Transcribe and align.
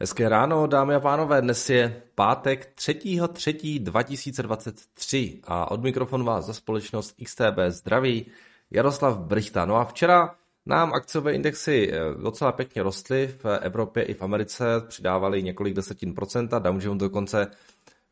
Hezké 0.00 0.28
ráno, 0.28 0.66
dámy 0.66 0.94
a 0.94 1.00
pánové, 1.00 1.42
dnes 1.42 1.70
je 1.70 2.02
pátek 2.14 2.72
3.3.2023 2.78 5.40
a 5.44 5.70
od 5.70 5.82
mikrofonu 5.82 6.24
vás 6.24 6.46
za 6.46 6.52
společnost 6.52 7.16
XTB 7.24 7.58
zdraví 7.68 8.26
Jaroslav 8.70 9.18
Brichta. 9.18 9.64
No 9.64 9.76
a 9.76 9.84
včera 9.84 10.34
nám 10.66 10.94
akciové 10.94 11.32
indexy 11.32 11.92
eh, 11.92 11.98
docela 12.22 12.52
pěkně 12.52 12.82
rostly 12.82 13.34
v 13.42 13.58
Evropě 13.60 14.02
i 14.02 14.14
v 14.14 14.22
Americe, 14.22 14.64
přidávali 14.88 15.42
několik 15.42 15.74
desetin 15.74 16.14
procenta, 16.14 16.58
Dow 16.58 16.84
Jones 16.84 17.00
dokonce 17.00 17.46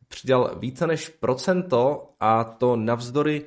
přidal 0.09 0.57
více 0.59 0.87
než 0.87 1.09
procento 1.09 2.09
a 2.21 2.45
to 2.45 2.77
navzdory 2.77 3.47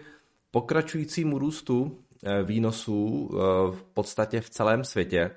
pokračujícímu 0.52 1.40
růstu 1.40 2.00
eh, 2.24 2.44
výnosů 2.44 3.30
eh, 3.32 3.36
v 3.72 3.84
podstatě 3.94 4.42
v 4.42 4.50
celém 4.50 4.84
světě. 4.84 5.32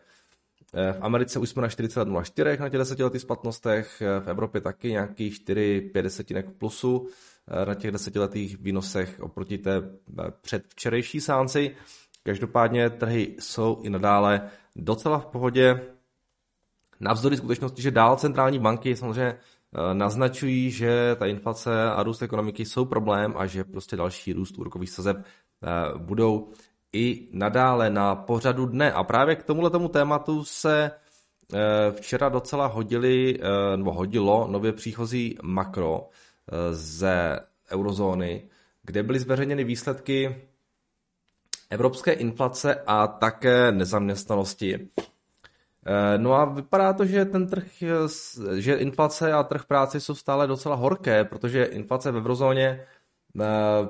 Eh, 0.75 0.93
v 0.93 0.99
Americe 1.01 1.39
už 1.39 1.49
jsme 1.49 1.63
na 1.63 1.69
4,04 1.69 2.61
na 2.61 2.69
těch 2.69 2.79
desetiletých 2.79 3.21
splatnostech, 3.23 4.03
eh, 4.03 4.21
v 4.21 4.29
Evropě 4.29 4.61
taky 4.61 4.91
nějakých 4.91 5.35
4-5 5.35 6.03
desetinek 6.03 6.51
plusu 6.59 7.09
eh, 7.49 7.67
na 7.67 7.75
těch 7.75 7.91
desetiletých 7.91 8.59
výnosech 8.59 9.21
oproti 9.21 9.59
té 9.59 9.83
předvčerejší 10.41 11.21
sánci. 11.21 11.77
Každopádně 12.23 12.91
trhy 12.91 13.37
jsou 13.39 13.81
i 13.83 13.91
nadále 13.91 14.51
docela 14.77 15.19
v 15.19 15.27
pohodě. 15.27 15.81
Navzdory 17.01 17.37
skutečnosti, 17.37 17.83
že 17.83 17.91
dál 17.91 18.17
centrální 18.17 18.59
banky 18.59 18.97
samozřejmě 18.97 19.39
naznačují, 19.93 20.71
že 20.71 21.17
ta 21.19 21.27
inflace 21.27 21.83
a 21.91 22.03
růst 22.03 22.23
ekonomiky 22.23 22.65
jsou 22.65 22.85
problém 22.85 23.35
a 23.37 23.47
že 23.47 23.65
prostě 23.65 23.97
další 23.97 24.33
růst 24.33 24.59
úrokových 24.59 24.91
sazeb 24.91 25.17
budou 25.97 26.53
i 26.93 27.29
nadále 27.33 27.91
na 27.91 28.15
pořadu 28.15 28.67
dne. 28.67 28.93
A 28.93 29.05
právě 29.05 29.37
k 29.37 29.43
tomuhle 29.43 29.71
tomu 29.71 29.89
tématu 29.89 30.45
se 30.45 30.91
eh, 31.55 31.59
včera 31.93 32.29
docela 32.29 32.67
hodili, 32.67 33.39
eh, 33.41 33.77
nebo 33.77 33.93
hodilo 33.93 34.47
nově 34.51 34.73
příchozí 34.73 35.39
makro 35.43 36.09
eh, 36.53 36.75
ze 36.75 37.41
eurozóny, 37.73 38.49
kde 38.83 39.03
byly 39.03 39.19
zveřejněny 39.19 39.65
výsledky 39.65 40.37
evropské 41.71 42.13
inflace 42.13 42.75
a 42.87 43.07
také 43.07 43.73
nezaměstnanosti. 43.73 44.89
No 46.17 46.35
a 46.35 46.45
vypadá 46.45 46.93
to, 46.93 47.05
že 47.05 47.25
ten 47.25 47.47
trh, 47.47 47.65
že 48.57 48.75
inflace 48.75 49.33
a 49.33 49.43
trh 49.43 49.65
práce 49.65 50.01
jsou 50.01 50.15
stále 50.15 50.47
docela 50.47 50.75
horké, 50.77 51.25
protože 51.25 51.65
inflace 51.65 52.11
v 52.13 52.17
eurozóně 52.17 52.87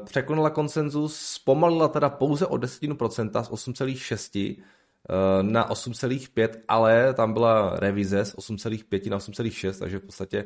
překonala 0.05 0.51
konsenzus, 0.51 1.21
zpomalila 1.21 1.89
teda 1.89 2.09
pouze 2.09 2.47
o 2.47 2.57
desetinu 2.57 2.97
procenta 2.97 3.43
z 3.43 3.51
8,6 3.51 4.57
eh, 4.59 5.43
na 5.43 5.71
8,5, 5.71 6.49
ale 6.69 7.15
tam 7.15 7.33
byla 7.33 7.77
revize 7.77 8.25
z 8.25 8.37
8,5 8.37 9.11
na 9.11 9.19
8,6, 9.19 9.79
takže 9.79 9.99
v 9.99 10.03
podstatě 10.03 10.45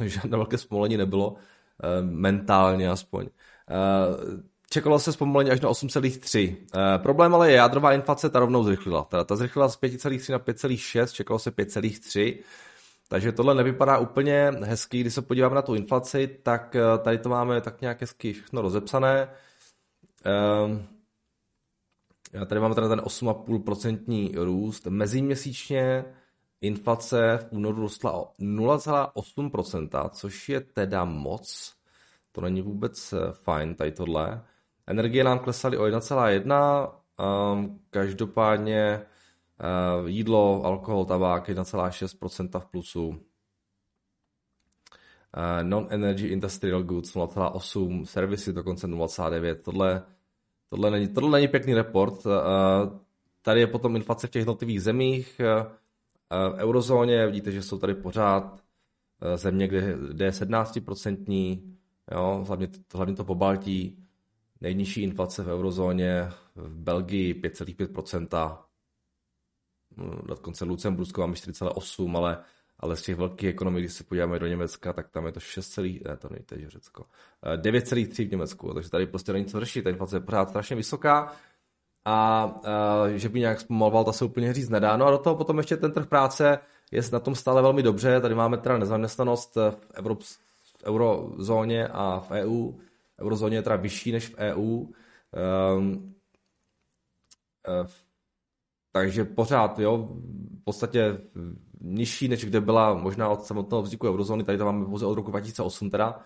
uh, 0.00 0.06
žádné 0.06 0.36
velké 0.36 0.58
zpomalení 0.58 0.96
nebylo, 0.96 1.34
mentálně 2.00 2.90
aspoň. 2.90 3.28
Čekalo 4.74 4.98
se 4.98 5.12
zpomalení 5.12 5.50
až 5.50 5.60
na 5.60 5.68
8,3. 5.68 6.56
Uh, 6.56 7.02
problém 7.02 7.34
ale 7.34 7.50
je 7.50 7.56
jádrová 7.56 7.92
inflace, 7.92 8.30
ta 8.30 8.38
rovnou 8.38 8.64
zrychlila. 8.64 9.04
Ta, 9.04 9.24
ta 9.24 9.36
zrychlila 9.36 9.68
z 9.68 9.80
5,3 9.80 10.32
na 10.32 10.38
5,6, 10.38 11.12
čekalo 11.12 11.38
se 11.38 11.50
5,3. 11.50 12.38
Takže 13.14 13.32
tohle 13.32 13.54
nevypadá 13.54 13.98
úplně 13.98 14.52
hezky, 14.62 15.00
když 15.00 15.14
se 15.14 15.22
podíváme 15.22 15.54
na 15.54 15.62
tu 15.62 15.74
inflaci, 15.74 16.38
tak 16.42 16.76
eh, 16.76 16.98
tady 16.98 17.18
to 17.18 17.28
máme 17.28 17.60
tak 17.60 17.80
nějak 17.80 18.00
hezky 18.00 18.32
všechno 18.32 18.62
rozepsané. 18.62 19.28
Ehm, 20.24 20.86
tady 22.46 22.60
máme 22.60 22.74
teda 22.74 22.88
ten 22.88 23.00
8,5% 23.00 24.44
růst. 24.44 24.86
Meziměsíčně 24.86 26.04
inflace 26.60 27.38
v 27.38 27.52
únoru 27.52 27.82
rostla 27.82 28.12
o 28.12 28.32
0,8%, 28.40 30.10
což 30.10 30.48
je 30.48 30.60
teda 30.60 31.04
moc. 31.04 31.74
To 32.32 32.40
není 32.40 32.62
vůbec 32.62 33.12
eh, 33.12 33.32
fajn 33.32 33.74
tady 33.74 33.92
tohle. 33.92 34.42
Energie 34.86 35.24
nám 35.24 35.38
klesaly 35.38 35.76
o 35.76 35.84
1,1, 35.84 36.92
ehm, 37.18 37.78
každopádně 37.90 39.06
jídlo, 40.06 40.64
alkohol, 40.64 41.04
tabák 41.04 41.48
1,6% 41.48 42.60
v 42.60 42.66
plusu. 42.66 43.08
Uh, 43.08 43.16
Non-energy 45.62 46.26
industrial 46.26 46.82
goods 46.82 47.14
0,8, 47.14 48.04
servisy 48.04 48.52
dokonce 48.52 48.86
0,9. 48.86 49.56
Tohle, 49.62 50.02
tohle, 50.68 50.90
není, 50.90 51.08
tohle 51.08 51.30
není 51.30 51.48
pěkný 51.48 51.74
report. 51.74 52.26
Uh, 52.26 52.32
tady 53.42 53.60
je 53.60 53.66
potom 53.66 53.96
inflace 53.96 54.26
v 54.26 54.30
těch 54.30 54.40
jednotlivých 54.40 54.82
zemích. 54.82 55.40
V 56.30 56.54
eurozóně 56.56 57.26
vidíte, 57.26 57.52
že 57.52 57.62
jsou 57.62 57.78
tady 57.78 57.94
pořád 57.94 58.64
země, 59.36 59.68
kde, 59.68 59.96
kde 60.10 60.24
je 60.24 60.30
17%, 60.30 61.62
jo, 62.12 62.44
hlavně, 62.46 62.68
hlavně 62.94 63.14
to 63.14 63.24
po 63.24 63.34
Baltí, 63.34 64.04
nejnižší 64.60 65.02
inflace 65.02 65.42
v 65.42 65.48
eurozóně, 65.48 66.28
v 66.54 66.76
Belgii 66.78 67.34
5,5%, 67.34 68.58
na 70.28 70.36
konce 70.36 70.64
Lucembursko 70.64 71.20
máme 71.20 71.34
4,8, 71.34 72.16
ale, 72.16 72.38
ale 72.80 72.96
z 72.96 73.02
těch 73.02 73.16
velkých 73.16 73.48
ekonomik, 73.48 73.84
když 73.84 73.92
se 73.92 74.04
podíváme 74.04 74.38
do 74.38 74.46
Německa, 74.46 74.92
tak 74.92 75.08
tam 75.08 75.26
je 75.26 75.32
to 75.32 75.40
6, 75.40 75.78
ne, 75.78 76.16
to 76.16 76.28
není 76.30 76.44
teď 76.44 76.66
Řecko, 76.66 77.04
9,3 77.56 78.28
v 78.28 78.30
Německu, 78.30 78.74
takže 78.74 78.90
tady 78.90 79.06
prostě 79.06 79.32
není 79.32 79.46
co 79.46 79.60
řešit, 79.60 79.82
ta 79.82 79.90
inflace 79.90 80.16
je 80.16 80.20
pořád 80.20 80.48
strašně 80.48 80.76
vysoká 80.76 81.32
a, 82.04 82.42
a 82.42 83.08
že 83.14 83.28
by 83.28 83.40
nějak 83.40 83.60
zpomaloval, 83.60 84.04
to 84.04 84.12
se 84.12 84.24
úplně 84.24 84.52
říct 84.52 84.68
nedá. 84.68 84.96
No 84.96 85.06
a 85.06 85.10
do 85.10 85.18
toho 85.18 85.36
potom 85.36 85.58
ještě 85.58 85.76
ten 85.76 85.92
trh 85.92 86.06
práce 86.06 86.58
je 86.90 87.02
na 87.12 87.20
tom 87.20 87.34
stále 87.34 87.62
velmi 87.62 87.82
dobře, 87.82 88.20
tady 88.20 88.34
máme 88.34 88.56
teda 88.58 88.78
nezaměstnanost 88.78 89.56
v, 89.56 89.90
Evrop, 89.94 90.22
v 90.22 90.84
eurozóně 90.86 91.88
a 91.88 92.20
v 92.20 92.30
EU, 92.30 92.72
v 92.72 93.20
eurozóně 93.20 93.56
je 93.56 93.62
teda 93.62 93.76
vyšší 93.76 94.12
než 94.12 94.28
v 94.28 94.34
EU, 94.38 94.62
um, 94.62 94.94
ehm, 95.32 96.14
v 97.86 98.03
takže 98.96 99.24
pořád, 99.24 99.78
jo, 99.78 100.08
v 100.60 100.64
podstatě 100.64 101.18
nižší, 101.80 102.28
než 102.28 102.44
kde 102.44 102.60
byla 102.60 102.94
možná 102.94 103.28
od 103.28 103.44
samotného 103.44 103.82
vzniku 103.82 104.08
eurozóny, 104.08 104.44
tady 104.44 104.58
to 104.58 104.64
máme 104.64 104.84
pouze 104.84 105.06
od 105.06 105.14
roku 105.14 105.30
2008 105.30 105.90
teda. 105.90 106.20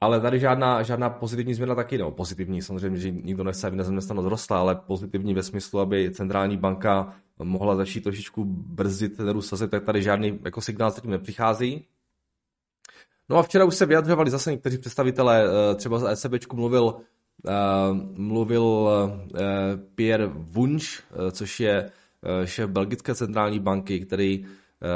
Ale 0.00 0.20
tady 0.20 0.40
žádná, 0.40 0.82
žádná 0.82 1.10
pozitivní 1.10 1.54
změna 1.54 1.74
taky, 1.74 1.98
no 1.98 2.10
pozitivní, 2.10 2.62
samozřejmě, 2.62 2.98
že 2.98 3.10
nikdo 3.10 3.44
nechce, 3.44 3.66
aby 3.66 3.76
nezaměstnanost 3.76 4.26
rostla, 4.26 4.58
ale 4.60 4.74
pozitivní 4.74 5.34
ve 5.34 5.42
smyslu, 5.42 5.80
aby 5.80 6.10
centrální 6.10 6.56
banka 6.56 7.14
mohla 7.38 7.76
začít 7.76 8.00
trošičku 8.00 8.44
brzdit 8.44 9.16
ten 9.16 9.28
růst 9.28 9.48
sazeb, 9.48 9.70
tak 9.70 9.84
tady 9.84 10.02
žádný 10.02 10.40
jako 10.44 10.60
signál 10.60 10.90
zatím 10.90 11.10
nepřichází. 11.10 11.86
No 13.28 13.36
a 13.36 13.42
včera 13.42 13.64
už 13.64 13.74
se 13.74 13.86
vyjadřovali 13.86 14.30
zase 14.30 14.50
někteří 14.50 14.78
představitelé, 14.78 15.44
eh, 15.44 15.74
třeba 15.74 15.98
za 15.98 16.10
ECBčku 16.10 16.56
mluvil 16.56 17.00
mluvil 18.16 18.90
eh, 18.90 19.40
Pierre 19.94 20.26
Wunsch, 20.26 20.86
eh, 20.86 21.30
což 21.30 21.60
je 21.60 21.90
šéf 22.44 22.70
belgické 22.70 23.14
centrální 23.14 23.60
banky, 23.60 24.00
který 24.00 24.46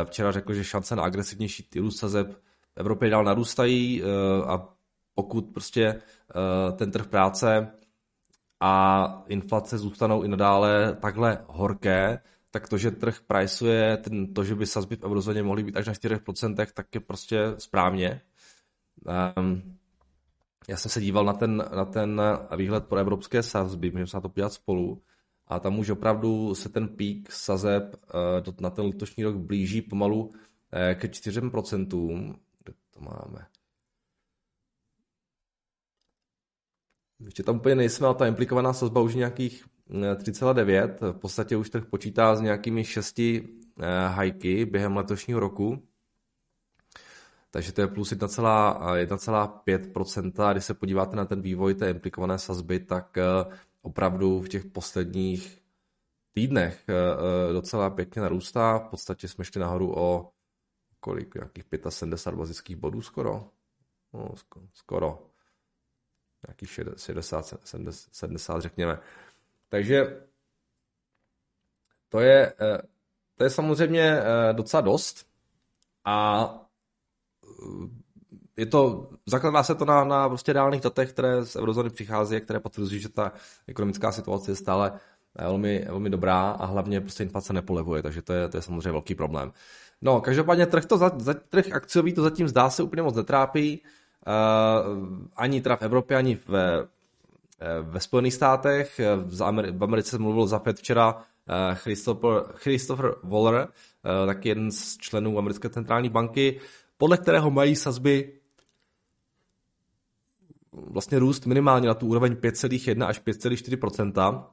včera 0.04 0.32
řekl, 0.32 0.54
že 0.54 0.64
šance 0.64 0.96
na 0.96 1.02
agresivnější 1.02 1.68
růst 1.76 1.98
sazeb 1.98 2.32
v 2.32 2.80
Evropě 2.80 3.10
dál 3.10 3.24
narůstají 3.24 4.02
a 4.46 4.68
pokud 5.14 5.46
prostě 5.54 6.00
ten 6.76 6.90
trh 6.90 7.06
práce 7.06 7.68
a 8.60 9.24
inflace 9.28 9.78
zůstanou 9.78 10.22
i 10.22 10.28
nadále 10.28 10.96
takhle 11.00 11.44
horké, 11.46 12.20
tak 12.50 12.68
to, 12.68 12.78
že 12.78 12.90
trh 12.90 13.20
priceuje, 13.26 13.96
ten, 13.96 14.34
to, 14.34 14.44
že 14.44 14.54
by 14.54 14.66
sazby 14.66 14.96
v 14.96 15.04
eurozóně 15.04 15.42
mohly 15.42 15.62
být 15.62 15.76
až 15.76 15.86
na 15.86 15.92
4%, 15.92 16.66
tak 16.74 16.94
je 16.94 17.00
prostě 17.00 17.38
správně. 17.58 18.20
Um, 19.36 19.78
já 20.68 20.76
jsem 20.76 20.90
se 20.90 21.00
díval 21.00 21.24
na 21.24 21.32
ten, 21.32 21.64
na 21.76 21.84
ten 21.84 22.22
výhled 22.56 22.86
pro 22.86 22.98
evropské 22.98 23.42
sazby, 23.42 23.90
můžeme 23.90 24.06
se 24.06 24.16
na 24.16 24.20
to 24.20 24.28
podívat 24.28 24.52
spolu, 24.52 25.02
a 25.50 25.60
tam 25.60 25.78
už 25.78 25.90
opravdu 25.90 26.54
se 26.54 26.68
ten 26.68 26.88
pík 26.88 27.32
sazeb 27.32 27.96
eh, 28.48 28.52
na 28.60 28.70
ten 28.70 28.84
letošní 28.84 29.24
rok 29.24 29.36
blíží 29.36 29.82
pomalu 29.82 30.32
eh, 30.72 30.94
ke 30.94 31.08
4%. 31.08 32.34
Kde 32.64 32.72
to 32.90 33.00
máme? 33.00 33.46
Ještě 37.24 37.42
tam 37.42 37.56
úplně 37.56 37.74
nejsme, 37.74 38.06
ale 38.06 38.16
ta 38.16 38.26
implikovaná 38.26 38.72
sazba 38.72 39.00
už 39.00 39.14
nějakých 39.14 39.64
3,9. 39.88 40.94
Eh, 40.94 41.12
v 41.12 41.18
podstatě 41.18 41.56
už 41.56 41.70
trh 41.70 41.84
počítá 41.84 42.36
s 42.36 42.40
nějakými 42.40 42.84
6 42.84 43.20
hajky 44.08 44.64
během 44.64 44.96
letošního 44.96 45.40
roku 45.40 45.82
takže 47.50 47.72
to 47.72 47.80
je 47.80 47.86
plus 47.86 48.12
1,5%. 48.12 50.52
Když 50.52 50.64
se 50.64 50.74
podíváte 50.74 51.16
na 51.16 51.24
ten 51.24 51.42
vývoj 51.42 51.74
té 51.74 51.90
implikované 51.90 52.38
sazby, 52.38 52.80
tak 52.80 53.18
eh, 53.18 53.22
opravdu 53.82 54.40
v 54.40 54.48
těch 54.48 54.64
posledních 54.64 55.62
týdnech 56.32 56.84
eh, 56.88 56.94
eh, 56.94 57.52
docela 57.52 57.90
pěkně 57.90 58.22
narůstá. 58.22 58.78
V 58.78 58.88
podstatě 58.88 59.28
jsme 59.28 59.44
šli 59.44 59.60
nahoru 59.60 59.98
o 59.98 60.32
kolik, 61.00 61.34
nějakých 61.34 61.64
75 61.88 62.38
bazických 62.38 62.76
bodů 62.76 63.02
skoro. 63.02 63.50
No, 64.12 64.28
skoro. 64.72 65.26
Nějakých 66.46 66.70
60, 66.70 67.54
70, 67.64 68.08
70 68.12 68.60
řekněme. 68.60 68.98
Takže 69.68 70.26
to 72.08 72.20
je 72.20 72.54
to 73.36 73.44
je 73.44 73.50
samozřejmě 73.50 74.22
docela 74.52 74.80
dost 74.80 75.26
a 76.04 76.69
je 78.56 78.66
to, 78.66 79.08
zakladá 79.26 79.62
se 79.62 79.74
to 79.74 79.84
na, 79.84 80.04
na 80.04 80.28
prostě 80.28 80.52
reálných 80.52 80.80
datech, 80.80 81.12
které 81.12 81.44
z 81.44 81.56
eurozóny 81.56 81.90
přichází 81.90 82.36
a 82.36 82.40
které 82.40 82.60
potvrzují, 82.60 83.00
že 83.00 83.08
ta 83.08 83.32
ekonomická 83.66 84.12
situace 84.12 84.50
je 84.50 84.56
stále 84.56 84.92
velmi, 85.38 85.84
velmi 85.88 86.10
dobrá 86.10 86.50
a 86.50 86.66
hlavně 86.66 87.00
prostě 87.00 87.22
inflace 87.22 87.52
nepolevuje, 87.52 88.02
takže 88.02 88.22
to 88.22 88.32
je, 88.32 88.48
to 88.48 88.56
je 88.56 88.62
samozřejmě 88.62 88.92
velký 88.92 89.14
problém. 89.14 89.52
No, 90.02 90.20
každopádně 90.20 90.66
trh, 90.66 90.84
to 90.84 90.96
za, 90.96 91.12
za, 91.16 91.34
trh 91.34 91.72
akciový 91.72 92.12
to 92.12 92.22
zatím 92.22 92.48
zdá 92.48 92.70
se 92.70 92.82
úplně 92.82 93.02
moc 93.02 93.14
netrápí, 93.14 93.80
uh, 94.26 95.18
ani 95.36 95.60
teda 95.60 95.76
v 95.76 95.82
Evropě, 95.82 96.16
ani 96.16 96.34
v, 96.34 96.48
ve 97.82 98.00
Spojených 98.00 98.34
státech. 98.34 99.00
V, 99.24 99.40
Ameri- 99.40 99.78
v 99.78 99.84
Americe 99.84 100.18
mluvil 100.18 100.46
za 100.46 100.58
Fed 100.58 100.78
včera 100.78 101.22
Christopher, 101.74 102.42
Christopher 102.54 103.14
Waller, 103.22 103.68
uh, 104.20 104.26
taky 104.26 104.48
jeden 104.48 104.70
z 104.70 104.96
členů 104.96 105.38
americké 105.38 105.68
centrální 105.68 106.08
banky, 106.08 106.60
podle 107.00 107.18
kterého 107.18 107.50
mají 107.50 107.76
sazby 107.76 108.40
vlastně 110.72 111.18
růst 111.18 111.46
minimálně 111.46 111.88
na 111.88 111.94
tu 111.94 112.06
úroveň 112.06 112.32
5,1 112.32 113.06
až 113.06 113.20
5,4% 113.22 114.44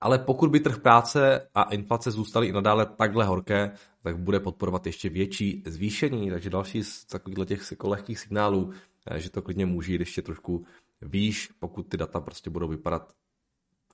ale 0.00 0.18
pokud 0.18 0.50
by 0.50 0.60
trh 0.60 0.78
práce 0.78 1.48
a 1.54 1.62
inflace 1.62 2.10
zůstaly 2.10 2.46
i 2.46 2.52
nadále 2.52 2.86
takhle 2.86 3.24
horké, 3.24 3.72
tak 4.02 4.18
bude 4.18 4.40
podporovat 4.40 4.86
ještě 4.86 5.08
větší 5.08 5.62
zvýšení. 5.66 6.30
Takže 6.30 6.50
další 6.50 6.84
z 6.84 7.04
takových 7.04 7.48
těch 7.48 7.84
lehkých 7.84 8.18
signálů, 8.18 8.72
eh, 9.06 9.20
že 9.20 9.30
to 9.30 9.42
klidně 9.42 9.66
může 9.66 9.92
jít 9.92 10.00
ještě 10.00 10.22
trošku 10.22 10.66
výš, 11.02 11.50
pokud 11.58 11.82
ty 11.82 11.96
data 11.96 12.20
prostě 12.20 12.50
budou 12.50 12.68
vypadat 12.68 13.12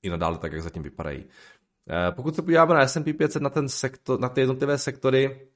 i 0.02 0.10
nadále 0.10 0.38
tak, 0.38 0.52
jak 0.52 0.62
zatím 0.62 0.82
vypadají. 0.82 1.24
Eh, 1.90 2.12
pokud 2.12 2.36
se 2.36 2.42
podíváme 2.42 2.74
na 2.74 2.80
S&P 2.80 3.12
500, 3.12 3.42
na, 3.42 3.50
ten 3.50 3.68
sektor, 3.68 4.20
na 4.20 4.28
ty 4.28 4.40
jednotlivé 4.40 4.78
sektory, 4.78 5.48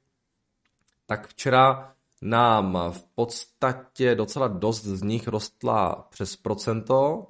tak 1.06 1.28
včera 1.28 1.94
nám 2.22 2.78
v 2.90 3.04
podstatě 3.04 4.14
docela 4.14 4.48
dost 4.48 4.84
z 4.84 5.02
nich 5.02 5.28
rostla 5.28 6.06
přes 6.10 6.36
procento. 6.36 7.26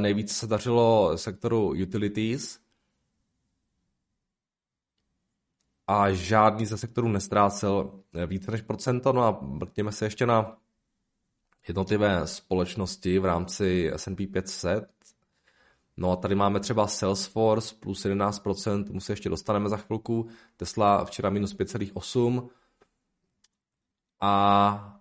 Nejvíce 0.00 0.34
se 0.34 0.46
dařilo 0.46 1.18
sektoru 1.18 1.68
utilities 1.82 2.60
a 5.86 6.10
žádný 6.10 6.66
ze 6.66 6.78
sektorů 6.78 7.08
nestrácel 7.08 8.00
více 8.26 8.50
než 8.50 8.62
procento. 8.62 9.12
No 9.12 9.24
a 9.24 9.38
mrkněme 9.40 9.92
se 9.92 10.06
ještě 10.06 10.26
na 10.26 10.58
jednotlivé 11.68 12.26
společnosti 12.26 13.18
v 13.18 13.24
rámci 13.24 13.90
S&P 13.94 14.26
500. 14.26 14.93
No 15.96 16.12
a 16.12 16.16
tady 16.16 16.34
máme 16.34 16.60
třeba 16.60 16.86
Salesforce 16.86 17.74
plus 17.80 18.04
11%, 18.04 18.84
tomu 18.84 19.00
se 19.00 19.12
ještě 19.12 19.28
dostaneme 19.28 19.68
za 19.68 19.76
chvilku. 19.76 20.28
Tesla 20.56 21.04
včera 21.04 21.30
minus 21.30 21.56
5,8%. 21.56 22.48
A 24.20 25.00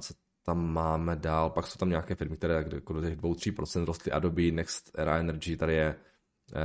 co 0.00 0.14
tam 0.42 0.72
máme 0.72 1.16
dál, 1.16 1.50
pak 1.50 1.66
jsou 1.66 1.78
tam 1.78 1.88
nějaké 1.88 2.14
firmy, 2.14 2.36
které 2.36 2.64
jako 2.74 2.92
do 2.92 3.00
těch 3.00 3.16
2-3% 3.16 3.84
rostly 3.84 4.12
Adobe, 4.12 4.50
Next 4.50 4.90
Era 4.98 5.18
Energy, 5.18 5.56
tady 5.56 5.74
je 5.74 5.96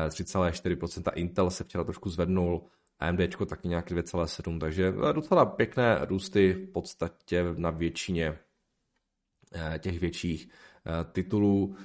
3,4%, 0.09 1.03
eh, 1.07 1.19
Intel 1.19 1.49
se 1.49 1.63
včera 1.63 1.83
trošku 1.83 2.09
zvednul, 2.09 2.65
AMD 2.99 3.45
taky 3.45 3.67
nějaké 3.67 3.95
2,7%, 3.95 4.59
takže 4.59 4.93
eh, 5.09 5.13
docela 5.13 5.45
pěkné 5.45 6.05
růsty 6.05 6.53
v 6.53 6.71
podstatě 6.71 7.45
na 7.57 7.69
většině 7.69 8.39
eh, 9.53 9.79
těch 9.79 9.99
větších 9.99 10.49
titulů. 11.11 11.75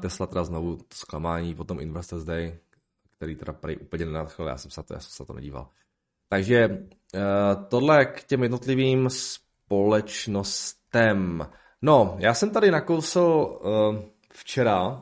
Tesla 0.00 0.26
teda 0.26 0.44
znovu 0.44 0.78
zklamání 0.92 1.54
po 1.54 1.64
tom 1.64 1.80
Investors 1.80 2.24
Day, 2.24 2.58
který 3.16 3.36
teda 3.36 3.52
prý 3.52 3.76
úplně 3.76 4.06
nenadchl, 4.06 4.44
já 4.44 4.56
jsem 4.56 4.70
se 4.70 4.82
to, 4.82 4.94
já 4.94 5.00
jsem 5.00 5.10
se 5.10 5.24
to 5.24 5.32
nedíval. 5.32 5.68
Takže 6.28 6.86
tohle 7.68 8.04
k 8.04 8.24
těm 8.24 8.42
jednotlivým 8.42 9.10
společnostem. 9.10 11.48
No, 11.82 12.16
já 12.18 12.34
jsem 12.34 12.50
tady 12.50 12.70
nakousl 12.70 13.20
uh, 13.20 13.96
včera, 14.32 14.88
uh, 14.88 14.96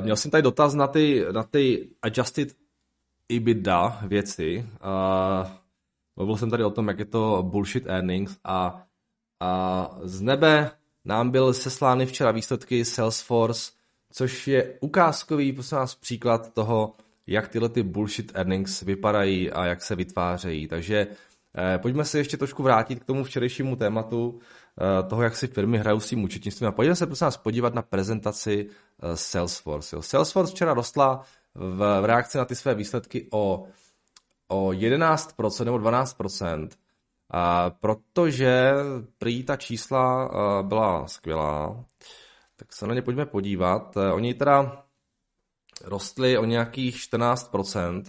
měl 0.00 0.16
jsem 0.16 0.30
tady 0.30 0.42
dotaz 0.42 0.74
na 0.74 0.86
ty, 0.86 1.24
na 1.32 1.42
ty 1.42 1.90
adjusted 2.02 2.56
EBITDA 3.28 4.00
věci. 4.06 4.66
Mluvil 6.16 6.36
jsem 6.36 6.50
tady 6.50 6.64
o 6.64 6.70
tom, 6.70 6.88
jak 6.88 6.98
je 6.98 7.04
to 7.04 7.42
bullshit 7.42 7.86
earnings 7.86 8.38
a, 8.44 8.86
a 9.40 9.90
z 10.02 10.20
nebe 10.20 10.70
nám 11.04 11.30
byl 11.30 11.54
seslány 11.54 12.06
včera 12.06 12.30
výsledky 12.30 12.84
Salesforce, 12.84 13.72
což 14.12 14.48
je 14.48 14.74
ukázkový, 14.80 15.52
prosím 15.52 15.78
vás, 15.78 15.94
příklad 15.94 16.54
toho, 16.54 16.92
jak 17.26 17.48
tyhle 17.48 17.68
ty 17.68 17.82
bullshit 17.82 18.32
earnings 18.34 18.82
vypadají 18.82 19.50
a 19.50 19.64
jak 19.64 19.82
se 19.82 19.96
vytvářejí. 19.96 20.68
Takže 20.68 21.06
Eh, 21.56 21.78
pojďme 21.78 22.04
se 22.04 22.18
ještě 22.18 22.36
trošku 22.36 22.62
vrátit 22.62 23.00
k 23.00 23.04
tomu 23.04 23.24
včerejšímu 23.24 23.76
tématu 23.76 24.38
eh, 24.80 25.02
toho, 25.02 25.22
jak 25.22 25.36
si 25.36 25.46
firmy 25.46 25.78
hrajou 25.78 26.00
s 26.00 26.08
tím 26.08 26.24
účetnictvím. 26.24 26.68
A 26.68 26.72
pojďme 26.72 26.96
se 26.96 27.06
prosím 27.06 27.24
nás 27.24 27.36
podívat 27.36 27.74
na 27.74 27.82
prezentaci 27.82 28.66
eh, 29.02 29.16
Salesforce. 29.16 29.96
Jo. 29.96 30.02
Salesforce 30.02 30.52
včera 30.52 30.74
rostla 30.74 31.22
v, 31.54 32.00
v 32.00 32.04
reakci 32.04 32.38
na 32.38 32.44
ty 32.44 32.54
své 32.54 32.74
výsledky 32.74 33.28
o, 33.32 33.64
o 34.48 34.68
11% 34.68 35.64
nebo 35.64 35.76
12%, 35.76 36.68
a 36.68 36.81
protože 37.80 38.72
prý 39.18 39.44
ta 39.44 39.56
čísla 39.56 40.30
byla 40.62 41.06
skvělá, 41.06 41.84
tak 42.56 42.72
se 42.72 42.86
na 42.86 42.94
ně 42.94 43.02
pojďme 43.02 43.26
podívat. 43.26 43.96
Oni 44.12 44.34
teda 44.34 44.84
rostli 45.84 46.38
o 46.38 46.44
nějakých 46.44 46.96
14% 46.96 48.04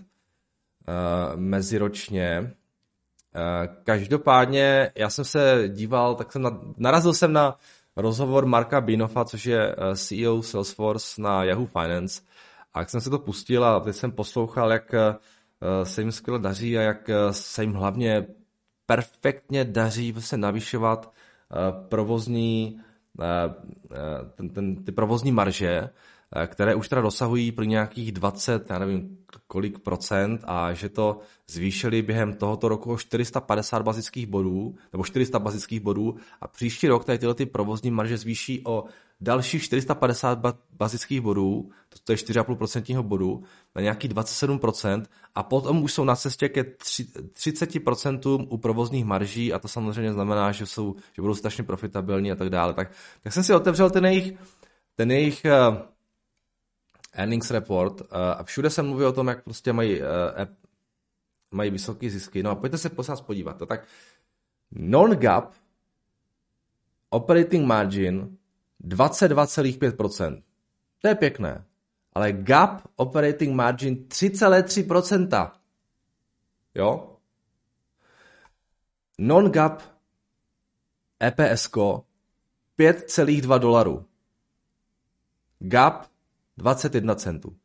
meziročně, 1.35 2.53
Eh, 3.35 3.67
každopádně 3.83 4.91
já 4.95 5.09
jsem 5.09 5.25
se 5.25 5.63
díval, 5.67 6.15
tak 6.15 6.31
jsem 6.31 6.41
na, 6.41 6.61
narazil 6.77 7.13
jsem 7.13 7.33
na 7.33 7.57
rozhovor 7.95 8.45
Marka 8.45 8.81
Binofa, 8.81 9.25
což 9.25 9.45
je 9.45 9.75
eh, 9.77 9.95
CEO 9.95 10.41
Salesforce 10.41 11.21
na 11.21 11.43
Yahoo 11.43 11.65
Finance. 11.65 12.21
A 12.73 12.79
jak 12.79 12.89
jsem 12.89 13.01
se 13.01 13.09
to 13.09 13.19
pustil 13.19 13.65
a 13.65 13.79
teď 13.79 13.95
jsem 13.95 14.11
poslouchal, 14.11 14.71
jak 14.71 14.93
eh, 14.93 15.15
se 15.83 16.01
jim 16.01 16.11
skvěle 16.11 16.39
daří 16.39 16.77
a 16.77 16.81
jak 16.81 17.09
se 17.31 17.63
jim 17.63 17.73
hlavně 17.73 18.27
perfektně 18.85 19.65
daří 19.65 20.15
se 20.19 20.37
navyšovat 20.37 21.13
provozní, 21.89 22.79
ten, 24.35 24.49
ten, 24.49 24.83
ty 24.83 24.91
provozní 24.91 25.31
marže, 25.31 25.89
které 26.47 26.75
už 26.75 26.89
teda 26.89 27.01
dosahují 27.01 27.51
pro 27.51 27.63
nějakých 27.63 28.11
20, 28.11 28.69
já 28.69 28.79
nevím 28.79 29.17
kolik 29.47 29.79
procent 29.79 30.41
a 30.47 30.73
že 30.73 30.89
to 30.89 31.19
zvýšili 31.47 32.01
během 32.01 32.33
tohoto 32.33 32.67
roku 32.67 32.93
o 32.93 32.97
450 32.97 33.81
bazických 33.81 34.27
bodů, 34.27 34.75
nebo 34.93 35.03
400 35.03 35.39
bazických 35.39 35.79
bodů 35.79 36.15
a 36.41 36.47
příští 36.47 36.87
rok 36.87 37.05
tady 37.05 37.19
tyhle 37.19 37.35
ty 37.35 37.45
provozní 37.45 37.91
marže 37.91 38.17
zvýší 38.17 38.61
o 38.65 38.83
dalších 39.23 39.63
450 39.63 40.39
bazických 40.71 41.21
bodů, 41.21 41.69
to 42.03 42.11
je 42.11 42.15
4,5% 42.15 43.01
bodu, 43.01 43.43
na 43.75 43.81
nějaký 43.81 44.09
27% 44.09 45.05
a 45.35 45.43
potom 45.43 45.83
už 45.83 45.93
jsou 45.93 46.03
na 46.03 46.15
cestě 46.15 46.49
ke 46.49 46.61
30% 46.61 48.47
u 48.49 48.57
provozních 48.57 49.05
marží 49.05 49.53
a 49.53 49.59
to 49.59 49.67
samozřejmě 49.67 50.13
znamená, 50.13 50.51
že, 50.51 50.65
jsou, 50.65 50.95
že 51.13 51.21
budou 51.21 51.35
strašně 51.35 51.63
profitabilní 51.63 52.31
a 52.31 52.35
tak 52.35 52.49
dále. 52.49 52.73
Tak, 52.73 52.91
tak 53.23 53.33
jsem 53.33 53.43
si 53.43 53.53
otevřel 53.53 53.89
ten 53.89 54.05
jejich, 54.05 54.33
ten 54.95 55.11
jejich 55.11 55.45
uh, 55.45 55.77
earnings 57.13 57.51
report 57.51 58.01
uh, 58.01 58.07
a 58.11 58.43
všude 58.43 58.69
se 58.69 58.83
mluví 58.83 59.05
o 59.05 59.11
tom, 59.11 59.27
jak 59.27 59.43
prostě 59.43 59.73
mají, 59.73 60.01
uh, 60.01 60.07
mají 61.51 61.71
vysoké 61.71 62.09
zisky. 62.09 62.43
No 62.43 62.49
a 62.49 62.55
pojďte 62.55 62.77
se 62.77 62.89
posát 62.89 63.21
podívat. 63.21 63.57
To 63.57 63.65
tak 63.65 63.87
non-gap 64.71 65.53
operating 67.09 67.65
margin 67.65 68.37
22,5%. 68.83 70.43
To 71.01 71.07
je 71.07 71.15
pěkné. 71.15 71.65
Ale 72.13 72.31
gap 72.31 72.81
operating 72.95 73.55
margin 73.55 73.95
3,3%. 73.95 75.51
Jo? 76.75 77.17
Non-gap 79.19 79.81
EPS 81.23 81.69
5,2 82.79 83.59
dolarů. 83.59 84.05
Gap 85.59 86.05
21 86.57 87.15
centů. 87.15 87.55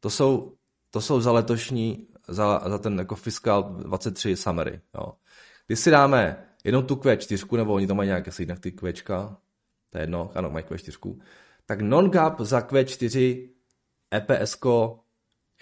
To 0.00 0.10
jsou, 0.10 0.56
to 0.90 1.00
jsou 1.00 1.20
za 1.20 1.32
letošní, 1.32 2.08
za, 2.28 2.62
za 2.68 2.78
ten 2.78 2.98
jako 2.98 3.14
fiskal 3.14 3.62
23 3.62 4.36
summary. 4.36 4.80
Jo. 4.94 5.12
Když 5.66 5.78
si 5.78 5.90
dáme 5.90 6.46
jenom 6.64 6.86
tu 6.86 6.94
Q4, 6.94 7.56
nebo 7.56 7.74
oni 7.74 7.86
to 7.86 7.94
mají 7.94 8.06
nějaké 8.06 8.28
asi 8.28 8.42
jinak 8.42 8.58
ty 8.58 8.72
Qčka, 8.72 9.36
to 9.90 9.98
je 9.98 10.02
jedno, 10.02 10.30
ano, 10.34 10.50
mají 10.50 10.64
Q4, 10.64 11.20
tak 11.66 11.80
non-gap 11.80 12.40
za 12.40 12.60
Q4 12.60 13.48
EPS 14.14 14.56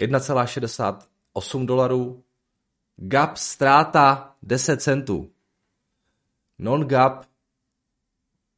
1,68 0.00 1.66
dolarů, 1.66 2.24
gap 2.96 3.36
ztráta 3.36 4.36
10 4.42 4.82
centů. 4.82 5.30
Non-gap 6.58 7.26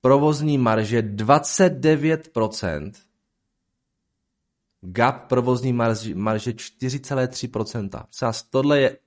provozní 0.01 0.59
marže 0.59 1.03
29%, 1.03 2.93
gap 4.81 5.29
provozní 5.29 5.73
marže, 5.73 6.15
marže 6.15 6.51
4,3%. 6.51 8.05
Sás 8.11 8.43
tohle, 8.43 8.81
je, 8.81 8.99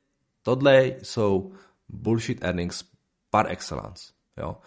tohle 0.41 0.85
jsou 0.85 1.53
bullshit 1.89 2.43
earnings 2.43 2.83
par 3.29 3.51
excellence. 3.51 4.13
Jo. 4.37 4.57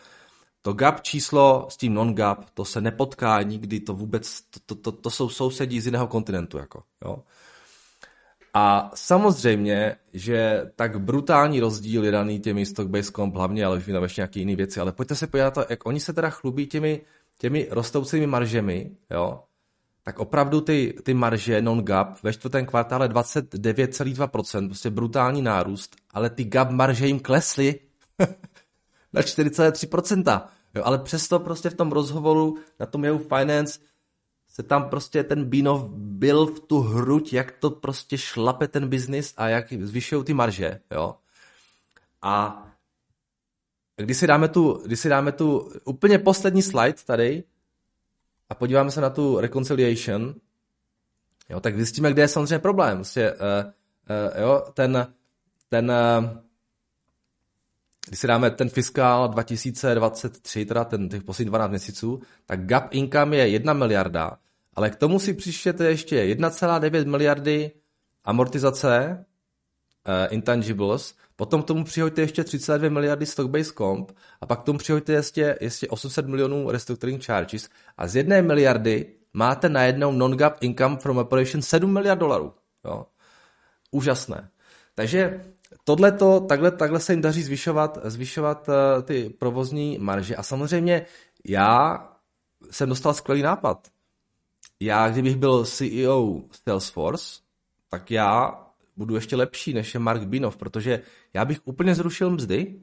To 0.66 0.72
gap 0.72 1.00
číslo 1.00 1.66
s 1.70 1.76
tím 1.76 1.94
non-gap, 1.94 2.50
to 2.54 2.64
se 2.64 2.80
nepotká 2.80 3.42
nikdy, 3.42 3.80
to 3.80 3.94
vůbec, 3.94 4.40
to, 4.40 4.60
to, 4.66 4.74
to, 4.74 4.92
to 4.92 5.10
jsou 5.10 5.28
sousedí 5.28 5.80
z 5.80 5.86
jiného 5.86 6.06
kontinentu. 6.06 6.58
Jako, 6.58 6.82
jo. 7.04 7.18
A 8.54 8.90
samozřejmě, 8.94 9.96
že 10.12 10.70
tak 10.76 11.00
brutální 11.00 11.60
rozdíl 11.60 12.04
je 12.04 12.10
daný 12.10 12.40
těmi 12.40 12.64
stock-based 12.64 13.12
comp 13.16 13.34
hlavně, 13.34 13.64
ale 13.64 13.76
už 13.76 13.86
vím 13.86 14.02
ještě 14.02 14.20
nějaké 14.20 14.40
jiné 14.40 14.56
věci, 14.56 14.80
ale 14.80 14.92
pojďte 14.92 15.14
se 15.14 15.26
podívat, 15.26 15.58
jak 15.70 15.86
oni 15.86 16.00
se 16.00 16.12
teda 16.12 16.30
chlubí 16.30 16.66
těmi, 16.66 17.00
těmi 17.38 17.68
rostoucími 17.70 18.26
maržemi, 18.26 18.90
jo, 19.10 19.40
tak 20.02 20.18
opravdu 20.18 20.60
ty, 20.60 20.94
ty 21.02 21.14
marže 21.14 21.62
non-gap 21.62 22.22
ve 22.22 22.32
čtvrtém 22.32 22.66
kvartále 22.66 23.08
29,2%, 23.08 24.66
prostě 24.66 24.90
brutální 24.90 25.42
nárůst, 25.42 25.96
ale 26.10 26.30
ty 26.30 26.44
gap 26.44 26.70
marže 26.70 27.06
jim 27.06 27.20
klesly 27.20 27.80
na 29.14 29.20
4,3%. 29.20 30.48
Jo, 30.74 30.82
ale 30.84 30.98
přesto 30.98 31.40
prostě 31.40 31.70
v 31.70 31.74
tom 31.74 31.92
rozhovoru 31.92 32.56
na 32.80 32.86
tom 32.86 33.04
jeho 33.04 33.18
finance 33.18 33.80
se 34.48 34.62
tam 34.62 34.88
prostě 34.88 35.24
ten 35.24 35.44
Bínov 35.44 35.84
byl 35.94 36.46
v 36.46 36.60
tu 36.60 36.80
hruď, 36.80 37.32
jak 37.32 37.52
to 37.52 37.70
prostě 37.70 38.18
šlape 38.18 38.68
ten 38.68 38.88
biznis 38.88 39.34
a 39.36 39.48
jak 39.48 39.72
zvyšují 39.72 40.24
ty 40.24 40.34
marže, 40.34 40.80
jo. 40.90 41.16
A 42.22 42.64
když 43.96 44.16
si 44.16 44.26
dáme 44.26 44.48
tu, 44.48 44.82
když 44.86 45.00
si 45.00 45.08
dáme 45.08 45.32
tu 45.32 45.72
úplně 45.84 46.18
poslední 46.18 46.62
slide 46.62 46.94
tady 47.06 47.44
a 48.48 48.54
podíváme 48.54 48.90
se 48.90 49.00
na 49.00 49.10
tu 49.10 49.40
reconciliation, 49.40 50.34
jo, 51.50 51.60
tak 51.60 51.76
zjistíme, 51.76 52.12
kde 52.12 52.22
je 52.22 52.28
samozřejmě 52.28 52.58
problém. 52.58 52.96
Prostě, 52.96 53.32
uh, 53.32 53.38
uh, 53.38 54.42
jo, 54.42 54.64
ten, 54.74 55.14
ten 55.68 55.90
uh, 55.90 56.38
když 58.08 58.20
si 58.20 58.26
dáme 58.26 58.50
ten 58.50 58.68
fiskál 58.68 59.28
2023, 59.28 60.66
teda 60.66 60.84
ten 60.84 61.08
těch 61.08 61.22
posledních 61.22 61.50
12 61.50 61.70
měsíců, 61.70 62.20
tak 62.46 62.66
gap 62.66 62.94
income 62.94 63.36
je 63.36 63.48
1 63.48 63.72
miliarda, 63.72 64.38
ale 64.74 64.90
k 64.90 64.96
tomu 64.96 65.18
si 65.18 65.34
přištěte 65.34 65.84
ještě 65.84 66.24
1,9 66.34 67.06
miliardy 67.06 67.70
amortizace 68.24 69.24
uh, 70.08 70.34
intangibles, 70.34 71.14
potom 71.36 71.62
k 71.62 71.66
tomu 71.66 71.84
přihoďte 71.84 72.20
ještě 72.20 72.44
32 72.44 72.90
miliardy 72.90 73.26
stock-based 73.26 73.74
comp 73.76 74.12
a 74.40 74.46
pak 74.46 74.60
k 74.60 74.64
tomu 74.64 74.78
přihoďte 74.78 75.12
ještě, 75.12 75.58
ještě 75.60 75.88
800 75.88 76.26
milionů 76.26 76.70
restructuring 76.70 77.24
charges 77.24 77.68
a 77.96 78.08
z 78.08 78.16
jedné 78.16 78.42
miliardy 78.42 79.06
máte 79.32 79.68
najednou 79.68 80.12
non-gap 80.12 80.56
income 80.60 80.96
from 80.96 81.18
operation 81.18 81.62
7 81.62 81.92
miliard 81.92 82.18
dolarů. 82.18 82.52
Jo. 82.84 83.06
Úžasné. 83.90 84.48
Takže 84.94 85.44
tohleto, 85.84 86.40
takhle, 86.40 86.70
takhle 86.70 87.00
se 87.00 87.12
jim 87.12 87.22
daří 87.22 87.42
zvyšovat, 87.42 87.98
zvyšovat 88.04 88.68
uh, 88.68 89.02
ty 89.02 89.34
provozní 89.38 89.98
marže 90.00 90.36
a 90.36 90.42
samozřejmě 90.42 91.06
já 91.44 91.98
jsem 92.70 92.88
dostal 92.88 93.14
skvělý 93.14 93.42
nápad 93.42 93.88
já, 94.80 95.10
kdybych 95.10 95.36
byl 95.36 95.64
CEO 95.64 96.42
Salesforce, 96.64 97.40
tak 97.88 98.10
já 98.10 98.60
budu 98.96 99.14
ještě 99.14 99.36
lepší 99.36 99.72
než 99.72 99.94
je 99.94 100.00
Mark 100.00 100.22
Binov, 100.22 100.56
protože 100.56 101.02
já 101.34 101.44
bych 101.44 101.60
úplně 101.64 101.94
zrušil 101.94 102.30
mzdy 102.30 102.80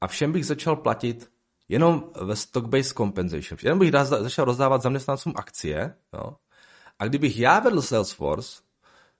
a 0.00 0.06
všem 0.06 0.32
bych 0.32 0.46
začal 0.46 0.76
platit 0.76 1.30
jenom 1.68 2.10
ve 2.20 2.34
stock-based 2.34 2.96
compensation. 2.96 3.58
Jenom 3.62 3.78
bych 3.78 3.92
začal 3.92 4.44
rozdávat 4.44 4.82
zaměstnancům 4.82 5.32
akcie. 5.36 5.94
Jo. 6.12 6.36
A 6.98 7.06
kdybych 7.06 7.38
já 7.38 7.60
vedl 7.60 7.82
Salesforce, 7.82 8.62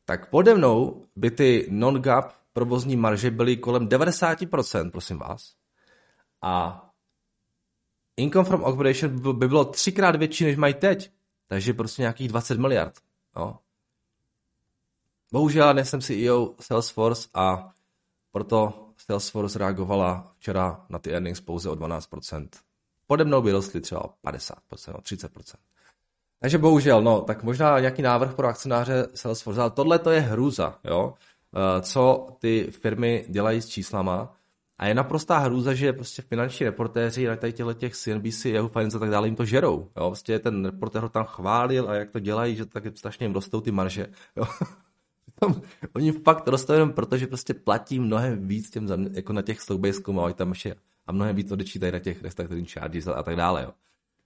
tak 0.04 0.30
pode 0.30 0.54
mnou 0.54 1.06
by 1.16 1.30
ty 1.30 1.66
non-gap 1.70 2.32
provozní 2.54 2.96
marže 2.96 3.30
byly 3.30 3.56
kolem 3.56 3.88
90%, 3.88 4.90
prosím 4.90 5.18
vás. 5.18 5.54
A 6.42 6.84
income 8.16 8.44
from 8.44 8.62
operation 8.62 9.38
by 9.38 9.48
bylo 9.48 9.64
třikrát 9.64 10.16
větší, 10.16 10.44
než 10.44 10.56
mají 10.56 10.74
teď. 10.74 11.10
Takže 11.46 11.72
prostě 11.74 12.02
nějakých 12.02 12.28
20 12.28 12.58
miliard. 12.58 12.94
Jo. 13.36 13.58
Bohužel 15.32 15.74
nejsem 15.74 16.00
CEO 16.00 16.54
Salesforce 16.60 17.28
a 17.34 17.72
proto 18.32 18.88
Salesforce 18.96 19.58
reagovala 19.58 20.32
včera 20.38 20.86
na 20.88 20.98
ty 20.98 21.12
earnings 21.12 21.40
pouze 21.40 21.70
o 21.70 21.74
12%. 21.74 22.48
Pode 23.06 23.24
mnou 23.24 23.42
by 23.42 23.52
rostly 23.52 23.80
třeba 23.80 24.14
50%, 24.24 24.54
30%. 24.70 25.54
Takže 26.40 26.58
bohužel, 26.58 27.02
no, 27.02 27.20
tak 27.20 27.42
možná 27.42 27.80
nějaký 27.80 28.02
návrh 28.02 28.34
pro 28.34 28.48
akcionáře 28.48 29.06
Salesforce, 29.14 29.60
ale 29.60 29.70
tohle 29.70 29.98
to 29.98 30.10
je 30.10 30.20
hrůza, 30.20 30.78
jo, 30.84 31.14
co 31.80 32.26
ty 32.38 32.68
firmy 32.70 33.24
dělají 33.28 33.62
s 33.62 33.68
číslama 33.68 34.36
a 34.78 34.86
je 34.86 34.94
naprostá 34.94 35.38
hrůza, 35.38 35.74
že 35.74 35.92
prostě 35.92 36.22
finanční 36.22 36.66
reportéři 36.66 37.26
na 37.26 37.36
tady 37.36 37.52
těchto 37.52 37.74
těch 37.74 37.96
CNBC, 37.96 38.44
Yahoo 38.44 38.68
Finance 38.68 38.96
a 38.96 39.00
tak 39.00 39.10
dále 39.10 39.28
jim 39.28 39.36
to 39.36 39.44
žerou. 39.44 39.90
Jo? 39.96 40.06
Prostě 40.06 40.38
ten 40.38 40.64
reportér 40.64 41.02
ho 41.02 41.08
tam 41.08 41.24
chválil 41.24 41.90
a 41.90 41.94
jak 41.94 42.10
to 42.10 42.18
dělají, 42.18 42.56
že 42.56 42.66
tak 42.66 42.84
strašně 42.96 43.26
jim 43.26 43.34
rostou 43.34 43.60
ty 43.60 43.70
marže. 43.70 44.06
Jo? 44.36 44.44
Oni 45.94 46.12
fakt 46.12 46.48
rostou 46.48 46.72
jenom 46.72 46.92
proto, 46.92 47.16
že 47.16 47.26
prostě 47.26 47.54
platí 47.54 48.00
mnohem 48.00 48.48
víc 48.48 48.70
těm 48.70 48.88
jako 49.12 49.32
na 49.32 49.42
těch 49.42 49.60
stock-based 49.60 50.20
a 50.26 50.32
tam 50.32 50.48
ještě 50.48 50.76
a 51.06 51.12
mnohem 51.12 51.36
víc 51.36 51.52
odečítají 51.52 51.92
na 51.92 51.98
těch 51.98 52.22
restructuring 52.22 52.70
charges 52.70 53.06
a, 53.06 53.12
a 53.12 53.22
tak 53.22 53.36
dále. 53.36 53.62
Jo? 53.62 53.70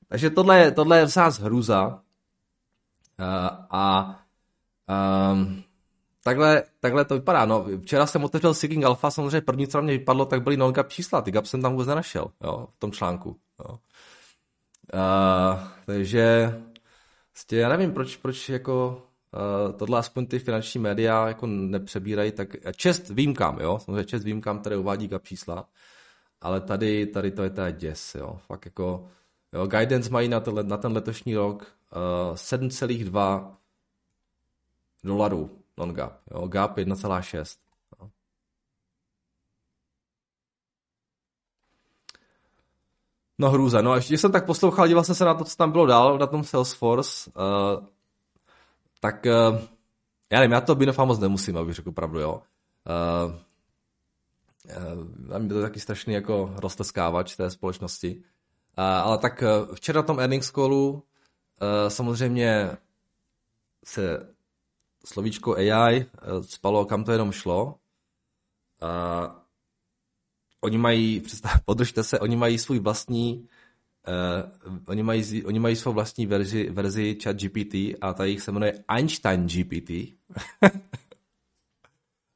Takže 0.08 0.30
tohle, 0.30 0.70
tohle 0.70 0.99
je 0.99 1.06
v 1.06 1.40
hrůza. 1.40 1.88
Uh, 1.88 3.25
a 3.70 4.18
um, 5.32 5.62
takhle, 6.28 6.62
takhle 6.80 7.04
to 7.04 7.14
vypadá. 7.14 7.44
No, 7.44 7.66
včera 7.82 8.06
jsem 8.06 8.25
otevřel 8.25 8.54
Seeking 8.54 8.85
Alpha, 8.85 9.11
samozřejmě 9.11 9.40
první, 9.40 9.66
co 9.66 9.78
na 9.78 9.82
mě 9.82 9.92
vypadlo, 9.92 10.25
tak 10.25 10.42
byly 10.42 10.56
non-gap 10.56 10.88
čísla. 10.88 11.23
Ty 11.23 11.30
gap 11.30 11.47
jsem 11.47 11.62
tam 11.62 11.73
vůbec 11.73 11.88
nenašel, 11.88 12.30
jo, 12.44 12.68
v 12.76 12.78
tom 12.78 12.92
článku. 12.92 13.37
Jo. 13.61 13.78
Uh, 14.94 15.61
takže 15.87 16.54
vlastně 17.35 17.58
já 17.58 17.68
nevím, 17.68 17.92
proč, 17.92 18.16
proč 18.16 18.49
jako 18.49 19.02
uh, 19.66 19.73
tohle 19.73 19.99
aspoň 19.99 20.26
ty 20.26 20.38
finanční 20.38 20.80
média 20.80 21.28
jako 21.28 21.47
nepřebírají, 21.47 22.32
tak 22.32 22.49
čest 22.76 23.11
výjimkám, 23.11 23.61
jo, 23.61 23.78
samozřejmě 23.78 24.04
čest 24.04 24.25
výjimkám, 24.25 24.58
které 24.58 24.76
uvádí 24.76 25.08
gap 25.08 25.25
čísla, 25.25 25.68
ale 26.40 26.61
tady, 26.61 27.06
tady 27.06 27.30
to 27.30 27.42
je 27.42 27.50
teda 27.50 27.70
děs, 27.70 28.14
jo, 28.14 28.38
fakt 28.47 28.64
jako, 28.64 29.08
jo, 29.52 29.66
guidance 29.66 30.11
mají 30.11 30.28
na, 30.28 30.40
ten, 30.40 30.68
na 30.68 30.76
ten 30.76 30.92
letošní 30.92 31.35
rok 31.35 31.66
uh, 32.30 32.35
7,2 32.35 33.54
dolarů 35.04 35.58
non-gap. 35.78 36.12
Jo, 36.30 36.49
gap 36.49 36.76
1,6. 36.76 37.58
No. 43.38 43.50
hrůza. 43.50 43.80
No 43.82 43.92
a 43.92 43.97
ještě 43.97 44.18
jsem 44.18 44.32
tak 44.32 44.47
poslouchal, 44.47 44.88
díval 44.88 45.04
jsem 45.04 45.14
se 45.14 45.25
na 45.25 45.35
to, 45.35 45.44
co 45.44 45.56
tam 45.56 45.73
bylo 45.73 45.87
dál 45.87 46.18
na 46.18 46.26
tom 46.26 46.44
Salesforce, 46.44 47.30
uh, 47.30 47.87
tak 49.00 49.26
uh, 49.26 49.61
já 50.32 50.40
nevím, 50.40 50.52
já 50.52 50.61
to 50.61 50.75
Binofa 50.75 51.04
moc 51.04 51.18
nemusím, 51.18 51.56
abych 51.56 51.75
řekl 51.75 51.92
pravdu, 51.92 52.20
jo. 52.20 52.42
Uh, 53.25 53.35
uh, 55.32 55.38
mě 55.38 55.54
to 55.54 55.62
taky 55.62 55.80
strašný 55.80 56.14
jako 56.14 56.54
rozteskávač 56.56 57.37
té 57.37 57.50
společnosti. 57.50 58.23
Uh, 58.78 58.85
ale 58.85 59.18
tak 59.18 59.42
uh, 59.42 59.75
včera 59.75 60.00
na 60.00 60.06
tom 60.06 60.20
earnings 60.20 60.50
callu 60.50 60.90
uh, 60.92 61.02
samozřejmě 61.88 62.76
se 63.85 64.35
slovíčko 65.04 65.56
AI 65.56 65.96
eh, 65.96 66.06
spalo, 66.42 66.84
kam 66.84 67.04
to 67.04 67.12
jenom 67.12 67.32
šlo. 67.32 67.74
A 68.80 69.44
oni 70.60 70.78
mají, 70.78 71.22
podržte 71.64 72.04
se, 72.04 72.20
oni 72.20 72.36
mají 72.36 72.58
svůj 72.58 72.78
vlastní 72.78 73.48
uh, 74.08 74.78
oni, 74.86 75.02
mají, 75.02 75.44
oni 75.44 75.58
mají 75.58 75.76
svou 75.76 75.92
vlastní 75.92 76.26
verzi, 76.26 76.70
verzi 76.70 77.18
chat 77.22 77.36
GPT 77.36 77.74
a 78.00 78.12
ta 78.14 78.24
jich 78.24 78.40
se 78.40 78.52
jmenuje 78.52 78.84
Einstein 78.88 79.46
GPT. 79.46 79.90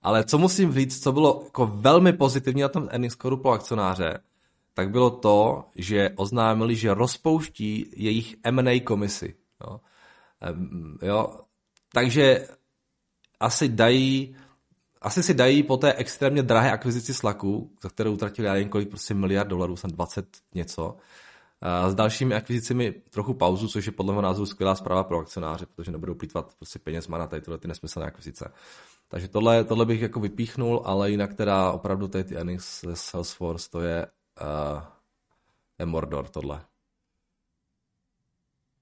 Ale 0.03 0.25
co 0.25 0.39
musím 0.39 0.73
říct, 0.73 1.03
co 1.03 1.13
bylo 1.13 1.43
jako 1.45 1.67
velmi 1.67 2.13
pozitivní 2.13 2.63
na 2.63 2.69
tom 2.69 2.89
earnings 2.91 3.17
pro 3.17 3.51
akcionáře, 3.51 4.21
tak 4.75 4.91
bylo 4.91 5.11
to, 5.11 5.65
že 5.77 6.11
oznámili, 6.17 6.77
že 6.77 6.95
rozpouští 6.95 7.91
jejich 7.97 8.37
M&A 8.43 8.81
komisi. 8.81 9.35
Jo. 9.61 9.81
Um, 10.53 10.99
jo. 11.03 11.41
Takže 11.95 12.49
asi 13.41 13.69
dají, 13.69 14.37
asi 15.01 15.23
si 15.23 15.35
dají 15.35 15.63
po 15.63 15.77
té 15.77 15.95
extrémně 15.95 16.43
drahé 16.43 16.73
akvizici 16.73 17.15
Slacku, 17.15 17.71
za 17.83 17.89
kterou 17.89 18.13
utratili 18.13 18.49
já 18.49 18.69
kolik, 18.69 18.89
prostě 18.89 19.15
miliard 19.15 19.49
dolarů, 19.49 19.77
jsem 19.77 19.91
20 19.91 20.27
něco, 20.55 20.97
s 21.89 21.95
dalšími 21.95 22.35
akvizicemi 22.35 22.93
trochu 22.93 23.35
pauzu, 23.35 23.69
což 23.69 23.87
je 23.87 23.93
podle 23.93 24.13
mého 24.13 24.23
názoru 24.23 24.47
skvělá 24.47 24.75
zpráva 24.75 25.05
pro 25.05 25.19
akcionáře, 25.19 25.67
protože 25.67 25.93
nebudou 25.93 26.15
plýtvat 26.15 26.55
prostě 26.55 26.79
penězma 26.79 27.19
na 27.19 27.27
tady 27.27 27.43
tyhle 27.43 27.59
ty 27.59 27.69
nesmyslné 27.69 28.07
akvizice. 28.07 28.53
Takže 29.09 29.29
tohle, 29.29 29.65
tohle 29.65 29.87
bych 29.87 30.01
jako 30.03 30.21
vypíchnul, 30.21 30.83
ale 30.85 31.11
jinak 31.11 31.35
teda 31.35 31.73
opravdu 31.73 32.09
tady 32.09 32.25
ty 32.25 32.37
earnings 32.37 32.81
ze 32.81 32.97
Salesforce, 32.97 33.71
to 33.71 33.81
je, 33.81 34.07
uh, 34.41 34.83
je 35.79 35.87
Mordor 35.87 36.29
tohle. 36.29 36.65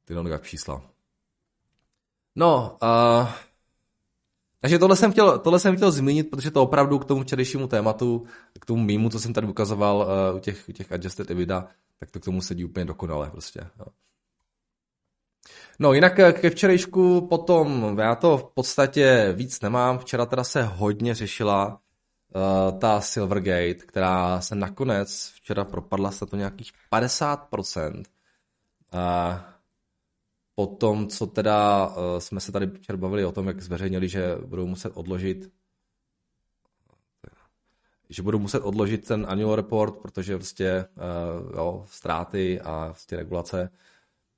Ty 0.04 0.14
non 0.14 0.38
čísla. 0.42 0.82
No, 2.36 2.78
uh, 2.82 3.28
takže 4.60 4.78
tohle 4.78 4.96
jsem, 4.96 5.12
chtěl, 5.12 5.38
tohle 5.38 5.60
jsem 5.60 5.76
chtěl 5.76 5.90
zmínit, 5.90 6.30
protože 6.30 6.50
to 6.50 6.62
opravdu 6.62 6.98
k 6.98 7.04
tomu 7.04 7.22
včerejšímu 7.22 7.66
tématu, 7.66 8.26
k 8.60 8.66
tomu 8.66 8.84
mýmu, 8.84 9.10
co 9.10 9.20
jsem 9.20 9.32
tady 9.32 9.46
ukazoval 9.46 9.96
uh, 9.96 10.36
u 10.36 10.38
těch, 10.38 10.68
u 10.68 10.72
těch 10.72 10.92
adjusted 10.92 11.30
EBITDA, 11.30 11.68
tak 11.98 12.10
to 12.10 12.20
k 12.20 12.24
tomu 12.24 12.42
sedí 12.42 12.64
úplně 12.64 12.84
dokonale 12.84 13.30
prostě. 13.30 13.60
No. 13.78 13.84
No 15.78 15.92
jinak 15.92 16.14
ke 16.14 16.50
včerejšku 16.50 17.26
potom, 17.26 17.98
já 17.98 18.14
to 18.14 18.38
v 18.38 18.44
podstatě 18.54 19.32
víc 19.36 19.60
nemám, 19.60 19.98
včera 19.98 20.26
teda 20.26 20.44
se 20.44 20.62
hodně 20.62 21.14
řešila 21.14 21.80
uh, 22.34 22.78
ta 22.78 23.00
Silvergate, 23.00 23.74
která 23.74 24.40
se 24.40 24.54
nakonec 24.54 25.32
včera 25.34 25.64
propadla 25.64 26.10
se 26.10 26.26
to 26.26 26.36
nějakých 26.36 26.72
50%. 26.92 28.04
Uh, 28.94 29.00
po 30.60 30.66
tom, 30.66 31.08
co 31.08 31.26
teda 31.26 31.86
uh, 31.86 31.94
jsme 32.18 32.40
se 32.40 32.52
tady 32.52 32.66
včera 32.66 32.98
bavili 32.98 33.24
o 33.24 33.32
tom, 33.32 33.46
jak 33.46 33.62
zveřejnili, 33.62 34.08
že 34.08 34.36
budou 34.46 34.66
muset 34.66 34.92
odložit 34.94 35.50
že 38.08 38.22
budou 38.22 38.38
muset 38.38 38.60
odložit 38.60 39.06
ten 39.06 39.26
annual 39.28 39.56
report, 39.56 39.96
protože 39.96 40.36
prostě 40.36 40.84
uh, 40.96 41.56
jo, 41.56 41.84
ztráty 41.88 42.60
a 42.60 42.86
prostě 42.90 43.16
regulace, 43.16 43.70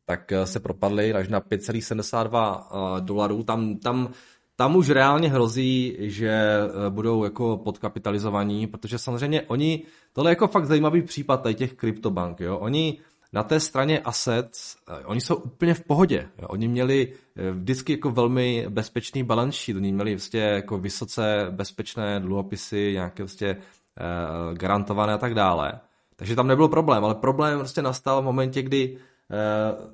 tak 0.04 0.32
se 0.44 0.60
propadly 0.60 1.14
až 1.14 1.28
na 1.28 1.40
5,72 1.40 3.00
dolarů. 3.00 3.42
Tam, 3.42 3.78
tam 3.78 4.12
tam 4.56 4.76
už 4.76 4.90
reálně 4.90 5.28
hrozí, 5.28 5.96
že 5.98 6.30
eh, 6.30 6.90
budou 6.90 7.24
jako 7.24 7.56
podkapitalizovaní, 7.56 8.66
protože 8.66 8.98
samozřejmě 8.98 9.42
oni, 9.42 9.82
tohle 10.12 10.30
je 10.30 10.32
jako 10.32 10.48
fakt 10.48 10.66
zajímavý 10.66 11.02
případ 11.02 11.42
tady 11.42 11.54
těch 11.54 11.72
kryptobank, 11.72 12.40
jo, 12.40 12.58
oni 12.58 12.98
na 13.32 13.42
té 13.42 13.60
straně 13.60 14.00
assets, 14.00 14.76
eh, 14.88 15.04
oni 15.04 15.20
jsou 15.20 15.34
úplně 15.36 15.74
v 15.74 15.84
pohodě. 15.84 16.28
Jo. 16.38 16.48
Oni 16.48 16.68
měli 16.68 17.12
eh, 17.36 17.50
vždycky 17.50 17.92
jako 17.92 18.10
velmi 18.10 18.66
bezpečný 18.68 19.22
balance 19.22 19.58
sheet, 19.58 19.76
oni 19.76 19.92
měli 19.92 20.14
vlastně 20.14 20.40
jako 20.40 20.78
vysoce 20.78 21.46
bezpečné 21.50 22.20
dluhopisy, 22.20 22.92
nějaké 22.92 23.22
vlastně 23.22 23.48
eh, 23.48 24.54
garantované 24.54 25.12
a 25.12 25.18
tak 25.18 25.34
dále. 25.34 25.80
Takže 26.16 26.36
tam 26.36 26.46
nebyl 26.46 26.68
problém, 26.68 27.04
ale 27.04 27.14
problém 27.14 27.58
prostě 27.58 27.82
nastal 27.82 28.22
v 28.22 28.24
momentě, 28.24 28.62
kdy 28.62 28.98
eh, 29.30 29.92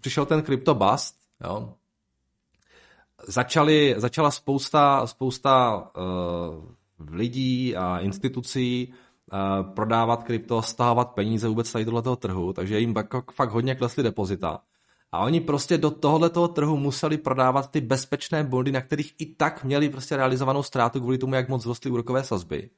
přišel 0.00 0.26
ten 0.26 0.42
crypto 0.42 0.74
bust, 0.74 1.14
jo, 1.44 1.74
začali, 3.26 3.94
začala 3.96 4.30
spousta, 4.30 5.06
spousta 5.06 5.76
uh, 5.78 7.14
lidí 7.16 7.76
a 7.76 7.98
institucí 7.98 8.92
prodávat 9.74 10.22
krypto, 10.22 10.62
stahovat 10.62 11.10
peníze 11.10 11.48
vůbec 11.48 11.72
tady 11.72 11.84
do 11.84 12.02
toho 12.02 12.16
trhu, 12.16 12.52
takže 12.52 12.80
jim 12.80 12.94
fakt, 13.34 13.50
hodně 13.50 13.74
klesly 13.74 14.02
depozita. 14.02 14.60
A 15.12 15.18
oni 15.18 15.40
prostě 15.40 15.78
do 15.78 15.90
tohoto 15.90 16.48
trhu 16.48 16.76
museli 16.76 17.18
prodávat 17.18 17.70
ty 17.70 17.80
bezpečné 17.80 18.44
bondy, 18.44 18.72
na 18.72 18.80
kterých 18.80 19.14
i 19.18 19.26
tak 19.26 19.64
měli 19.64 19.88
prostě 19.88 20.16
realizovanou 20.16 20.62
ztrátu 20.62 21.00
kvůli 21.00 21.18
tomu, 21.18 21.34
jak 21.34 21.48
moc 21.48 21.66
rostly 21.66 21.90
úrokové 21.90 22.24
sazby. 22.24 22.70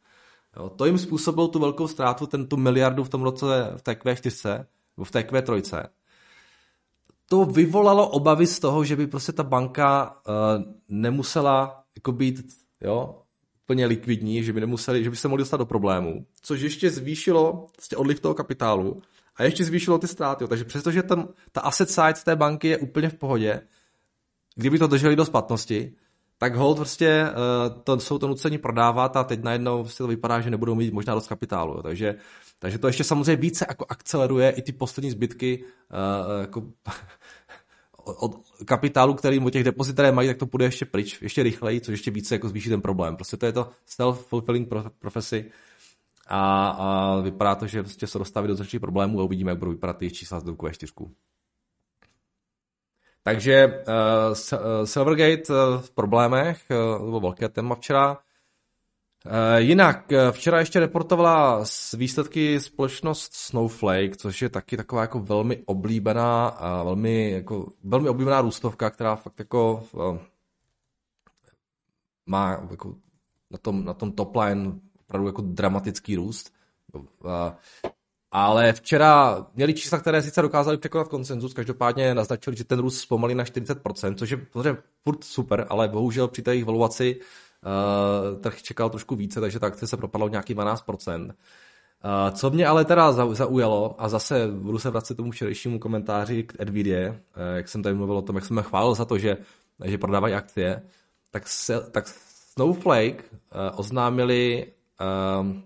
Jo, 0.56 0.68
to 0.68 0.86
jim 0.86 0.98
způsobilo 0.98 1.48
tu 1.48 1.58
velkou 1.58 1.88
ztrátu, 1.88 2.26
ten 2.26 2.46
tu 2.46 2.56
miliardu 2.56 3.04
v 3.04 3.08
tom 3.08 3.22
roce 3.22 3.46
v 3.76 3.82
té 3.82 3.92
Q4, 3.92 4.64
v 5.04 5.10
té 5.10 5.20
Q3 5.20 5.88
to 7.30 7.44
vyvolalo 7.44 8.08
obavy 8.08 8.46
z 8.46 8.58
toho, 8.58 8.84
že 8.84 8.96
by 8.96 9.06
prostě 9.06 9.32
ta 9.32 9.42
banka 9.42 10.10
uh, 10.10 10.64
nemusela 10.88 11.84
jako 11.96 12.12
být 12.12 12.44
jo, 12.80 13.19
plně 13.70 13.86
likvidní, 13.86 14.44
že 14.44 14.52
by, 14.52 14.60
nemuseli, 14.60 15.04
že 15.04 15.10
by 15.10 15.16
se 15.16 15.28
mohli 15.28 15.40
dostat 15.40 15.56
do 15.56 15.66
problémů, 15.66 16.26
což 16.42 16.60
ještě 16.60 16.90
zvýšilo 16.90 17.66
vlastně 17.78 17.96
odliv 17.96 18.20
toho 18.20 18.34
kapitálu 18.34 19.02
a 19.36 19.44
ještě 19.44 19.64
zvýšilo 19.64 19.98
ty 19.98 20.06
ztráty. 20.08 20.46
Takže 20.48 20.64
přestože 20.64 21.02
ten, 21.02 21.28
ta 21.52 21.60
asset 21.60 21.90
side 21.90 22.14
té 22.24 22.36
banky 22.36 22.68
je 22.68 22.78
úplně 22.78 23.08
v 23.08 23.14
pohodě, 23.14 23.60
kdyby 24.54 24.78
to 24.78 24.86
drželi 24.86 25.16
do 25.16 25.24
splatnosti, 25.24 25.94
tak 26.38 26.54
hold 26.54 26.76
prostě 26.76 27.26
uh, 27.30 27.82
to, 27.82 28.00
jsou 28.00 28.18
to 28.18 28.28
nuceni 28.28 28.58
prodávat 28.58 29.16
a 29.16 29.24
teď 29.24 29.42
najednou 29.42 29.84
si 29.84 29.98
to 29.98 30.06
vypadá, 30.06 30.40
že 30.40 30.50
nebudou 30.50 30.74
mít 30.74 30.92
možná 30.92 31.14
dost 31.14 31.28
kapitálu. 31.28 31.74
Jo. 31.74 31.82
Takže, 31.82 32.14
takže 32.58 32.78
to 32.78 32.86
ještě 32.86 33.04
samozřejmě 33.04 33.36
více 33.36 33.66
jako 33.68 33.86
akceleruje 33.88 34.50
i 34.50 34.62
ty 34.62 34.72
poslední 34.72 35.10
zbytky 35.10 35.64
uh, 35.64 36.40
jako 36.40 36.62
od 38.04 38.40
kapitálu, 38.64 39.14
který 39.14 39.40
o 39.40 39.50
těch 39.50 39.64
depozitaré 39.64 40.12
mají, 40.12 40.28
tak 40.28 40.36
to 40.36 40.46
půjde 40.46 40.64
ještě 40.64 40.84
pryč, 40.84 41.22
ještě 41.22 41.42
rychleji, 41.42 41.80
což 41.80 41.92
ještě 41.92 42.10
více 42.10 42.34
jako 42.34 42.48
zvýší 42.48 42.68
ten 42.68 42.80
problém. 42.80 43.16
Prostě 43.16 43.36
to 43.36 43.46
je 43.46 43.52
to 43.52 43.70
self-fulfilling 43.98 44.90
profesi 44.98 45.50
a, 46.26 46.68
a 46.68 47.20
vypadá 47.20 47.54
to, 47.54 47.66
že 47.66 47.82
prostě 47.82 48.06
se 48.06 48.18
dostaví 48.18 48.48
do 48.48 48.54
začátku 48.54 48.80
problémů 48.80 49.20
a 49.20 49.24
uvidíme, 49.24 49.50
jak 49.50 49.58
budou 49.58 49.72
vypadat 49.72 49.96
ty 49.96 50.10
čísla 50.10 50.40
z 50.40 50.44
Q4. 50.44 51.10
Takže 53.22 53.66
uh, 53.66 54.84
Silvergate 54.84 55.42
uh, 55.50 55.80
v 55.80 55.90
problémech, 55.90 56.62
uh, 56.70 56.98
to 56.98 57.04
bylo 57.04 57.20
velké 57.20 57.48
téma 57.48 57.74
včera. 57.74 58.18
Uh, 59.26 59.32
jinak, 59.56 60.12
včera 60.30 60.58
ještě 60.58 60.80
reportovala 60.80 61.64
z 61.64 61.92
výsledky 61.94 62.60
společnost 62.60 63.34
Snowflake, 63.34 64.16
což 64.16 64.42
je 64.42 64.48
taky 64.48 64.76
taková 64.76 65.02
jako 65.02 65.20
velmi 65.20 65.62
oblíbená, 65.66 66.48
a 66.48 66.82
velmi, 66.82 67.30
jako, 67.30 67.72
velmi 67.84 68.08
oblíbená 68.08 68.40
růstovka, 68.40 68.90
která 68.90 69.16
fakt 69.16 69.38
jako 69.38 69.84
má 72.26 72.66
jako 72.70 72.94
na 73.50 73.58
tom, 73.58 73.84
na 73.84 73.94
tom 73.94 74.12
top 74.12 74.36
line 74.36 74.72
opravdu 75.00 75.28
jako 75.28 75.42
dramatický 75.42 76.16
růst. 76.16 76.52
Ale 78.32 78.72
včera 78.72 79.46
měli 79.54 79.74
čísla, 79.74 79.98
které 79.98 80.22
sice 80.22 80.42
dokázali 80.42 80.78
překonat 80.78 81.08
konsenzus, 81.08 81.54
každopádně 81.54 82.14
naznačili, 82.14 82.56
že 82.56 82.64
ten 82.64 82.78
růst 82.78 83.00
zpomalí 83.00 83.34
na 83.34 83.44
40%, 83.44 84.14
což 84.14 84.30
je 84.30 84.46
samozřejmě 84.52 84.82
furt 85.02 85.24
super, 85.24 85.66
ale 85.68 85.88
bohužel 85.88 86.28
při 86.28 86.42
té 86.42 86.50
jejich 86.50 86.64
valuaci 86.64 87.16
uh, 87.16 87.26
trh 88.40 88.62
čekal 88.62 88.90
trošku 88.90 89.16
více, 89.16 89.40
takže 89.40 89.60
ta 89.60 89.66
akce 89.66 89.86
se 89.86 89.96
propadla 89.96 90.24
o 90.24 90.28
nějaký 90.28 90.54
12%. 90.54 91.32
Uh, 92.04 92.34
co 92.34 92.50
mě 92.50 92.66
ale 92.66 92.84
teda 92.84 93.12
zaujalo, 93.12 94.02
a 94.02 94.08
zase 94.08 94.48
budu 94.48 94.78
se 94.78 94.90
vracet 94.90 95.14
tomu 95.14 95.30
včerejšímu 95.30 95.78
komentáři 95.78 96.42
k 96.42 96.64
Nvidia, 96.64 97.10
uh, 97.10 97.16
jak 97.54 97.68
jsem 97.68 97.82
tady 97.82 97.94
mluvil 97.94 98.16
o 98.16 98.22
tom, 98.22 98.36
jak 98.36 98.44
jsem 98.44 98.62
chválil 98.62 98.94
za 98.94 99.04
to, 99.04 99.18
že, 99.18 99.36
že 99.84 99.98
prodávají 99.98 100.34
akcie, 100.34 100.82
tak, 101.30 101.48
se, 101.48 101.90
tak 101.90 102.08
Snowflake 102.52 103.32
uh, 103.32 103.80
oznámili 103.80 104.72
uh, 105.00 105.46
uh, 105.46 105.56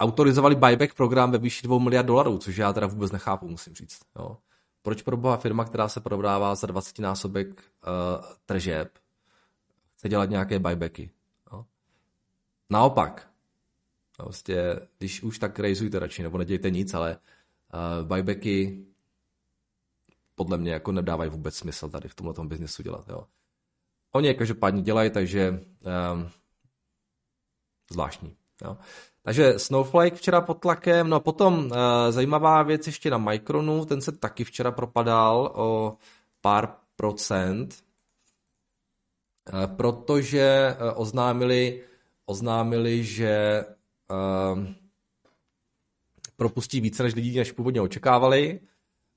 autorizovali 0.00 0.54
buyback 0.54 0.94
program 0.94 1.30
ve 1.30 1.38
výši 1.38 1.66
2 1.66 1.78
miliard 1.78 2.06
dolarů, 2.06 2.38
což 2.38 2.56
já 2.56 2.72
teda 2.72 2.86
vůbec 2.86 3.12
nechápu, 3.12 3.48
musím 3.48 3.74
říct. 3.74 4.00
Jo. 4.18 4.36
Proč 4.82 5.02
pro 5.02 5.16
boha 5.16 5.36
firma, 5.36 5.64
která 5.64 5.88
se 5.88 6.00
prodává 6.00 6.54
za 6.54 6.66
20 6.66 6.98
násobek 6.98 7.48
uh, 7.48 8.24
tržeb, 8.46 8.88
chce 10.00 10.08
dělat 10.08 10.30
nějaké 10.30 10.58
buybacky? 10.58 11.10
Jo. 11.52 11.64
Naopak, 12.70 13.30
prostě, 14.16 14.88
když 14.98 15.22
už 15.22 15.38
tak 15.38 15.58
rejzujte 15.58 15.98
radši, 15.98 16.22
nebo 16.22 16.38
nedějte 16.38 16.70
nic, 16.70 16.94
ale 16.94 17.18
uh, 17.74 18.06
buybacky 18.06 18.84
podle 20.34 20.58
mě 20.58 20.72
jako 20.72 20.92
nedávají 20.92 21.30
vůbec 21.30 21.54
smysl 21.56 21.88
tady 21.88 22.08
v 22.08 22.14
tomhle 22.14 22.34
biznesu 22.44 22.82
dělat. 22.82 23.08
Jo. 23.08 23.26
Oni 24.12 24.28
je 24.28 24.34
každopádně 24.34 24.82
dělají, 24.82 25.10
takže 25.10 25.50
um, 25.50 26.30
zvláštní. 27.90 28.36
Jo. 28.64 28.76
Takže 29.22 29.58
Snowflake 29.58 30.14
včera 30.14 30.40
pod 30.40 30.60
tlakem, 30.60 31.08
no 31.08 31.20
potom 31.20 31.58
uh, 31.58 31.72
zajímavá 32.10 32.62
věc 32.62 32.86
ještě 32.86 33.10
na 33.10 33.18
Micronu, 33.18 33.84
ten 33.84 34.00
se 34.00 34.12
taky 34.12 34.44
včera 34.44 34.70
propadal 34.70 35.52
o 35.54 35.96
pár 36.40 36.76
procent, 36.96 37.89
protože 39.66 40.76
uh, 40.80 41.02
oznámili, 41.02 41.82
oznámili, 42.26 43.04
že 43.04 43.64
uh, 44.10 44.64
propustí 46.36 46.80
více 46.80 47.02
než 47.02 47.14
lidí, 47.14 47.38
než 47.38 47.52
původně 47.52 47.80
očekávali. 47.80 48.60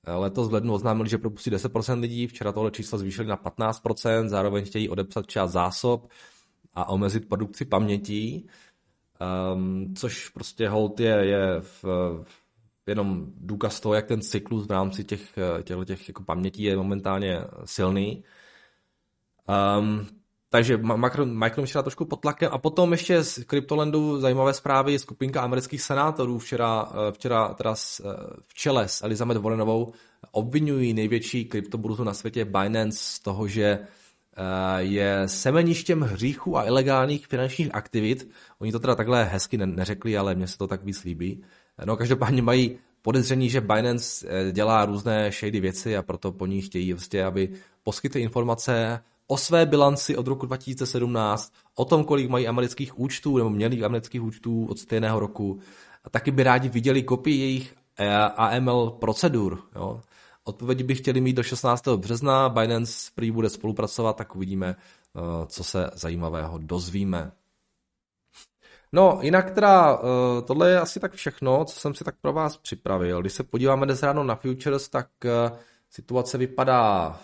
Letos 0.08 0.50
v 0.50 0.54
lednu 0.54 0.74
oznámili, 0.74 1.10
že 1.10 1.18
propustí 1.18 1.52
10% 1.52 2.00
lidí, 2.00 2.28
včera 2.28 2.52
tohle 2.52 2.72
číslo 2.72 2.98
zvýšili 2.98 3.28
na 3.28 3.38
15%, 3.38 4.28
zároveň 4.28 4.66
chtějí 4.66 4.90
odepsat 4.90 5.28
část 5.28 5.52
zásob 5.52 6.10
a 6.74 6.90
omezit 6.90 7.30
produkci 7.30 7.66
pamětí. 7.66 8.48
Um, 9.54 9.96
což 9.96 10.30
prostě 10.30 10.70
hold 10.70 11.00
je, 11.00 11.26
je 11.26 11.62
v, 11.62 11.86
jenom 12.88 13.26
důkaz 13.38 13.80
toho, 13.80 13.94
jak 13.94 14.08
ten 14.08 14.22
cyklus 14.22 14.68
v 14.68 14.72
rámci 14.72 15.04
těch, 15.04 15.40
těch 15.86 16.08
jako 16.08 16.24
pamětí 16.24 16.64
je 16.64 16.78
momentálně 16.78 17.40
silný. 17.66 18.24
Um, 19.80 20.08
takže 20.54 20.78
Micron 20.78 21.66
včera 21.66 21.82
trošku 21.82 22.06
pod 22.06 22.22
tlakem. 22.22 22.50
A 22.52 22.58
potom 22.58 22.92
ještě 22.92 23.24
z 23.24 23.44
Cryptolandu 23.50 24.20
zajímavé 24.20 24.54
zprávy. 24.54 25.00
Skupinka 25.00 25.42
amerických 25.42 25.82
senátorů 25.82 26.40
včera, 26.40 26.92
eh, 26.92 27.12
včera 27.12 27.54
teda 27.54 27.74
eh, 27.74 28.04
v 28.42 28.54
čele 28.54 28.88
s 28.88 29.04
Elizabeth 29.04 29.38
Warrenovou 29.38 29.94
obvinují 30.32 30.94
největší 30.94 31.46
kryptoburzu 31.46 32.04
na 32.04 32.14
světě 32.14 32.46
Binance 32.46 32.98
z 32.98 33.20
toho, 33.20 33.48
že 33.48 33.80
Eh, 34.38 34.84
je 34.84 35.24
semeništěm 35.26 36.02
hříchu 36.02 36.58
a 36.58 36.66
ilegálních 36.66 37.28
finančních 37.28 37.76
aktivit. 37.76 38.30
Oni 38.60 38.72
to 38.72 38.80
teda 38.80 38.96
takhle 38.96 39.24
hezky 39.24 39.58
neřekli, 39.58 40.18
ale 40.18 40.36
mně 40.36 40.48
se 40.48 40.58
to 40.58 40.68
tak 40.68 40.84
víc 40.84 41.04
líbí. 41.04 41.44
No 41.86 41.98
každopádně 41.98 42.42
mají 42.42 42.78
podezření, 43.02 43.50
že 43.50 43.62
Binance 43.62 44.28
dělá 44.52 44.86
různé 44.86 45.32
shady 45.32 45.60
věci 45.60 45.98
a 45.98 46.02
proto 46.02 46.32
po 46.32 46.46
ní 46.46 46.62
chtějí 46.62 46.94
vlastně, 46.94 47.26
aby 47.26 47.50
poskytly 47.84 48.22
informace 48.22 49.00
o 49.28 49.38
své 49.38 49.66
bilanci 49.66 50.18
od 50.18 50.28
roku 50.28 50.46
2017, 50.46 51.54
o 51.76 51.86
tom, 51.86 52.04
kolik 52.04 52.30
mají 52.30 52.48
amerických 52.48 53.00
účtů 53.00 53.38
nebo 53.38 53.50
měli 53.50 53.84
amerických 53.84 54.24
účtů 54.24 54.68
od 54.70 54.80
stejného 54.80 55.20
roku. 55.20 55.60
A 56.04 56.10
taky 56.10 56.32
by 56.32 56.44
rádi 56.44 56.70
viděli 56.70 57.04
kopii 57.04 57.40
jejich 57.40 57.76
eh, 58.00 58.16
AML 58.16 58.90
procedur. 58.90 59.60
Jo. 59.76 60.02
Odpovědi 60.44 60.84
by 60.84 60.96
chtěli 60.96 61.22
mít 61.22 61.34
do 61.34 61.44
16. 61.44 61.88
března, 61.88 62.50
Binance 62.50 63.12
prý 63.16 63.32
bude 63.32 63.50
spolupracovat, 63.50 64.16
tak 64.16 64.36
uvidíme, 64.36 64.76
eh, 64.76 65.46
co 65.48 65.64
se 65.64 65.90
zajímavého 65.94 66.58
dozvíme. 66.58 67.32
No, 68.92 69.20
jinak 69.22 69.52
teda, 69.52 70.00
eh, 70.00 70.42
tohle 70.42 70.70
je 70.70 70.80
asi 70.80 71.00
tak 71.00 71.14
všechno, 71.14 71.66
co 71.66 71.80
jsem 71.80 71.94
si 71.94 72.04
tak 72.04 72.16
pro 72.22 72.34
vás 72.34 72.58
připravil. 72.58 73.22
Když 73.22 73.34
se 73.34 73.44
podíváme 73.44 73.86
dnes 73.86 74.04
ráno 74.04 74.24
na 74.24 74.36
futures, 74.36 74.90
tak 74.90 75.08
situace 75.90 76.38
vypadá 76.38 77.20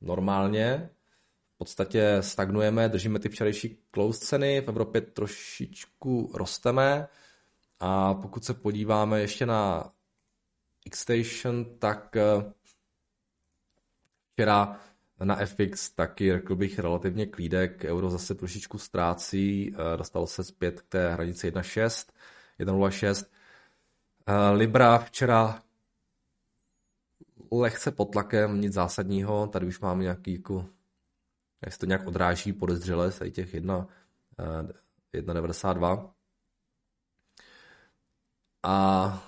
normálně 0.00 0.90
podstatě 1.60 2.16
stagnujeme, 2.20 2.88
držíme 2.88 3.18
ty 3.18 3.28
včerejší 3.28 3.78
close 3.94 4.26
ceny, 4.26 4.60
v 4.60 4.68
Evropě 4.68 5.00
trošičku 5.00 6.30
rosteme. 6.34 7.08
A 7.80 8.14
pokud 8.14 8.44
se 8.44 8.54
podíváme 8.54 9.20
ještě 9.20 9.46
na 9.46 9.92
Xstation, 10.90 11.78
tak 11.78 12.16
eh, 12.16 12.52
včera 14.32 14.80
na 15.24 15.36
FX 15.46 15.90
taky, 15.90 16.32
řekl 16.32 16.56
bych, 16.56 16.78
relativně 16.78 17.26
klídek, 17.26 17.84
euro 17.84 18.10
zase 18.10 18.34
trošičku 18.34 18.78
ztrácí, 18.78 19.74
eh, 19.74 19.96
dostalo 19.96 20.26
se 20.26 20.44
zpět 20.44 20.80
k 20.80 20.88
té 20.88 21.12
hranici 21.12 21.46
1.6, 21.46 22.12
1.06. 22.58 23.26
Eh, 24.26 24.50
Libra 24.50 24.98
včera 24.98 25.62
lehce 27.52 27.90
pod 27.90 28.04
tlakem, 28.04 28.60
nic 28.60 28.72
zásadního, 28.72 29.46
tady 29.46 29.66
už 29.66 29.80
máme 29.80 30.02
nějaký 30.02 30.32
jako 30.32 30.66
jak 31.62 31.72
se 31.72 31.78
to 31.78 31.86
nějak 31.86 32.06
odráží 32.06 32.52
podezřele 32.52 33.12
z 33.12 33.30
těch 33.30 33.54
1,92. 33.54 36.04
Eh, 36.04 36.10
A 38.62 39.22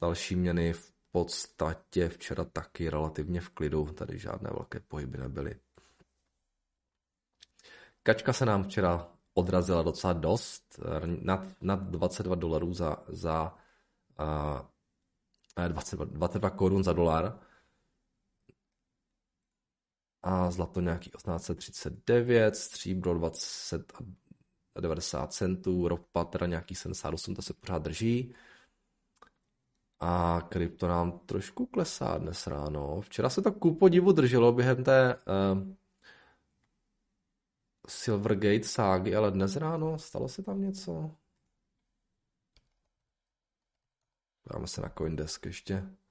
další 0.00 0.36
měny 0.36 0.72
v 0.72 0.92
podstatě 1.12 2.08
včera 2.08 2.44
taky 2.44 2.90
relativně 2.90 3.40
v 3.40 3.48
klidu, 3.48 3.84
tady 3.84 4.18
žádné 4.18 4.50
velké 4.50 4.80
pohyby 4.80 5.18
nebyly. 5.18 5.56
Kačka 8.02 8.32
se 8.32 8.46
nám 8.46 8.64
včera 8.64 9.08
odrazila 9.34 9.82
docela 9.82 10.12
dost, 10.12 10.80
nad, 11.06 11.40
nad 11.60 11.82
22 11.82 12.34
dolarů 12.34 12.74
za, 12.74 12.96
za 13.08 13.54
uh, 14.20 14.60
22, 15.68 16.04
22 16.04 16.50
korun 16.50 16.84
za 16.84 16.92
dolar 16.92 17.38
a 20.22 20.50
zlato 20.50 20.80
nějaký 20.80 21.10
1839, 21.10 22.56
stříbro 22.56 23.14
20 23.14 23.92
a 24.76 24.80
90 24.80 25.32
centů, 25.32 25.88
ropa 25.88 26.24
teda 26.24 26.46
nějaký 26.46 26.74
78, 26.74 27.34
to 27.34 27.42
se 27.42 27.54
pořád 27.54 27.82
drží. 27.82 28.34
A 30.00 30.40
krypto 30.48 30.88
nám 30.88 31.18
trošku 31.18 31.66
klesá 31.66 32.18
dnes 32.18 32.46
ráno. 32.46 33.00
Včera 33.00 33.30
se 33.30 33.42
to 33.42 33.52
ku 33.52 33.74
podivu 33.74 34.12
drželo 34.12 34.52
během 34.52 34.84
té 34.84 35.14
uh, 35.14 35.74
Silvergate 37.88 38.64
ságy, 38.64 39.14
ale 39.14 39.30
dnes 39.30 39.56
ráno 39.56 39.98
stalo 39.98 40.28
se 40.28 40.42
tam 40.42 40.60
něco? 40.62 41.10
Dáme 44.52 44.66
se 44.66 44.80
na 44.80 44.88
Coindesk 44.88 45.46
ještě. 45.46 46.01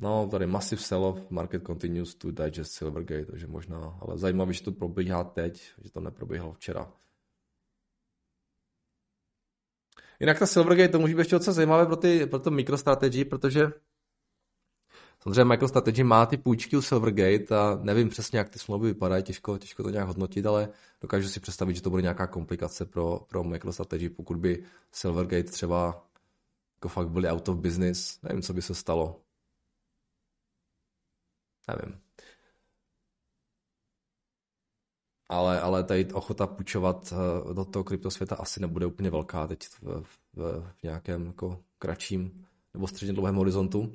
No, 0.00 0.28
tady 0.30 0.46
massive 0.46 0.82
sell-off, 0.82 1.30
market 1.30 1.66
continues 1.66 2.14
to 2.14 2.30
digest 2.30 2.72
Silvergate, 2.72 3.24
takže 3.24 3.46
možná, 3.46 3.98
ale 4.00 4.18
zajímavé, 4.18 4.52
že 4.52 4.62
to 4.62 4.72
probíhá 4.72 5.24
teď, 5.24 5.72
že 5.82 5.90
to 5.90 6.00
neprobíhalo 6.00 6.52
včera. 6.52 6.92
Jinak 10.20 10.38
ta 10.38 10.46
Silvergate, 10.46 10.88
to 10.88 10.98
může 10.98 11.14
být 11.14 11.18
ještě 11.18 11.36
docela 11.36 11.54
zajímavé 11.54 11.86
pro, 11.86 11.96
ty, 11.96 12.26
pro 12.26 12.38
to 12.38 12.50
MicroStrategy, 12.50 13.24
protože 13.24 13.72
samozřejmě 15.22 15.44
MicroStrategy 15.44 16.04
má 16.04 16.26
ty 16.26 16.36
půjčky 16.36 16.76
u 16.76 16.82
Silvergate 16.82 17.56
a 17.56 17.78
nevím 17.82 18.08
přesně, 18.08 18.38
jak 18.38 18.48
ty 18.48 18.58
smlouvy 18.58 18.88
vypadají, 18.88 19.22
těžko, 19.22 19.58
těžko 19.58 19.82
to 19.82 19.90
nějak 19.90 20.06
hodnotit, 20.06 20.46
ale 20.46 20.68
dokážu 21.00 21.28
si 21.28 21.40
představit, 21.40 21.74
že 21.74 21.82
to 21.82 21.90
bude 21.90 22.02
nějaká 22.02 22.26
komplikace 22.26 22.86
pro, 22.86 23.20
pro 23.28 23.44
MicroStrategy, 23.44 24.08
pokud 24.08 24.36
by 24.36 24.64
Silvergate 24.92 25.50
třeba 25.50 26.06
jako 26.76 26.88
fakt 26.88 27.08
byli 27.08 27.28
out 27.28 27.48
of 27.48 27.56
business, 27.56 28.22
nevím, 28.22 28.42
co 28.42 28.52
by 28.52 28.62
se 28.62 28.74
stalo. 28.74 29.20
Nevím. 31.76 32.00
Ale, 35.28 35.60
ale 35.60 35.84
tady 35.84 36.12
ochota 36.12 36.46
půjčovat 36.46 37.12
eh, 37.12 37.54
do 37.54 37.64
toho 37.64 37.84
kryptosvěta 37.84 38.36
asi 38.36 38.60
nebude 38.60 38.86
úplně 38.86 39.10
velká 39.10 39.46
teď 39.46 39.64
v, 39.64 39.82
v, 40.02 40.36
v 40.70 40.82
nějakém 40.82 41.26
jako 41.26 41.62
kratším 41.78 42.46
nebo 42.74 42.86
středně 42.86 43.12
dlouhém 43.14 43.34
horizontu. 43.34 43.92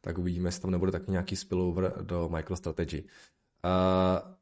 Tak 0.00 0.18
uvidíme, 0.18 0.48
jestli 0.48 0.62
tam 0.62 0.70
nebude 0.70 0.92
taky 0.92 1.10
nějaký 1.10 1.36
spillover 1.36 1.94
do 2.02 2.28
MicroStrategy. 2.28 3.02
Uh, 3.02 4.32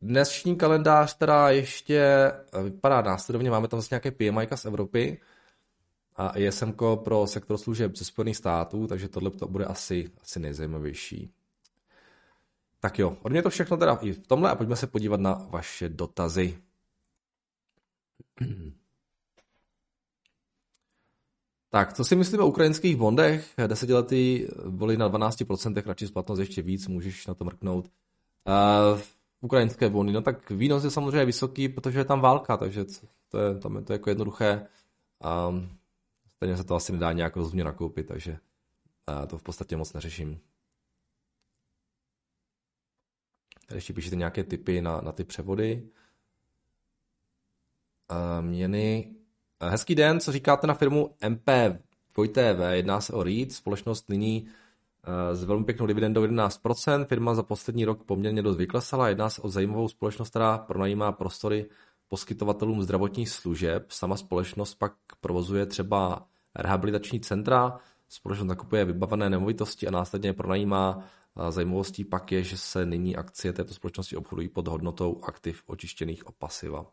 dnešní 0.00 0.56
kalendář 0.56 1.16
teda 1.18 1.50
ještě 1.50 2.32
vypadá 2.62 3.02
následovně. 3.02 3.50
Máme 3.50 3.68
tam 3.68 3.80
zase 3.80 3.94
nějaké 3.94 4.10
PMI 4.10 4.48
z 4.54 4.64
Evropy 4.64 5.20
a 6.18 6.38
ISM 6.38 6.72
pro 7.04 7.26
sektor 7.26 7.58
služeb 7.58 7.96
ze 7.96 8.04
Spojených 8.04 8.36
států, 8.36 8.86
takže 8.86 9.08
tohle 9.08 9.30
to 9.30 9.48
bude 9.48 9.64
asi, 9.64 10.10
asi 10.22 10.40
nejzajímavější. 10.40 11.30
Tak 12.80 12.98
jo, 12.98 13.16
od 13.22 13.32
mě 13.32 13.42
to 13.42 13.50
všechno 13.50 13.76
teda 13.76 13.98
i 14.02 14.12
v 14.12 14.26
tomhle 14.26 14.50
a 14.50 14.54
pojďme 14.54 14.76
se 14.76 14.86
podívat 14.86 15.20
na 15.20 15.46
vaše 15.50 15.88
dotazy. 15.88 16.58
Tak, 21.70 21.92
co 21.92 22.04
si 22.04 22.16
myslíme 22.16 22.44
o 22.44 22.46
ukrajinských 22.46 22.96
bondech? 22.96 23.54
Desetiletý 23.66 24.46
byly 24.68 24.96
na 24.96 25.10
12%, 25.10 25.82
radši 25.86 26.06
splatnost 26.06 26.40
ještě 26.40 26.62
víc, 26.62 26.88
můžeš 26.88 27.26
na 27.26 27.34
to 27.34 27.44
mrknout. 27.44 27.84
Uh, 27.84 29.00
ukrajinské 29.40 29.88
bondy, 29.90 30.12
no 30.12 30.22
tak 30.22 30.50
výnos 30.50 30.84
je 30.84 30.90
samozřejmě 30.90 31.24
vysoký, 31.24 31.68
protože 31.68 31.98
je 31.98 32.04
tam 32.04 32.20
válka, 32.20 32.56
takže 32.56 32.84
to 33.28 33.38
je, 33.38 33.54
tam 33.54 33.76
je 33.76 33.82
to 33.82 33.92
jako 33.92 34.10
jednoduché. 34.10 34.66
Um, 35.48 35.77
Stejně 36.38 36.56
se 36.56 36.64
to 36.64 36.74
asi 36.74 36.92
nedá 36.92 37.12
nějak 37.12 37.36
rozumně 37.36 37.64
nakoupit, 37.64 38.06
takže 38.06 38.38
to 39.26 39.38
v 39.38 39.42
podstatě 39.42 39.76
moc 39.76 39.92
neřeším. 39.92 40.40
Tady 43.66 43.78
ještě 43.78 43.92
píšete 43.92 44.16
nějaké 44.16 44.44
typy 44.44 44.80
na, 44.80 45.00
na 45.00 45.12
ty 45.12 45.24
převody. 45.24 45.88
Měny. 48.40 49.14
Hezký 49.62 49.94
den, 49.94 50.20
co 50.20 50.32
říkáte 50.32 50.66
na 50.66 50.74
firmu 50.74 51.16
MP 51.28 51.48
TV? 52.32 52.60
Jedná 52.70 53.00
se 53.00 53.12
o 53.12 53.22
REIT, 53.22 53.52
společnost 53.52 54.08
nyní 54.08 54.48
s 55.32 55.44
velmi 55.44 55.64
pěknou 55.64 55.86
dividendou 55.86 56.26
11%. 56.26 57.04
Firma 57.04 57.34
za 57.34 57.42
poslední 57.42 57.84
rok 57.84 58.04
poměrně 58.04 58.42
dost 58.42 58.56
vyklesala. 58.56 59.08
Jedná 59.08 59.30
se 59.30 59.42
o 59.42 59.48
zajímavou 59.48 59.88
společnost, 59.88 60.30
která 60.30 60.58
pronajímá 60.58 61.12
prostory 61.12 61.70
poskytovatelům 62.08 62.82
zdravotních 62.82 63.28
služeb. 63.28 63.90
Sama 63.90 64.16
společnost 64.16 64.74
pak 64.74 64.92
provozuje 65.20 65.66
třeba 65.66 66.26
rehabilitační 66.54 67.20
centra, 67.20 67.78
společnost 68.08 68.48
nakupuje 68.48 68.84
vybavené 68.84 69.30
nemovitosti 69.30 69.88
a 69.88 69.90
následně 69.90 70.32
pronajímá. 70.32 71.04
Zajímavostí 71.48 72.04
pak 72.04 72.32
je, 72.32 72.42
že 72.42 72.56
se 72.56 72.86
nyní 72.86 73.16
akcie 73.16 73.52
této 73.52 73.74
společnosti 73.74 74.16
obchodují 74.16 74.48
pod 74.48 74.68
hodnotou 74.68 75.20
aktiv 75.22 75.62
očištěných 75.66 76.26
o 76.26 76.32
pasiva. 76.32 76.86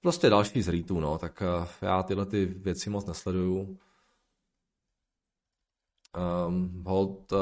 Prostě 0.00 0.30
další 0.30 0.62
z 0.62 0.68
REITů, 0.68 1.00
no, 1.00 1.18
tak 1.18 1.42
já 1.82 2.02
tyhle 2.02 2.26
ty 2.26 2.46
věci 2.46 2.90
moc 2.90 3.06
nesleduju. 3.06 3.78
Um, 6.48 6.84
hold, 6.86 7.32
uh, 7.32 7.38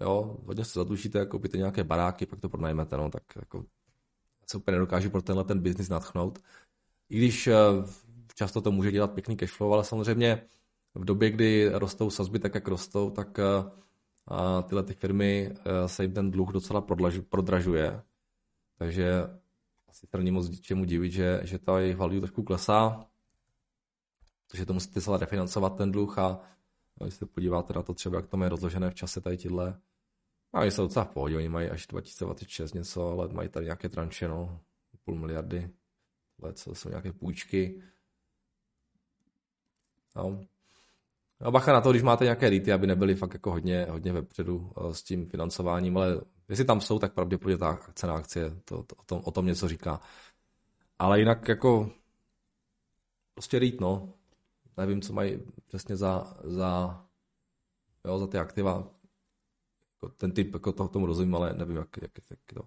jo, 0.00 0.36
hodně 0.46 0.64
se 0.64 0.78
zadlužíte, 0.78 1.26
koupíte 1.26 1.58
nějaké 1.58 1.84
baráky, 1.84 2.26
pak 2.26 2.40
to 2.40 2.48
pronajmete, 2.48 2.96
no, 2.96 3.10
tak 3.10 3.22
jako 3.36 3.64
se 4.50 4.56
úplně 4.56 4.72
nedokážu 4.72 5.10
pro 5.10 5.22
tenhle 5.22 5.44
ten 5.44 5.60
biznis 5.60 5.88
natchnout. 5.88 6.38
I 7.08 7.18
když 7.18 7.46
uh, 7.46 7.54
často 8.34 8.60
to 8.60 8.72
může 8.72 8.92
dělat 8.92 9.12
pěkný 9.12 9.36
cashflow, 9.36 9.72
ale 9.72 9.84
samozřejmě 9.84 10.42
v 10.94 11.04
době, 11.04 11.30
kdy 11.30 11.70
rostou 11.72 12.10
sazby 12.10 12.38
tak, 12.38 12.54
jak 12.54 12.68
rostou, 12.68 13.10
tak 13.10 13.38
uh, 13.38 14.62
tyhle 14.62 14.82
ty 14.82 14.94
firmy 14.94 15.50
uh, 15.50 15.86
se 15.86 16.02
jim 16.02 16.12
ten 16.12 16.30
dluh 16.30 16.52
docela 16.52 16.86
prodražuje. 17.28 18.02
Takže 18.78 19.22
asi 19.88 20.06
to 20.06 20.18
není 20.18 20.30
moc 20.30 20.60
čemu 20.60 20.84
divit, 20.84 21.12
že, 21.12 21.40
že 21.42 21.58
ta 21.58 21.78
jejich 21.78 21.96
value 21.96 22.20
trošku 22.20 22.42
klesá, 22.42 23.06
takže 24.50 24.66
to 24.66 24.74
musíte 24.74 25.00
celé 25.00 25.18
refinancovat 25.18 25.76
ten 25.76 25.92
dluh 25.92 26.18
a 26.18 26.40
když 27.02 27.14
se 27.14 27.26
podíváte 27.26 27.72
na 27.72 27.82
to 27.82 27.94
třeba, 27.94 28.16
jak 28.16 28.26
to 28.26 28.42
je 28.42 28.48
rozložené 28.48 28.90
v 28.90 28.94
čase 28.94 29.20
tady 29.20 29.36
tyhle 29.36 29.80
A 30.54 30.64
jsou 30.64 30.82
docela 30.82 31.04
v 31.04 31.08
pohodě, 31.08 31.36
oni 31.36 31.48
mají 31.48 31.70
až 31.70 31.86
2026 31.86 32.72
něco, 32.72 33.08
ale 33.08 33.28
mají 33.28 33.48
tady 33.48 33.64
nějaké 33.66 33.88
tranše, 33.88 34.28
no, 34.28 34.60
půl 35.04 35.14
miliardy, 35.14 35.70
co 36.52 36.74
jsou 36.74 36.88
nějaké 36.88 37.12
půjčky. 37.12 37.82
No. 40.16 40.44
A 41.40 41.50
bacha 41.50 41.72
na 41.72 41.80
to, 41.80 41.90
když 41.90 42.02
máte 42.02 42.24
nějaké 42.24 42.50
rity, 42.50 42.72
aby 42.72 42.86
nebyly 42.86 43.14
fakt 43.14 43.32
jako 43.32 43.50
hodně, 43.50 43.86
hodně 43.90 44.12
vepředu 44.12 44.72
eh, 44.76 44.94
s 44.94 45.02
tím 45.02 45.26
financováním, 45.26 45.96
ale 45.96 46.20
jestli 46.48 46.64
tam 46.64 46.80
jsou, 46.80 46.98
tak 46.98 47.14
pravděpodobně 47.14 47.58
ta 47.58 47.78
cena 47.94 48.14
akcie 48.14 48.50
to, 48.64 48.82
to, 48.82 48.94
o, 48.96 49.02
tom, 49.04 49.20
o 49.24 49.30
tom 49.30 49.46
něco 49.46 49.68
říká. 49.68 50.00
Ale 50.98 51.18
jinak 51.18 51.48
jako 51.48 51.90
prostě 53.34 53.58
rýt, 53.58 53.80
no. 53.80 54.12
Nevím, 54.76 55.02
co 55.02 55.12
mají 55.12 55.42
přesně 55.66 55.96
za, 55.96 56.36
za, 56.44 57.04
jo, 58.04 58.18
za 58.18 58.26
ty 58.26 58.38
aktiva. 58.38 58.90
Jako 60.04 60.14
ten 60.16 60.32
typ, 60.32 60.54
jako 60.54 60.72
to, 60.72 60.88
tomu 60.88 61.06
rozumím, 61.06 61.34
ale 61.34 61.54
nevím, 61.54 61.76
jak, 61.76 61.88
jak, 62.02 62.10
jak, 62.30 62.38
to, 62.54 62.62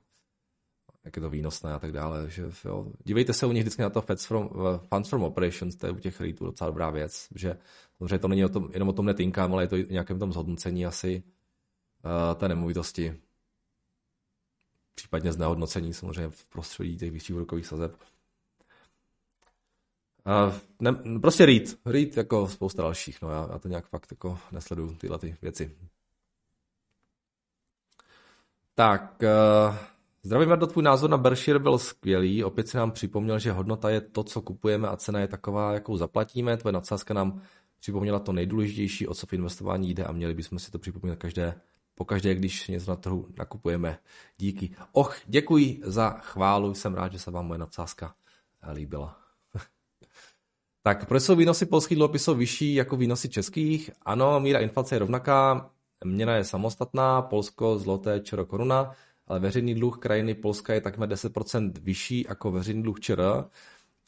jak 1.05 1.15
je 1.15 1.21
to 1.21 1.29
výnosné 1.29 1.73
a 1.73 1.79
tak 1.79 1.91
dále. 1.91 2.29
Že, 2.29 2.51
jo. 2.65 2.91
Dívejte 3.03 3.33
se 3.33 3.45
u 3.45 3.51
nich 3.51 3.63
vždycky 3.63 3.81
na 3.81 3.89
to 3.89 4.01
Funds 4.01 4.25
from, 4.25 4.49
funds 4.89 5.09
from 5.09 5.23
Operations, 5.23 5.75
to 5.75 5.85
je 5.85 5.91
u 5.91 5.99
těch 5.99 6.21
REITů 6.21 6.45
docela 6.45 6.69
dobrá 6.69 6.89
věc, 6.89 7.27
že 7.35 7.57
samozřejmě 7.97 8.19
to 8.19 8.27
není 8.27 8.45
o 8.45 8.49
tom, 8.49 8.69
jenom 8.73 8.89
o 8.89 8.93
tom 8.93 9.05
netinkám, 9.05 9.53
ale 9.53 9.63
je 9.63 9.67
to 9.67 9.75
i 9.75 9.87
nějakém 9.89 10.19
tom 10.19 10.33
zhodnocení 10.33 10.85
asi 10.85 11.23
uh, 12.05 12.39
té 12.39 12.47
nemovitosti. 12.47 13.21
Případně 14.95 15.33
znehodnocení 15.33 15.93
samozřejmě 15.93 16.29
v 16.29 16.45
prostředí 16.45 16.97
těch 16.97 17.11
vyšších 17.11 17.35
úrokových 17.35 17.65
sazeb. 17.65 17.95
Uh, 20.25 20.53
ne, 20.79 21.19
prostě 21.19 21.45
read. 21.45 21.63
Read 21.85 22.17
jako 22.17 22.47
spousta 22.47 22.83
dalších. 22.83 23.21
No, 23.21 23.29
já, 23.29 23.47
já 23.51 23.59
to 23.59 23.67
nějak 23.67 23.87
fakt 23.87 24.11
jako 24.11 24.39
nesleduju 24.51 24.95
tyhle 24.95 25.19
ty 25.19 25.37
věci. 25.41 25.77
Tak, 28.79 29.23
uh, 29.69 29.75
zdravím 30.23 30.49
Merdo, 30.49 30.67
tvůj 30.67 30.83
názor 30.83 31.09
na 31.09 31.17
Berkshire 31.17 31.59
byl 31.59 31.77
skvělý. 31.77 32.43
Opět 32.43 32.67
si 32.67 32.77
nám 32.77 32.91
připomněl, 32.91 33.39
že 33.39 33.51
hodnota 33.51 33.89
je 33.89 34.01
to, 34.01 34.23
co 34.23 34.41
kupujeme 34.41 34.87
a 34.87 34.97
cena 34.97 35.19
je 35.19 35.27
taková, 35.27 35.73
jakou 35.73 35.97
zaplatíme. 35.97 36.57
Tvoje 36.57 36.73
nadsázka 36.73 37.13
nám 37.13 37.41
připomněla 37.79 38.19
to 38.19 38.33
nejdůležitější, 38.33 39.07
o 39.07 39.13
co 39.13 39.27
v 39.27 39.33
investování 39.33 39.93
jde 39.93 40.03
a 40.05 40.11
měli 40.11 40.33
bychom 40.33 40.59
si 40.59 40.71
to 40.71 40.79
připomínat 40.79 41.19
každé, 41.19 41.61
pokaždé, 41.95 42.35
když 42.35 42.67
něco 42.67 42.91
na 42.91 42.95
trhu 42.95 43.27
nakupujeme. 43.37 43.99
Díky. 44.37 44.75
Och, 44.91 45.17
děkuji 45.25 45.81
za 45.83 46.09
chválu, 46.09 46.73
jsem 46.73 46.93
rád, 46.93 47.11
že 47.11 47.19
se 47.19 47.31
vám 47.31 47.47
moje 47.47 47.57
nadsázka 47.57 48.15
líbila. 48.73 49.17
Tak 50.83 51.07
proč 51.07 51.23
jsou 51.23 51.35
výnosy 51.35 51.65
polských 51.65 51.97
dluhopisů 51.97 52.35
vyšší 52.35 52.75
jako 52.75 52.97
výnosy 52.97 53.29
českých? 53.29 53.91
Ano, 54.01 54.39
míra 54.39 54.59
inflace 54.59 54.95
je 54.95 54.99
rovnaká, 54.99 55.71
měna 56.05 56.35
je 56.35 56.43
samostatná, 56.43 57.21
Polsko, 57.21 57.79
zloté, 57.79 58.19
čero, 58.19 58.45
koruna, 58.45 58.91
ale 59.27 59.39
veřejný 59.39 59.75
dluh 59.75 59.97
krajiny 59.97 60.33
Polska 60.33 60.73
je 60.73 60.81
takhle 60.81 61.07
10% 61.07 61.71
vyšší 61.81 62.25
jako 62.29 62.51
veřejný 62.51 62.83
dluh 62.83 62.99
ČR. 62.99 63.23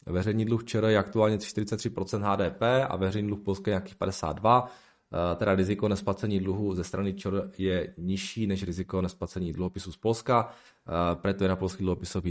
Veřejný 0.06 0.44
dluh 0.44 0.64
ČR 0.64 0.84
je 0.84 0.98
aktuálně 0.98 1.36
43% 1.36 2.32
HDP 2.32 2.62
a 2.88 2.96
veřejný 2.96 3.28
dluh 3.28 3.40
Polska 3.40 3.70
je 3.70 3.72
nějakých 3.72 3.96
52%. 3.96 4.68
Eh, 5.12 5.36
teda 5.36 5.54
riziko 5.54 5.88
nesplacení 5.88 6.40
dluhu 6.40 6.74
ze 6.74 6.84
strany 6.84 7.14
ČR 7.14 7.50
je 7.58 7.94
nižší 7.98 8.46
než 8.46 8.62
riziko 8.62 9.02
nesplacení 9.02 9.52
dluhopisů 9.52 9.92
z 9.92 9.96
Polska, 9.96 10.48
eh, 10.88 11.16
proto 11.16 11.44
je 11.44 11.48
na 11.48 11.56
polský 11.56 11.82
dluhopisů 11.82 12.22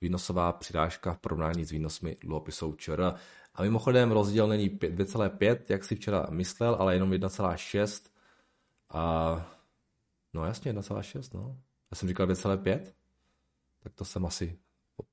výnosová 0.00 0.52
přirážka 0.52 1.12
v 1.12 1.18
porovnání 1.18 1.64
s 1.64 1.70
výnosmi 1.70 2.16
dluhopisů 2.20 2.74
ČR. 2.78 3.12
A 3.54 3.62
mimochodem 3.62 4.10
rozdíl 4.10 4.48
není 4.48 4.70
2,5, 4.70 5.70
jak 5.70 5.84
si 5.84 5.94
včera 5.94 6.26
myslel, 6.30 6.76
ale 6.78 6.94
jenom 6.94 7.12
1,6. 7.12 8.13
A 8.94 9.36
no 10.34 10.44
jasně, 10.44 10.72
1,6, 10.72 11.30
no. 11.34 11.56
Já 11.90 11.96
jsem 11.96 12.08
říkal 12.08 12.26
2,5, 12.26 12.80
tak 13.82 13.94
to 13.94 14.04
jsem 14.04 14.26
asi 14.26 14.58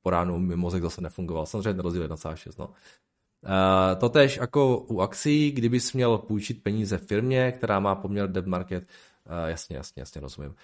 po 0.02 0.10
ránu 0.10 0.39
mi 0.39 0.56
mozek 0.56 0.84
zase 0.84 1.02
nefungoval. 1.02 1.46
Samozřejmě 1.46 1.74
ten 1.74 1.80
rozdíl 1.80 2.08
1,6, 2.08 2.54
no. 2.60 2.67
Uh, 2.67 4.00
to 4.00 4.10
tež 4.10 4.38
jako 4.38 4.78
u 4.78 5.02
akcí, 5.02 5.52
kdybys 5.52 5.94
měl 5.94 6.17
půjčit 6.17 6.63
peníze 6.63 6.98
firmě, 6.98 7.52
která 7.52 7.80
má 7.80 7.96
poměr 7.96 8.32
debt 8.32 8.48
market, 8.48 8.84
uh, 8.84 9.50
jasně, 9.50 9.76
jasně, 9.76 10.02
jasně, 10.02 10.22
rozumím. 10.22 10.50
Uh, 10.50 10.56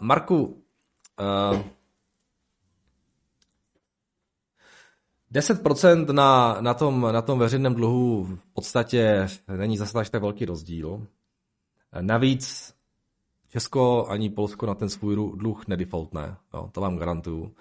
Marku, 0.00 0.62
uh, 1.52 1.62
10% 5.32 6.12
na, 6.12 6.56
na, 6.60 6.74
tom, 6.74 7.08
na 7.12 7.22
tom 7.22 7.38
veřejném 7.38 7.74
dluhu 7.74 8.24
v 8.24 8.38
podstatě 8.52 9.28
není 9.56 9.78
zase 9.78 10.10
tak 10.10 10.22
velký 10.22 10.44
rozdíl. 10.44 11.06
Navíc 12.00 12.74
Česko 13.48 14.06
ani 14.08 14.30
Polsko 14.30 14.66
na 14.66 14.74
ten 14.74 14.88
svůj 14.88 15.16
dluh 15.36 15.68
nedefaultne, 15.68 16.36
jo, 16.54 16.70
to 16.72 16.80
vám 16.80 16.96
garantuju, 16.96 17.54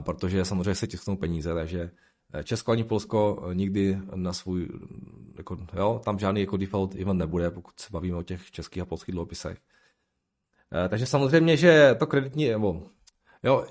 protože 0.00 0.44
samozřejmě 0.44 0.74
se 0.74 0.86
tisknou 0.86 1.16
peníze, 1.16 1.54
takže 1.54 1.90
Česko 2.44 2.72
ani 2.72 2.84
Polsko 2.84 3.48
nikdy 3.52 3.98
na 4.14 4.32
svůj, 4.32 4.68
jako, 5.36 5.56
jo, 5.76 6.00
tam 6.04 6.18
žádný 6.18 6.40
jako 6.40 6.56
default 6.56 6.94
event 6.94 7.18
nebude, 7.18 7.50
pokud 7.50 7.80
se 7.80 7.88
bavíme 7.92 8.16
o 8.16 8.22
těch 8.22 8.50
českých 8.50 8.82
a 8.82 8.86
polských 8.86 9.12
dluhopisech. 9.12 9.58
Takže 10.88 11.06
samozřejmě, 11.06 11.56
že 11.56 11.94
to 11.98 12.06
kreditní, 12.06 12.48
nebo, 12.48 12.82
jo, 13.42 13.66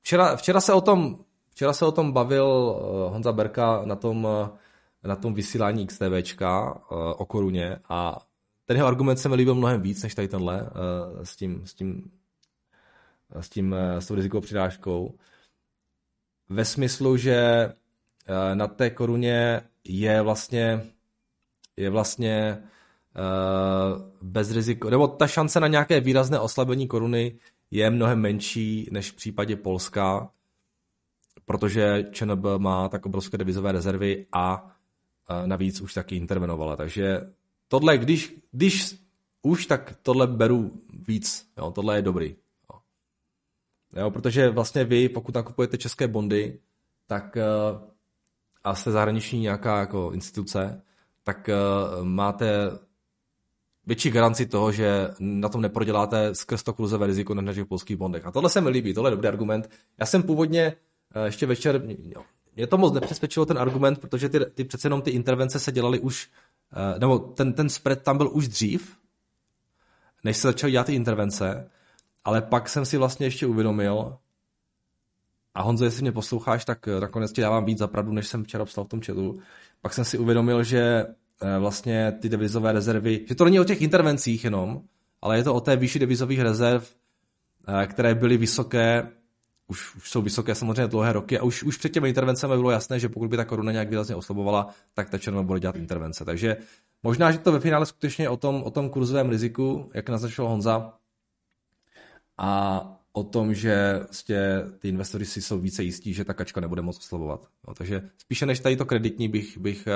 včera, 0.00 0.36
včera 0.36 0.60
se 0.60 0.72
o 0.72 0.80
tom 0.80 1.24
Včera 1.52 1.72
se 1.72 1.86
o 1.86 1.92
tom 1.92 2.12
bavil 2.12 2.76
eh, 2.76 3.10
Honza 3.10 3.32
Berka 3.32 3.82
na 3.84 3.96
tom, 3.96 4.28
eh, 5.04 5.08
na 5.08 5.16
tom 5.16 5.34
vysílání 5.34 5.86
XTVčka 5.86 6.74
eh, 6.76 6.94
o 6.94 7.26
koruně 7.26 7.76
a 7.88 8.18
ten 8.64 8.76
jeho 8.76 8.88
argument 8.88 9.16
se 9.16 9.28
mi 9.28 9.34
líbil 9.34 9.54
mnohem 9.54 9.82
víc 9.82 10.02
než 10.02 10.14
tady 10.14 10.28
tenhle 10.28 10.70
s 11.22 11.36
tím, 11.36 11.66
s 11.66 11.74
tím, 11.74 12.10
s 13.40 13.48
tím, 13.48 13.74
s 13.98 14.06
tou 14.06 14.14
rizikovou 14.14 14.40
přidáškou. 14.40 15.18
Ve 16.48 16.64
smyslu, 16.64 17.16
že 17.16 17.68
na 18.54 18.66
té 18.66 18.90
koruně 18.90 19.60
je 19.84 20.22
vlastně 20.22 20.82
je 21.76 21.90
vlastně 21.90 22.62
bez 24.22 24.50
riziko, 24.50 24.90
nebo 24.90 25.08
ta 25.08 25.26
šance 25.26 25.60
na 25.60 25.66
nějaké 25.68 26.00
výrazné 26.00 26.38
oslabení 26.38 26.88
koruny 26.88 27.38
je 27.70 27.90
mnohem 27.90 28.20
menší 28.20 28.88
než 28.92 29.10
v 29.10 29.14
případě 29.14 29.56
Polska, 29.56 30.30
protože 31.44 32.04
ČNB 32.12 32.44
má 32.58 32.88
tak 32.88 33.06
obrovské 33.06 33.38
devizové 33.38 33.72
rezervy 33.72 34.26
a 34.32 34.76
navíc 35.46 35.80
už 35.80 35.94
taky 35.94 36.16
intervenovala. 36.16 36.76
Takže 36.76 37.20
tohle, 37.72 37.98
když, 37.98 38.34
když 38.50 38.94
už, 39.42 39.66
tak 39.66 39.94
tohle 40.02 40.26
beru 40.26 40.72
víc. 41.08 41.48
Jo, 41.58 41.70
tohle 41.70 41.96
je 41.96 42.02
dobrý. 42.02 42.36
Jo. 42.72 42.80
Jo, 44.00 44.10
protože 44.10 44.48
vlastně 44.48 44.84
vy, 44.84 45.08
pokud 45.08 45.34
nakupujete 45.34 45.78
české 45.78 46.08
bondy, 46.08 46.58
tak 47.06 47.36
e, 47.36 47.44
a 48.64 48.74
jste 48.74 48.90
zahraniční 48.90 49.40
nějaká 49.40 49.80
jako 49.80 50.10
instituce, 50.14 50.82
tak 51.22 51.48
e, 51.48 51.54
máte 52.02 52.70
větší 53.86 54.10
garanci 54.10 54.46
toho, 54.46 54.72
že 54.72 55.08
na 55.20 55.48
tom 55.48 55.60
neproděláte 55.60 56.34
skrz 56.34 56.62
to 56.62 56.72
kluzové 56.72 57.06
riziko 57.06 57.34
než 57.34 57.44
na 57.44 57.54
těch 57.54 57.66
polských 57.66 57.96
bondech. 57.96 58.26
A 58.26 58.30
tohle 58.30 58.50
se 58.50 58.60
mi 58.60 58.68
líbí, 58.68 58.94
tohle 58.94 59.10
je 59.10 59.16
dobrý 59.16 59.28
argument. 59.28 59.70
Já 59.98 60.06
jsem 60.06 60.22
původně 60.22 60.76
Eh, 61.14 61.24
ještě 61.24 61.46
večer, 61.46 61.82
mě 62.56 62.66
to 62.66 62.78
moc 62.78 62.92
nepřesvědčilo 62.94 63.46
ten 63.46 63.58
argument, 63.58 63.98
protože 63.98 64.28
ty, 64.28 64.40
ty 64.40 64.64
přece 64.64 64.86
jenom 64.86 65.02
ty 65.02 65.10
intervence 65.10 65.58
se 65.58 65.72
dělaly 65.72 66.00
už, 66.00 66.30
eh, 66.30 66.51
nebo 66.98 67.18
ten, 67.18 67.52
ten 67.52 67.68
spread 67.68 68.02
tam 68.02 68.16
byl 68.16 68.30
už 68.32 68.48
dřív, 68.48 68.96
než 70.24 70.36
se 70.36 70.48
začaly 70.48 70.72
dělat 70.72 70.86
ty 70.86 70.94
intervence, 70.94 71.70
ale 72.24 72.42
pak 72.42 72.68
jsem 72.68 72.84
si 72.84 72.98
vlastně 72.98 73.26
ještě 73.26 73.46
uvědomil, 73.46 74.16
a 75.54 75.62
Honzo, 75.62 75.84
jestli 75.84 76.02
mě 76.02 76.12
posloucháš, 76.12 76.64
tak 76.64 76.88
eh, 76.88 77.00
nakonec 77.00 77.32
ti 77.32 77.40
dávám 77.40 77.64
víc 77.64 77.78
zapravdu, 77.78 78.12
než 78.12 78.26
jsem 78.26 78.44
včera 78.44 78.64
psal 78.64 78.84
v 78.84 78.88
tom 78.88 79.00
chatu. 79.00 79.38
Pak 79.80 79.94
jsem 79.94 80.04
si 80.04 80.18
uvědomil, 80.18 80.62
že 80.62 81.06
vlastně 81.58 82.12
ty 82.12 82.28
devizové 82.28 82.72
rezervy, 82.72 83.24
že 83.28 83.34
to 83.34 83.44
není 83.44 83.60
o 83.60 83.64
těch 83.64 83.82
intervencích 83.82 84.44
jenom, 84.44 84.82
ale 85.22 85.36
je 85.36 85.44
to 85.44 85.54
o 85.54 85.60
té 85.60 85.76
výši 85.76 85.98
devizových 85.98 86.40
rezerv, 86.40 86.94
které 87.86 88.14
byly 88.14 88.36
vysoké 88.36 89.08
už, 89.72 89.96
už 89.96 90.10
jsou 90.10 90.22
vysoké 90.22 90.54
samozřejmě 90.54 90.86
dlouhé 90.86 91.12
roky 91.12 91.38
a 91.38 91.42
už, 91.42 91.62
už 91.62 91.76
před 91.76 91.88
těmi 91.88 92.08
intervencemi 92.08 92.56
bylo 92.56 92.70
jasné, 92.70 93.00
že 93.00 93.08
pokud 93.08 93.28
by 93.28 93.36
ta 93.36 93.44
koruna 93.44 93.72
nějak 93.72 93.88
výrazně 93.88 94.14
oslabovala, 94.14 94.68
tak 94.94 95.10
ta 95.10 95.18
černá 95.18 95.42
bude 95.42 95.60
dělat 95.60 95.76
intervence. 95.76 96.24
Takže 96.24 96.56
možná, 97.02 97.32
že 97.32 97.38
to 97.38 97.52
ve 97.52 97.60
finále 97.60 97.86
skutečně 97.86 98.28
o 98.28 98.36
tom, 98.36 98.62
o 98.62 98.70
tom 98.70 98.90
kurzovém 98.90 99.30
riziku, 99.30 99.90
jak 99.94 100.08
naznačil 100.08 100.48
Honza, 100.48 100.92
a 102.38 102.82
o 103.12 103.24
tom, 103.24 103.54
že 103.54 103.98
vlastně 103.98 104.38
ty 104.78 104.88
investory 104.88 105.24
si 105.26 105.42
jsou 105.42 105.60
více 105.60 105.82
jistí, 105.82 106.14
že 106.14 106.24
ta 106.24 106.34
kačka 106.34 106.60
nebude 106.60 106.82
moc 106.82 106.98
oslabovat. 106.98 107.48
No, 107.68 107.74
takže 107.74 108.10
spíše 108.18 108.46
než 108.46 108.60
tady 108.60 108.76
to 108.76 108.84
kreditní 108.84 109.28
bych, 109.28 109.58
bych, 109.58 109.88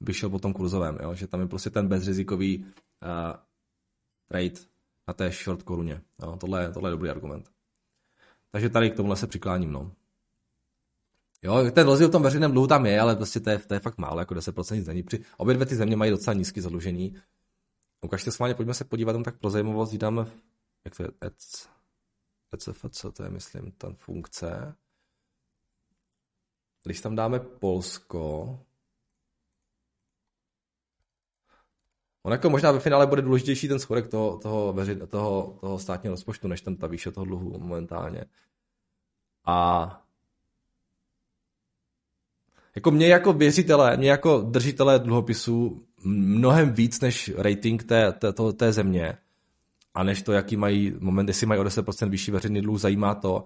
bych 0.00 0.16
šel 0.16 0.30
po 0.30 0.38
tom 0.38 0.52
kurzovém, 0.52 0.98
jo? 1.02 1.14
že 1.14 1.26
tam 1.26 1.40
je 1.40 1.46
prostě 1.46 1.70
ten 1.70 1.88
bezrizikový 1.88 2.58
uh, 2.58 2.66
trade 4.28 4.60
na 5.08 5.14
té 5.14 5.30
short 5.30 5.62
koruně. 5.62 6.00
Jo? 6.22 6.36
Tohle, 6.40 6.72
tohle 6.72 6.90
je 6.90 6.92
dobrý 6.92 7.10
argument. 7.10 7.55
Takže 8.56 8.68
tady 8.68 8.90
k 8.90 8.96
tomuhle 8.96 9.16
se 9.16 9.26
přikláním, 9.26 9.72
no. 9.72 9.92
Jo, 11.42 11.70
ten 11.70 11.86
rozdíl 11.86 12.08
v 12.08 12.12
tom 12.12 12.22
veřejném 12.22 12.52
dluhu 12.52 12.66
tam 12.66 12.86
je, 12.86 13.00
ale 13.00 13.16
prostě 13.16 13.40
to 13.40 13.50
je, 13.50 13.58
to 13.58 13.74
je 13.74 13.80
fakt 13.80 13.98
málo, 13.98 14.20
jako 14.20 14.34
10% 14.34 14.74
nic 14.74 14.86
není. 14.86 15.02
Při, 15.02 15.24
obě 15.36 15.54
dvě 15.54 15.66
ty 15.66 15.76
země 15.76 15.96
mají 15.96 16.10
docela 16.10 16.34
nízký 16.34 16.60
zadlužení. 16.60 17.16
Ukažte 18.00 18.30
schválně, 18.30 18.54
pojďme 18.54 18.74
se 18.74 18.84
podívat 18.84 19.12
tam 19.12 19.24
tak 19.24 19.38
pro 19.38 19.50
zajímavost, 19.50 19.94
dám 19.94 20.30
jak 20.84 20.96
to 20.96 21.02
je, 21.02 21.08
EC, 21.20 21.68
ECFC, 22.54 23.06
to 23.12 23.22
je, 23.22 23.30
myslím, 23.30 23.72
ta 23.72 23.92
funkce. 23.92 24.74
Když 26.82 27.00
tam 27.00 27.16
dáme 27.16 27.40
Polsko, 27.40 28.58
On 32.26 32.32
jako 32.32 32.50
možná 32.50 32.72
ve 32.72 32.80
finále 32.80 33.06
bude 33.06 33.22
důležitější 33.22 33.68
ten 33.68 33.78
schodek 33.78 34.08
toho, 34.08 34.38
toho, 34.38 34.72
veři, 34.72 34.96
toho, 34.96 35.56
toho 35.60 35.78
státního 35.78 36.12
rozpočtu, 36.12 36.48
než 36.48 36.60
ten 36.60 36.76
ta 36.76 36.86
výše 36.86 37.10
toho 37.10 37.24
dluhu 37.24 37.58
momentálně. 37.58 38.24
A 39.44 40.02
jako 42.74 42.90
mě 42.90 43.06
jako 43.06 43.32
věřitele, 43.32 43.96
mě 43.96 44.10
jako 44.10 44.40
držitele 44.40 44.98
dluhopisů 44.98 45.86
mnohem 46.04 46.72
víc 46.72 47.00
než 47.00 47.32
rating 47.36 47.84
té, 47.84 48.12
té, 48.12 48.32
to, 48.32 48.52
té 48.52 48.72
země 48.72 49.18
a 49.94 50.02
než 50.02 50.22
to, 50.22 50.32
jaký 50.32 50.56
mají 50.56 50.94
moment, 51.00 51.28
jestli 51.28 51.46
mají 51.46 51.60
o 51.60 51.64
10% 51.64 52.10
vyšší 52.10 52.30
veřejný 52.30 52.62
dluh, 52.62 52.80
zajímá 52.80 53.14
to, 53.14 53.44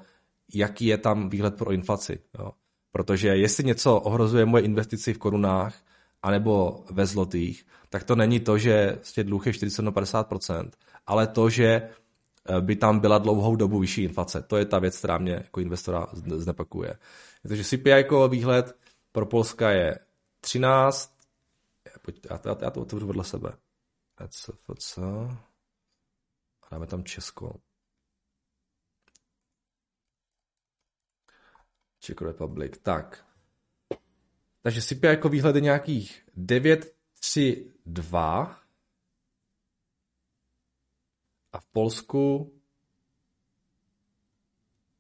jaký 0.55 0.87
je 0.87 0.99
tam 0.99 1.29
výhled 1.29 1.57
pro 1.57 1.73
inflaci. 1.73 2.19
Jo. 2.39 2.53
Protože 2.93 3.29
jestli 3.29 3.65
něco 3.65 3.97
ohrozuje 3.97 4.45
moje 4.45 4.63
investici 4.63 5.15
v 5.15 5.19
korunách 5.19 5.90
anebo 6.23 6.85
ve 6.91 7.07
zlotých, 7.07 7.67
tak 7.89 8.05
to 8.05 8.17
není 8.17 8.41
to, 8.41 8.59
že 8.59 8.93
vlastně 8.95 9.25
dluh 9.25 9.47
je 9.47 9.53
40-50%, 9.53 10.71
ale 11.07 11.27
to, 11.27 11.51
že 11.51 11.67
eh, 11.67 12.61
by 12.61 12.77
tam 12.77 13.01
byla 13.01 13.19
dlouhou 13.19 13.57
dobu 13.57 13.79
vyšší 13.79 14.03
inflace. 14.03 14.43
To 14.43 14.57
je 14.57 14.65
ta 14.65 14.79
věc, 14.79 14.99
která 14.99 15.19
mě 15.19 15.33
jako 15.33 15.61
investora 15.61 16.07
znepakuje. 16.13 16.99
Takže 17.49 17.65
CPI 17.65 17.91
jako 17.91 18.29
výhled 18.29 18.77
pro 19.13 19.27
Polska 19.27 19.71
je 19.71 19.99
13, 20.41 21.17
já 22.31 22.39
to, 22.39 22.59
já 22.63 22.71
to 22.71 22.81
otevřu 22.81 23.07
vedle 23.07 23.25
sebe. 23.25 23.53
ECFC. 24.21 24.99
Dáme 26.71 26.87
tam 26.87 27.05
Česko. 27.05 27.61
Czech 32.01 32.23
Republic. 32.23 32.79
Tak. 32.83 33.30
Takže 34.63 34.83
CPI 34.83 35.07
jako 35.07 35.29
výhled 35.29 35.55
je 35.57 35.61
nějakých 35.61 36.23
9, 36.37 36.95
3, 37.21 37.73
2. 37.87 38.61
A 41.53 41.61
v 41.61 41.67
Polsku 41.67 42.53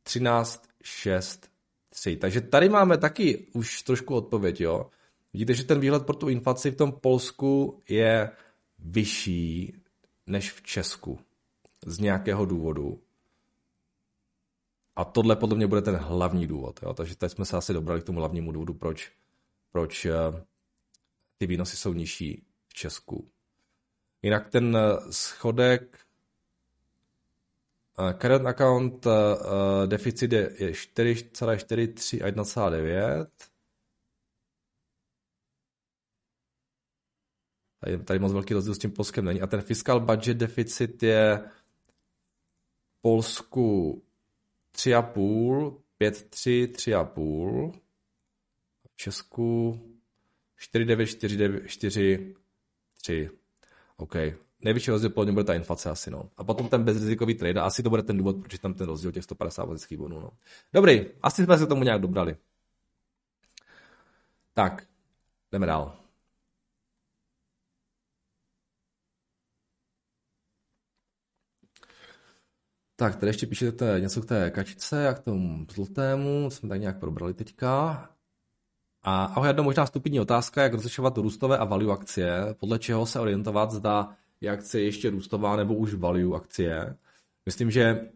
13, 0.02 0.68
6, 0.82 1.50
3. 1.88 2.16
Takže 2.16 2.40
tady 2.40 2.68
máme 2.68 2.98
taky 2.98 3.46
už 3.52 3.82
trošku 3.82 4.14
odpověď, 4.14 4.60
jo. 4.60 4.90
Vidíte, 5.32 5.54
že 5.54 5.64
ten 5.64 5.80
výhled 5.80 6.06
pro 6.06 6.16
tu 6.16 6.28
inflaci 6.28 6.70
v 6.70 6.76
tom 6.76 6.92
Polsku 6.92 7.82
je 7.88 8.30
vyšší 8.78 9.74
než 10.26 10.52
v 10.52 10.62
Česku. 10.62 11.18
Z 11.86 11.98
nějakého 11.98 12.44
důvodu. 12.44 13.02
A 14.96 15.04
tohle 15.04 15.36
podle 15.36 15.56
mě 15.56 15.66
bude 15.66 15.82
ten 15.82 15.96
hlavní 15.96 16.46
důvod. 16.46 16.80
Jo? 16.82 16.94
Takže 16.94 17.16
teď 17.16 17.32
jsme 17.32 17.44
se 17.44 17.56
asi 17.56 17.72
dobrali 17.72 18.00
k 18.00 18.04
tomu 18.04 18.18
hlavnímu 18.18 18.52
důvodu, 18.52 18.74
proč, 18.74 19.12
proč 19.72 20.04
eh, 20.04 20.12
ty 21.38 21.46
výnosy 21.46 21.76
jsou 21.76 21.92
nižší 21.92 22.46
v 22.68 22.74
Česku. 22.74 23.30
Jinak 24.22 24.48
ten 24.48 24.76
eh, 24.76 25.12
schodek 25.12 25.98
uh, 27.98 28.12
current 28.12 28.46
account 28.46 29.06
deficit 29.86 30.32
je 30.32 30.50
4,43 30.50 32.24
a 32.24 32.30
1,9. 32.30 33.26
Tady, 37.80 37.98
tady 37.98 38.18
moc 38.18 38.32
velký 38.32 38.54
rozdíl 38.54 38.74
s 38.74 38.78
tím 38.78 38.92
Polskem 38.92 39.24
není. 39.24 39.42
A 39.42 39.46
ten 39.46 39.62
fiscal 39.62 40.00
budget 40.00 40.36
deficit 40.36 41.02
je 41.02 41.50
v 42.88 43.00
Polsku 43.02 44.02
3,5, 44.74 45.80
5,3, 46.00 46.66
3,5. 46.66 47.80
Česku 49.00 49.72
4,9, 50.74 51.04
4,9, 51.04 51.66
4, 51.66 52.34
3. 52.96 53.30
OK. 53.96 54.14
Největší 54.60 54.90
rozdíl 54.90 55.10
podle 55.10 55.24
mě 55.24 55.32
bude 55.32 55.44
ta 55.44 55.54
inflace 55.54 55.90
asi, 55.90 56.10
no. 56.10 56.30
A 56.36 56.44
potom 56.44 56.68
ten 56.68 56.84
bezrizikový 56.84 57.34
trade, 57.34 57.60
a 57.60 57.64
asi 57.64 57.82
to 57.82 57.90
bude 57.90 58.02
ten 58.02 58.16
důvod, 58.16 58.36
proč 58.40 58.58
tam 58.58 58.74
ten 58.74 58.86
rozdíl 58.86 59.12
těch 59.12 59.24
150 59.24 59.64
vodických 59.64 59.98
bonů, 59.98 60.20
no. 60.20 60.30
Dobrý, 60.72 61.06
asi 61.22 61.44
jsme 61.44 61.58
se 61.58 61.66
tomu 61.66 61.84
nějak 61.84 62.00
dobrali. 62.00 62.36
Tak, 64.54 64.86
jdeme 65.52 65.66
dál. 65.66 65.96
Tak, 72.96 73.16
tady 73.16 73.30
ještě 73.30 73.46
píšete 73.46 74.00
něco 74.00 74.22
k 74.22 74.26
té 74.26 74.50
kačice 74.50 75.08
a 75.08 75.14
k 75.14 75.20
tomu 75.20 75.66
zlatému, 75.70 76.50
jsme 76.50 76.68
tak 76.68 76.80
nějak 76.80 77.00
probrali 77.00 77.34
teďka. 77.34 78.10
A 79.02 79.24
ahoj, 79.24 79.48
jedna 79.48 79.62
možná 79.62 79.86
stupidní 79.86 80.20
otázka, 80.20 80.62
jak 80.62 80.74
rozlišovat 80.74 81.16
růstové 81.16 81.58
a 81.58 81.64
value 81.64 81.92
akcie, 81.92 82.54
podle 82.60 82.78
čeho 82.78 83.06
se 83.06 83.20
orientovat, 83.20 83.70
zda 83.70 84.16
je 84.40 84.50
akcie 84.50 84.84
ještě 84.84 85.10
růstová 85.10 85.56
nebo 85.56 85.74
už 85.74 85.94
value 85.94 86.36
akcie. 86.36 86.96
Myslím, 87.46 87.70
že 87.70 87.82
eh, 87.82 88.10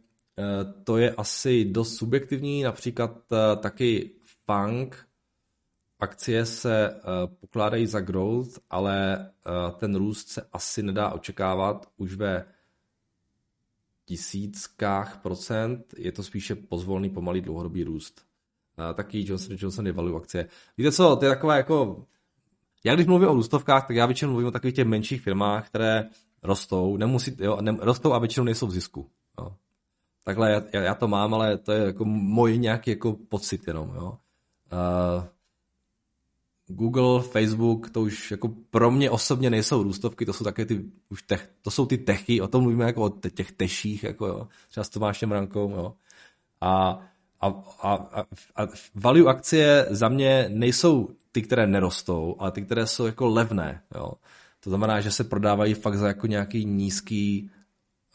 to 0.85 0.97
je 0.97 1.15
asi 1.15 1.65
dost 1.65 1.97
subjektivní, 1.97 2.63
například 2.63 3.11
eh, 3.33 3.57
taky 3.57 4.11
FANG, 4.47 5.09
akcie 6.01 6.47
se 6.47 6.91
eh, 6.91 7.01
pokládají 7.41 7.87
za 7.87 8.01
growth, 8.01 8.59
ale 8.71 9.29
ten 9.79 9.97
růst 9.97 10.29
se 10.29 10.47
asi 10.53 10.83
nedá 10.83 11.11
očekávat 11.11 11.89
už 11.97 12.15
ve 12.15 12.45
tisíckách 14.05 15.21
procent, 15.23 15.95
je 15.97 16.13
to 16.13 16.23
spíše 16.23 16.55
pozvolný, 16.55 17.11
pomalý 17.11 17.41
dlouhodobý 17.41 17.85
růst. 17.85 18.34
Taky 18.95 19.25
Johnson 19.29 19.57
Johnson 19.59 19.87
je 19.87 19.95
akcie. 20.17 20.49
Víte 20.79 20.93
co, 20.93 21.17
to 21.17 21.25
je 21.25 21.31
taková 21.31 21.57
jako... 21.57 22.05
Já 22.85 22.95
když 22.95 23.07
mluvím 23.07 23.29
o 23.29 23.35
růstovkách, 23.35 23.87
tak 23.87 23.97
já 23.97 24.07
většinou 24.07 24.31
mluvím 24.31 24.49
o 24.49 24.51
takových 24.51 24.75
těch 24.75 24.87
menších 24.87 25.23
firmách, 25.23 25.67
které 25.67 26.09
rostou, 26.43 26.97
nemusí, 26.97 27.37
jo, 27.41 27.59
ne, 27.61 27.77
rostou 27.81 28.13
a 28.13 28.19
většinou 28.19 28.45
nejsou 28.45 28.67
v 28.67 28.73
zisku. 28.73 29.11
Jo. 29.41 29.57
Takhle 30.25 30.51
já, 30.51 30.81
já, 30.81 30.95
to 30.95 31.09
mám, 31.09 31.35
ale 31.35 31.59
to 31.59 31.73
je 31.73 31.85
jako 31.85 32.05
můj 32.05 32.59
nějaký 32.59 32.91
jako 32.91 33.13
pocit 33.13 33.67
jenom. 33.67 33.93
Jo. 33.95 34.19
Uh, 34.73 35.25
Google, 36.67 37.23
Facebook, 37.23 37.91
to 37.91 38.01
už 38.01 38.31
jako 38.31 38.49
pro 38.71 38.91
mě 38.91 39.11
osobně 39.11 39.51
nejsou 39.51 39.83
růstovky, 39.83 40.27
to 40.27 40.33
jsou 40.33 40.45
také 40.45 40.67
ty, 40.67 40.85
už 41.09 41.23
tech, 41.23 41.51
to 41.63 41.71
jsou 41.71 41.87
ty 41.87 41.99
techy, 41.99 42.41
o 42.41 42.49
tom 42.49 42.63
mluvíme 42.63 42.85
jako 42.85 43.05
o 43.05 43.09
těch 43.09 43.53
teších, 43.53 44.05
jako 44.05 44.27
jo, 44.27 44.49
třeba 44.69 44.85
s 44.85 44.89
Tomášem 44.89 45.33
Rankou, 45.33 45.71
jo. 45.71 45.95
A, 46.61 47.01
a, 47.45 47.55
a, 47.83 48.23
a, 48.57 48.67
value 48.95 49.31
akcie 49.31 49.87
za 49.91 50.09
mě 50.09 50.47
nejsou 50.49 51.09
ty, 51.33 51.43
které 51.43 51.67
nerostou, 51.67 52.37
ale 52.39 52.51
ty, 52.51 52.63
které 52.63 52.87
jsou 52.87 53.07
jako 53.07 53.27
levné, 53.27 53.83
jo. 53.95 54.13
To 54.61 54.71
znamená, 54.71 55.01
že 55.01 55.11
se 55.11 55.25
prodávají 55.25 55.75
fakt 55.75 55.99
za 55.99 56.07
jako 56.07 56.27
nějaký 56.27 56.65
nízký 56.65 57.51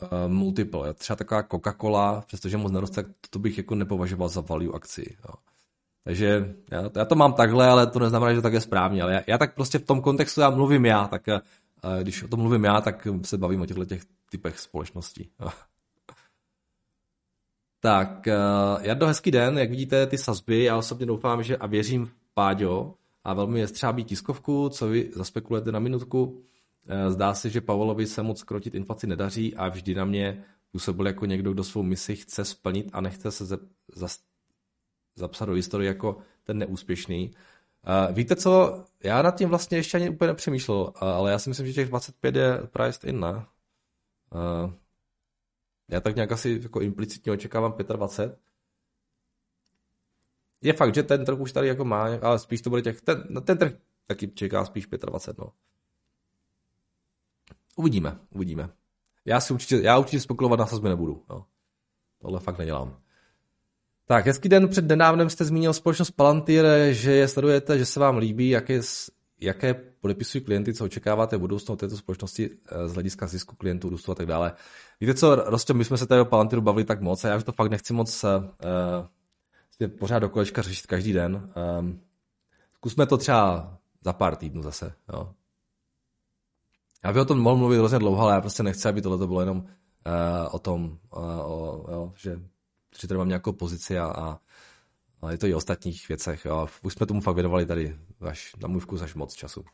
uh, 0.01 0.31
multiple. 0.31 0.87
Jo. 0.87 0.93
Třeba 0.93 1.17
taková 1.17 1.43
Coca-Cola, 1.43 2.21
přestože 2.21 2.57
moc 2.57 2.71
neroste, 2.71 3.03
tak 3.03 3.11
to 3.29 3.39
bych 3.39 3.57
jako 3.57 3.75
nepovažoval 3.75 4.29
za 4.29 4.41
value 4.41 4.73
akci. 4.73 5.17
Jo. 5.27 5.33
Takže 6.03 6.55
já, 6.71 6.89
já 6.95 7.05
to 7.05 7.15
mám 7.15 7.33
takhle, 7.33 7.67
ale 7.67 7.87
to 7.87 7.99
neznamená, 7.99 8.33
že 8.33 8.41
tak 8.41 8.53
je 8.53 8.61
správně. 8.61 9.03
Ale 9.03 9.13
já, 9.13 9.21
já 9.27 9.37
tak 9.37 9.55
prostě 9.55 9.79
v 9.79 9.85
tom 9.85 10.01
kontextu 10.01 10.41
já 10.41 10.49
mluvím 10.49 10.85
já, 10.85 11.07
tak 11.07 11.27
uh, 11.27 11.99
když 12.01 12.23
o 12.23 12.27
tom 12.27 12.39
mluvím 12.39 12.63
já, 12.63 12.81
tak 12.81 13.07
se 13.23 13.37
bavím 13.37 13.61
o 13.61 13.65
těchto 13.65 13.85
těch 13.85 14.01
typech 14.29 14.59
společností. 14.59 15.29
Tak, 17.79 18.27
uh, 18.27 18.83
Jardo, 18.85 19.07
hezký 19.07 19.31
den, 19.31 19.57
jak 19.57 19.69
vidíte 19.69 20.07
ty 20.07 20.17
sazby, 20.17 20.63
já 20.63 20.77
osobně 20.77 21.05
doufám, 21.05 21.43
že 21.43 21.57
a 21.57 21.67
věřím 21.67 22.05
v 22.05 22.13
Páďo 22.33 22.93
a 23.23 23.33
velmi 23.33 23.59
jestřábí 23.59 24.03
tiskovku, 24.03 24.69
co 24.69 24.87
vy 24.87 25.11
zaspekulujete 25.15 25.71
na 25.71 25.79
minutku. 25.79 26.43
Zdá 27.07 27.33
se, 27.33 27.49
že 27.49 27.61
Pavlovi 27.61 28.07
se 28.07 28.23
moc 28.23 28.43
krotit 28.43 28.75
inflaci 28.75 29.07
nedaří 29.07 29.55
a 29.55 29.69
vždy 29.69 29.95
na 29.95 30.05
mě 30.05 30.43
působil 30.71 31.07
jako 31.07 31.25
někdo, 31.25 31.53
kdo 31.53 31.63
svou 31.63 31.83
misi 31.83 32.15
chce 32.15 32.45
splnit 32.45 32.89
a 32.93 33.01
nechce 33.01 33.31
se 33.31 33.57
zapsat 35.15 35.45
do 35.45 35.53
historie 35.53 35.87
jako 35.87 36.17
ten 36.43 36.57
neúspěšný. 36.57 37.31
Uh, 37.31 38.15
víte 38.15 38.35
co, 38.35 38.83
já 39.03 39.21
nad 39.21 39.35
tím 39.37 39.49
vlastně 39.49 39.77
ještě 39.77 39.97
ani 39.97 40.09
úplně 40.09 40.27
nepřemýšlel, 40.27 40.93
ale 40.95 41.31
já 41.31 41.39
si 41.39 41.49
myslím, 41.49 41.67
že 41.67 41.73
těch 41.73 41.89
25 41.89 42.35
je 42.35 42.57
priced 42.71 43.03
in, 43.03 43.19
ne? 43.19 43.31
Uh, 43.33 44.71
já 45.89 45.99
tak 46.01 46.15
nějak 46.15 46.31
asi 46.31 46.59
jako 46.63 46.81
implicitně 46.81 47.31
očekávám 47.31 47.73
25. 47.93 48.39
Je 50.61 50.73
fakt, 50.73 50.95
že 50.95 51.03
ten 51.03 51.25
trh 51.25 51.39
už 51.39 51.51
tady 51.51 51.67
jako 51.67 51.85
má, 51.85 52.07
ale 52.21 52.39
spíš 52.39 52.61
to 52.61 52.69
bude 52.69 52.81
těch, 52.81 53.01
ten, 53.01 53.23
no, 53.29 53.41
ten 53.41 53.57
trh 53.57 53.73
taky 54.07 54.27
čeká 54.27 54.65
spíš 54.65 54.87
25, 55.05 55.37
no. 55.37 55.53
Uvidíme, 57.75 58.19
uvidíme. 58.29 58.69
Já 59.25 59.39
si 59.39 59.53
určitě, 59.53 59.81
já 59.81 59.97
určitě 59.97 60.19
spekulovat 60.19 60.59
na 60.59 60.65
sazby 60.65 60.89
nebudu, 60.89 61.25
no. 61.29 61.45
Tohle 62.21 62.39
fakt 62.39 62.57
nedělám. 62.57 63.01
Tak, 64.05 64.25
hezký 64.25 64.49
den. 64.49 64.67
Před 64.67 64.87
nedávnem 64.87 65.29
jste 65.29 65.45
zmínil 65.45 65.73
společnost 65.73 66.11
Palantir, 66.11 66.65
že 66.91 67.11
je 67.11 67.27
sledujete, 67.27 67.77
že 67.77 67.85
se 67.85 67.99
vám 67.99 68.17
líbí, 68.17 68.49
jak 68.49 68.69
je, 68.69 68.81
jaké 69.41 69.73
podepisují 69.73 70.43
klienty, 70.43 70.73
co 70.73 70.85
očekáváte 70.85 71.37
v 71.37 71.39
budoucnu 71.39 71.75
této 71.75 71.97
společnosti 71.97 72.49
z 72.85 72.93
hlediska 72.93 73.27
zisku 73.27 73.55
klientů, 73.55 73.89
růstu 73.89 74.11
a 74.11 74.15
tak 74.15 74.25
dále. 74.25 74.53
Víte 75.01 75.13
co, 75.13 75.35
Rostě, 75.35 75.73
my 75.73 75.85
jsme 75.85 75.97
se 75.97 76.07
tady 76.07 76.21
o 76.21 76.25
Palantiru 76.25 76.61
bavili 76.61 76.85
tak 76.85 77.01
moc 77.01 77.25
a 77.25 77.27
já 77.27 77.37
už 77.37 77.43
to 77.43 77.51
fakt 77.51 77.71
nechci 77.71 77.93
moc 77.93 78.23
uh, 78.23 78.29
pořád 79.99 80.19
do 80.19 80.29
kolečka 80.29 80.61
řešit 80.61 80.85
každý 80.85 81.13
den. 81.13 81.53
Um, 81.79 82.01
zkusme 82.75 83.05
to 83.05 83.17
třeba 83.17 83.77
za 84.01 84.13
pár 84.13 84.35
týdnů 84.35 84.61
zase. 84.61 84.93
Jo. 85.13 85.33
Já 87.03 87.13
bych 87.13 87.21
o 87.21 87.25
tom 87.25 87.39
mohl 87.39 87.57
mluvit 87.57 87.77
hrozně 87.77 87.99
dlouho, 87.99 88.21
ale 88.21 88.33
já 88.33 88.41
prostě 88.41 88.63
nechci, 88.63 88.89
aby 88.89 89.01
tohle 89.01 89.27
bylo 89.27 89.39
jenom 89.39 89.57
uh, 89.57 89.65
o 90.51 90.59
tom, 90.59 90.97
uh, 91.17 91.21
o, 91.23 91.85
jo, 91.91 92.13
že, 92.15 92.39
že 93.01 93.07
tady 93.07 93.17
mám 93.17 93.27
nějakou 93.27 93.51
pozici 93.51 93.99
a, 93.99 94.05
a, 94.05 94.39
a 95.21 95.31
je 95.31 95.37
to 95.37 95.47
i 95.47 95.53
o 95.53 95.57
ostatních 95.57 96.07
věcech. 96.07 96.45
Jo. 96.45 96.67
Už 96.81 96.93
jsme 96.93 97.05
tomu 97.05 97.21
fakt 97.21 97.35
věnovali 97.35 97.65
tady 97.65 97.95
až, 98.21 98.55
na 98.61 98.67
můj 98.67 98.81
vkus 98.81 99.01
až 99.01 99.15
moc 99.15 99.33
času. 99.33 99.65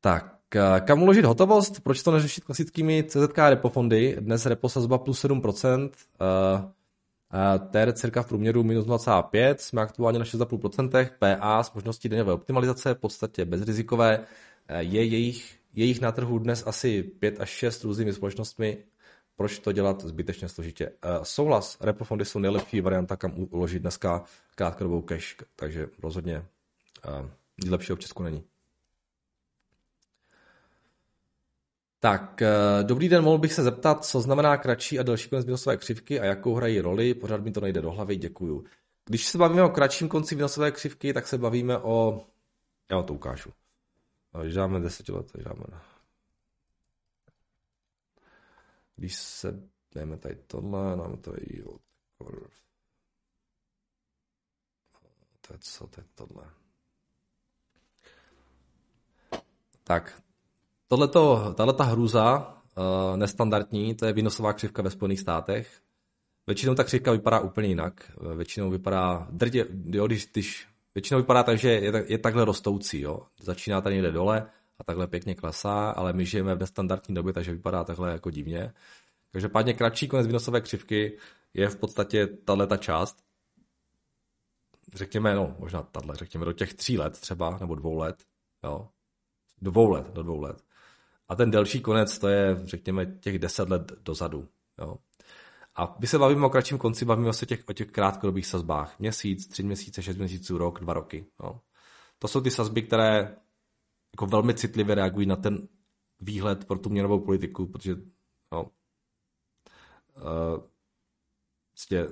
Tak, 0.00 0.36
uh, 0.56 0.86
kam 0.86 1.02
uložit 1.02 1.24
hotovost? 1.24 1.80
Proč 1.80 2.02
to 2.02 2.10
neřešit 2.10 2.44
klasickými 2.44 3.04
CZK 3.08 3.38
repo 3.38 3.68
fondy? 3.68 4.16
Dnes 4.20 4.46
repo 4.46 4.68
sazba 4.68 4.98
plus 4.98 5.24
7%. 5.24 5.90
Uh, 6.20 6.70
TR 7.70 7.92
cirka 7.92 8.22
v 8.22 8.26
průměru 8.26 8.62
minus 8.62 8.86
0,5, 8.86 9.54
jsme 9.58 9.82
aktuálně 9.82 10.18
na 10.18 10.24
6,5%, 10.24 11.10
PA 11.18 11.62
s 11.62 11.72
možností 11.72 12.08
daňové 12.08 12.32
optimalizace, 12.32 12.94
v 12.94 12.98
podstatě 12.98 13.44
bezrizikové, 13.44 14.26
Eh, 14.68 14.82
je 14.82 15.04
jejich, 15.04 15.58
jejich 15.74 16.00
na 16.00 16.12
trhu 16.12 16.38
dnes 16.38 16.66
asi 16.66 17.02
5 17.02 17.40
až 17.40 17.48
6 17.50 17.84
různými 17.84 18.12
společnostmi, 18.12 18.78
proč 19.36 19.58
to 19.58 19.72
dělat 19.72 20.04
zbytečně 20.04 20.48
složitě. 20.48 20.88
Uh, 20.88 21.22
souhlas, 21.22 21.78
repo 21.80 22.04
fondy 22.04 22.24
jsou 22.24 22.38
nejlepší 22.38 22.80
varianta, 22.80 23.16
kam 23.16 23.32
uložit 23.50 23.78
dneska 23.78 24.24
krátkodobou 24.54 25.02
cash, 25.02 25.36
takže 25.56 25.86
rozhodně 26.02 26.44
uh, 27.08 27.28
nic 27.62 27.70
lepšího 27.70 27.96
v 27.96 28.00
Česku 28.00 28.22
není. 28.22 28.44
Tak, 32.00 32.42
dobrý 32.82 33.08
den, 33.08 33.24
mohl 33.24 33.38
bych 33.38 33.52
se 33.52 33.62
zeptat, 33.62 34.04
co 34.04 34.20
znamená 34.20 34.56
kratší 34.56 34.98
a 34.98 35.02
delší 35.02 35.28
konec 35.28 35.44
výnosové 35.46 35.76
křivky 35.76 36.20
a 36.20 36.24
jakou 36.24 36.54
hrají 36.54 36.80
roli, 36.80 37.14
pořád 37.14 37.40
mi 37.40 37.52
to 37.52 37.60
nejde 37.60 37.82
do 37.82 37.90
hlavy, 37.90 38.16
děkuju. 38.16 38.64
Když 39.04 39.26
se 39.26 39.38
bavíme 39.38 39.62
o 39.62 39.68
kratším 39.68 40.08
konci 40.08 40.34
výnosové 40.34 40.70
křivky, 40.70 41.12
tak 41.12 41.26
se 41.26 41.38
bavíme 41.38 41.78
o... 41.78 42.26
Já 42.90 43.02
to 43.02 43.14
ukážu. 43.14 43.50
Když 44.42 44.54
dáme 44.54 44.80
10 44.80 45.08
let, 45.08 45.32
tak 45.32 45.42
dáme 45.42 45.64
na... 45.72 45.82
Když 48.96 49.14
se 49.14 49.62
dáme 49.94 50.16
tady 50.16 50.34
tohle, 50.46 50.96
dáme 50.96 51.16
tady 51.16 51.46
yield 51.50 51.80
curve. 52.18 52.46
To 55.40 55.52
je 55.52 55.58
co, 55.60 55.86
to 55.86 56.00
je 56.00 56.04
tohle. 56.14 56.50
Tak, 59.84 60.22
tohleto, 60.88 61.54
tato 61.56 61.84
hrůza, 61.84 62.54
uh, 62.76 63.16
nestandardní, 63.16 63.94
to 63.94 64.06
je 64.06 64.12
výnosová 64.12 64.52
křivka 64.52 64.82
ve 64.82 64.90
Spojených 64.90 65.20
státech. 65.20 65.80
Většinou 66.46 66.74
ta 66.74 66.84
křivka 66.84 67.12
vypadá 67.12 67.40
úplně 67.40 67.68
jinak. 67.68 68.12
Většinou 68.36 68.70
vypadá, 68.70 69.28
drdě, 69.30 69.66
jo, 69.90 70.06
když, 70.06 70.26
když 70.32 70.68
Většinou 70.94 71.20
vypadá 71.20 71.42
tak, 71.42 71.58
že 71.58 71.70
je, 71.70 72.04
je 72.06 72.18
takhle 72.18 72.44
rostoucí. 72.44 73.00
Jo? 73.00 73.26
Začíná 73.40 73.80
tady 73.80 73.94
někde 73.94 74.12
dole 74.12 74.46
takhle 74.84 75.06
pěkně 75.06 75.34
klesá, 75.34 75.90
ale 75.90 76.12
my 76.12 76.26
žijeme 76.26 76.54
v 76.54 76.60
nestandardní 76.60 77.14
době, 77.14 77.32
takže 77.32 77.52
vypadá 77.52 77.84
takhle 77.84 78.12
jako 78.12 78.30
divně. 78.30 78.72
pádně 79.52 79.74
kratší 79.74 80.08
konec 80.08 80.26
výnosové 80.26 80.60
křivky 80.60 81.18
je 81.54 81.68
v 81.68 81.76
podstatě 81.76 82.26
tahle 82.26 82.66
ta 82.66 82.76
část. 82.76 83.16
Řekněme, 84.94 85.34
no, 85.34 85.56
možná 85.58 85.82
tahle, 85.82 86.16
řekněme 86.16 86.44
do 86.44 86.52
těch 86.52 86.74
tří 86.74 86.98
let 86.98 87.20
třeba, 87.20 87.58
nebo 87.60 87.74
dvou 87.74 87.98
let. 87.98 88.24
Jo? 88.64 88.88
Dvou 89.62 89.90
let, 89.90 90.10
do 90.10 90.22
dvou 90.22 90.40
let. 90.40 90.64
A 91.28 91.36
ten 91.36 91.50
delší 91.50 91.80
konec, 91.80 92.18
to 92.18 92.28
je, 92.28 92.60
řekněme, 92.64 93.06
těch 93.06 93.38
deset 93.38 93.68
let 93.68 93.92
dozadu. 94.02 94.48
Jo? 94.78 94.96
A 95.76 95.96
my 95.98 96.06
se 96.06 96.18
bavíme 96.18 96.46
o 96.46 96.50
kratším 96.50 96.78
konci, 96.78 97.04
bavíme 97.04 97.32
se 97.32 97.46
těch, 97.46 97.64
o 97.68 97.72
těch 97.72 97.90
krátkodobých 97.90 98.46
sazbách. 98.46 98.98
Měsíc, 98.98 99.48
tři 99.48 99.62
měsíce, 99.62 100.02
šest 100.02 100.16
měsíců, 100.16 100.58
rok, 100.58 100.80
dva 100.80 100.94
roky. 100.94 101.26
No. 101.42 101.60
To 102.18 102.28
jsou 102.28 102.40
ty 102.40 102.50
sazby, 102.50 102.82
které 102.82 103.36
jako 104.14 104.26
velmi 104.26 104.54
citlivě 104.54 104.94
reagují 104.94 105.26
na 105.26 105.36
ten 105.36 105.68
výhled 106.20 106.64
pro 106.64 106.78
tu 106.78 106.90
měnovou 106.90 107.20
politiku, 107.20 107.66
protože 107.66 107.96
no, 108.52 108.62
uh, 110.16 110.64
vlastně 111.72 112.04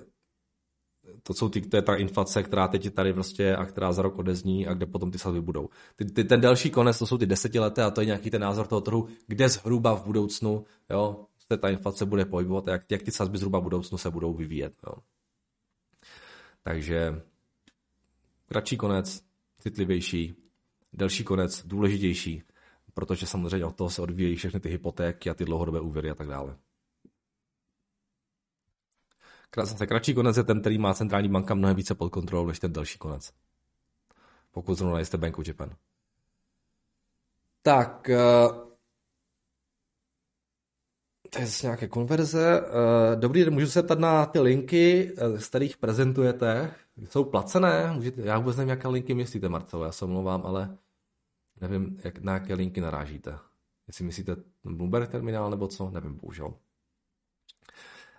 to, 1.22 1.34
jsou 1.34 1.48
ty, 1.48 1.60
to 1.60 1.76
je 1.76 1.82
ta 1.82 1.94
inflace, 1.94 2.42
která 2.42 2.68
teď 2.68 2.84
je 2.84 2.90
tady 2.90 3.12
prostě 3.12 3.56
a 3.56 3.66
která 3.66 3.92
za 3.92 4.02
rok 4.02 4.18
odezní 4.18 4.66
a 4.66 4.74
kde 4.74 4.86
potom 4.86 5.10
ty 5.10 5.18
sazby 5.18 5.40
budou. 5.40 5.68
Ty, 5.96 6.04
ty, 6.04 6.24
ten 6.24 6.40
další 6.40 6.70
konec, 6.70 6.98
to 6.98 7.06
jsou 7.06 7.18
ty 7.18 7.26
desetileté 7.26 7.82
a 7.82 7.90
to 7.90 8.00
je 8.00 8.06
nějaký 8.06 8.30
ten 8.30 8.42
názor 8.42 8.66
toho 8.66 8.80
trhu, 8.80 9.08
kde 9.26 9.48
zhruba 9.48 9.94
v 9.94 10.04
budoucnu 10.04 10.64
jo, 10.90 11.26
se 11.52 11.56
ta 11.58 11.68
inflace 11.68 12.06
bude 12.06 12.24
pohybovat 12.24 12.68
a 12.68 12.72
jak, 12.72 12.90
jak 12.90 13.02
ty 13.02 13.10
sazby 13.10 13.38
zhruba 13.38 13.58
v 13.58 13.62
budoucnu 13.62 13.98
se 13.98 14.10
budou 14.10 14.34
vyvíjet. 14.34 14.74
Jo. 14.86 14.94
Takže 16.62 17.22
kratší 18.46 18.76
konec, 18.76 19.22
citlivější, 19.58 20.41
delší 20.92 21.24
konec, 21.24 21.66
důležitější, 21.66 22.42
protože 22.94 23.26
samozřejmě 23.26 23.66
od 23.66 23.76
toho 23.76 23.90
se 23.90 24.02
odvíjejí 24.02 24.36
všechny 24.36 24.60
ty 24.60 24.68
hypotéky 24.68 25.30
a 25.30 25.34
ty 25.34 25.44
dlouhodobé 25.44 25.80
úvěry 25.80 26.10
a 26.10 26.14
tak 26.14 26.28
dále. 26.28 26.56
Zase 29.56 29.86
kratší 29.86 30.14
konec 30.14 30.36
je 30.36 30.44
ten, 30.44 30.60
který 30.60 30.78
má 30.78 30.94
centrální 30.94 31.28
banka 31.28 31.54
mnohem 31.54 31.76
více 31.76 31.94
pod 31.94 32.10
kontrolou 32.10 32.46
než 32.46 32.60
ten 32.60 32.72
další 32.72 32.98
konec. 32.98 33.32
Pokud 34.50 34.74
zrovna 34.74 35.00
jste 35.00 35.16
Bank 35.16 35.36
Japan. 35.46 35.76
Tak, 37.62 38.08
uh, 38.08 38.72
to 41.30 41.38
je 41.38 41.46
zase 41.46 41.66
nějaké 41.66 41.88
konverze. 41.88 42.60
Uh, 42.60 42.66
dobrý 43.20 43.44
den, 43.44 43.54
můžu 43.54 43.66
se 43.66 43.82
ptat 43.82 43.98
na 43.98 44.26
ty 44.26 44.40
linky, 44.40 45.12
eh, 45.16 45.38
z 45.40 45.48
kterých 45.48 45.76
prezentujete. 45.76 46.74
Jsou 46.96 47.24
placené? 47.24 47.92
Můžete, 47.92 48.22
já 48.22 48.38
vůbec 48.38 48.56
nevím, 48.56 48.70
jaké 48.70 48.88
linky 48.88 49.14
myslíte, 49.14 49.48
Marcelo, 49.48 49.84
já 49.84 49.92
se 49.92 50.04
omlouvám, 50.04 50.42
ale 50.46 50.78
nevím, 51.60 52.00
jak, 52.04 52.18
na 52.18 52.32
jaké 52.32 52.54
linky 52.54 52.80
narážíte. 52.80 53.38
Jestli 53.86 54.04
myslíte 54.04 54.36
Bloomberg 54.64 55.10
terminál 55.10 55.50
nebo 55.50 55.68
co, 55.68 55.90
nevím, 55.90 56.14
bohužel. 56.14 56.54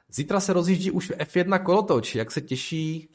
Zítra 0.10 0.40
se 0.40 0.54
rozjíždí 0.54 0.92
už 0.92 1.12
F1 1.12 1.64
kolotoč, 1.64 2.16
jak 2.16 2.32
se 2.32 2.42
těší 2.42 3.10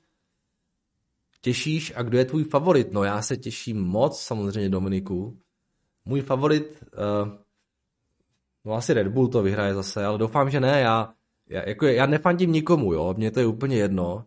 těšíš 1.40 1.92
a 1.96 2.02
kdo 2.02 2.18
je 2.18 2.24
tvůj 2.24 2.44
favorit? 2.44 2.92
No 2.92 3.04
já 3.04 3.22
se 3.22 3.36
těším 3.36 3.82
moc, 3.82 4.20
samozřejmě 4.20 4.70
Dominiku. 4.70 5.38
Můj 6.04 6.20
favorit, 6.20 6.84
uh, 7.22 7.38
No 8.68 8.74
asi 8.74 8.94
Red 8.94 9.08
Bull 9.08 9.28
to 9.28 9.42
vyhraje 9.42 9.74
zase, 9.74 10.04
ale 10.04 10.18
doufám, 10.18 10.50
že 10.50 10.60
ne. 10.60 10.80
Já, 10.80 11.14
já, 11.48 11.68
jako, 11.68 11.86
já 11.86 12.06
nefandím 12.06 12.52
nikomu, 12.52 12.92
jo, 12.92 13.14
mně 13.16 13.30
to 13.30 13.40
je 13.40 13.46
úplně 13.46 13.76
jedno. 13.76 14.24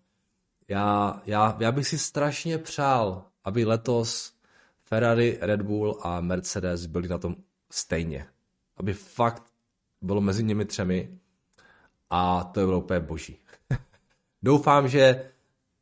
Já, 0.72 1.22
já, 1.26 1.58
já 1.60 1.72
bych 1.72 1.88
si 1.88 1.98
strašně 1.98 2.58
přál, 2.58 3.26
aby 3.44 3.66
letos 3.66 4.34
Ferrari, 4.84 5.38
Red 5.42 5.62
Bull 5.62 6.00
a 6.02 6.22
Mercedes 6.22 6.86
byli 6.86 7.08
na 7.08 7.18
tom 7.18 7.36
stejně. 7.72 8.28
Aby 8.78 8.94
fakt 8.94 9.44
bylo 10.02 10.22
mezi 10.22 10.44
nimi 10.44 10.66
třemi 10.66 11.20
a 12.10 12.44
to 12.44 12.60
je 12.60 12.66
úplně 12.66 13.00
boží. 13.00 13.38
doufám, 14.44 14.88
že 14.88 15.32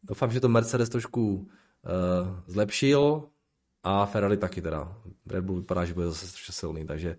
doufám, 0.04 0.32
že 0.32 0.40
to 0.40 0.50
Mercedes 0.50 0.90
trošku 0.90 1.36
uh, 1.36 1.48
zlepšil 2.48 3.30
a 3.84 4.06
Ferrari 4.06 4.38
taky 4.38 4.62
teda. 4.62 4.98
Red 5.26 5.44
Bull 5.44 5.60
vypadá, 5.60 5.86
že 5.86 5.94
bude 5.94 6.08
zase 6.08 6.52
silný, 6.52 6.86
takže 6.86 7.18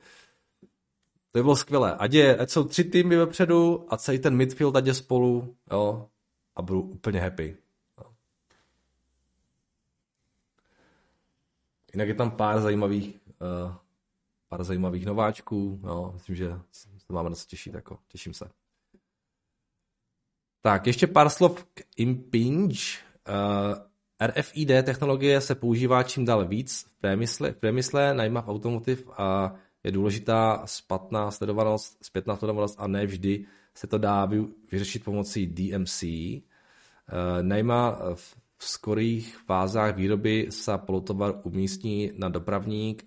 to 1.33 1.39
by 1.39 1.43
bylo 1.43 1.57
skvělé. 1.57 1.97
Ať, 1.97 2.13
je, 2.13 2.37
ať 2.37 2.51
jsou 2.51 2.65
tři 2.65 2.85
týmy 2.85 3.17
vepředu 3.17 3.87
a 3.89 3.97
celý 3.97 4.19
ten 4.19 4.37
midfield 4.37 4.77
ať 4.77 4.87
je 4.87 4.95
spolu, 4.95 5.57
jo, 5.73 6.09
a 6.61 6.63
budu 6.63 6.81
úplně 6.81 7.21
happy. 7.21 7.57
Jo. 7.99 8.13
Jinak 11.93 12.09
je 12.09 12.15
tam 12.15 12.31
pár 12.31 12.61
zajímavých, 12.61 13.21
uh, 13.67 13.75
pár 14.49 14.65
zajímavých 14.65 15.07
nováčků, 15.07 15.81
jo, 15.85 16.11
myslím, 16.15 16.37
že 16.37 16.53
se 16.73 17.13
máme 17.13 17.31
na 17.31 17.37
co 17.37 17.47
těšit, 17.47 17.75
jako, 17.75 17.99
těším 18.09 18.35
se. 18.35 18.51
Tak, 20.61 20.87
ještě 20.87 21.07
pár 21.07 21.29
slov 21.29 21.65
k 21.75 21.81
Impinge. 21.97 22.81
Uh, 23.29 24.27
RFID 24.27 24.69
technologie 24.69 25.41
se 25.41 25.55
používá 25.55 26.03
čím 26.03 26.25
dál 26.25 26.49
víc 26.49 26.85
v 26.85 27.01
průmysle, 27.01 27.53
v 27.53 27.57
průmysle 27.57 28.15
najma 28.15 28.43
v 28.43 28.49
automotiv 28.49 29.09
a 29.17 29.55
je 29.85 29.93
důležitá 29.93 30.63
zpětná 30.67 31.31
sledovanost, 31.31 32.05
zpětná 32.05 32.37
sledovanost 32.37 32.81
a 32.81 32.87
ne 32.87 33.07
vždy 33.07 33.47
se 33.75 33.87
to 33.87 33.99
dá 33.99 34.29
vyřešit 34.73 35.05
pomocí 35.05 35.47
DMC. 35.47 36.05
Eh, 37.11 37.43
Najma 37.43 37.99
v 38.15 38.37
skorých 38.59 39.37
fázách 39.37 39.97
výroby 39.97 40.47
se 40.51 40.73
polotovar 40.79 41.41
umístí 41.43 42.13
na 42.17 42.29
dopravník 42.29 43.05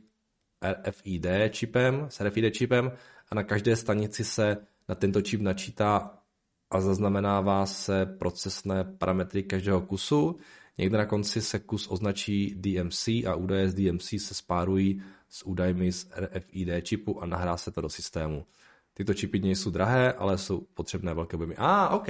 RFID 0.63 1.25
čipem, 1.49 2.05
s 2.09 2.19
RFID 2.19 2.53
čipem 2.53 2.91
a 3.31 3.35
na 3.35 3.43
každé 3.43 3.75
stanici 3.75 4.23
se 4.23 4.57
na 4.89 4.95
tento 4.95 5.21
čip 5.21 5.41
načítá 5.41 6.19
a 6.71 6.81
zaznamenává 6.81 7.65
se 7.65 8.05
procesné 8.05 8.83
parametry 8.83 9.43
každého 9.43 9.81
kusu. 9.81 10.37
Někde 10.77 10.97
na 10.97 11.05
konci 11.05 11.41
se 11.41 11.59
kus 11.59 11.87
označí 11.91 12.55
DMC 12.55 13.07
a 13.07 13.35
údaje 13.35 13.69
z 13.69 13.73
DMC 13.73 14.09
se 14.17 14.33
spárují 14.33 15.03
s 15.29 15.45
údajmi 15.45 15.91
z 15.91 16.07
RFID 16.15 16.67
čipu 16.81 17.21
a 17.21 17.25
nahrá 17.25 17.57
se 17.57 17.71
to 17.71 17.81
do 17.81 17.89
systému. 17.89 18.45
Tyto 18.93 19.13
čipy 19.13 19.39
nejsou 19.39 19.69
drahé, 19.69 20.13
ale 20.13 20.37
jsou 20.37 20.61
potřebné 20.73 21.13
velké 21.13 21.37
objemy. 21.37 21.55
A, 21.57 21.85
ah, 21.85 21.95
OK, 21.95 22.07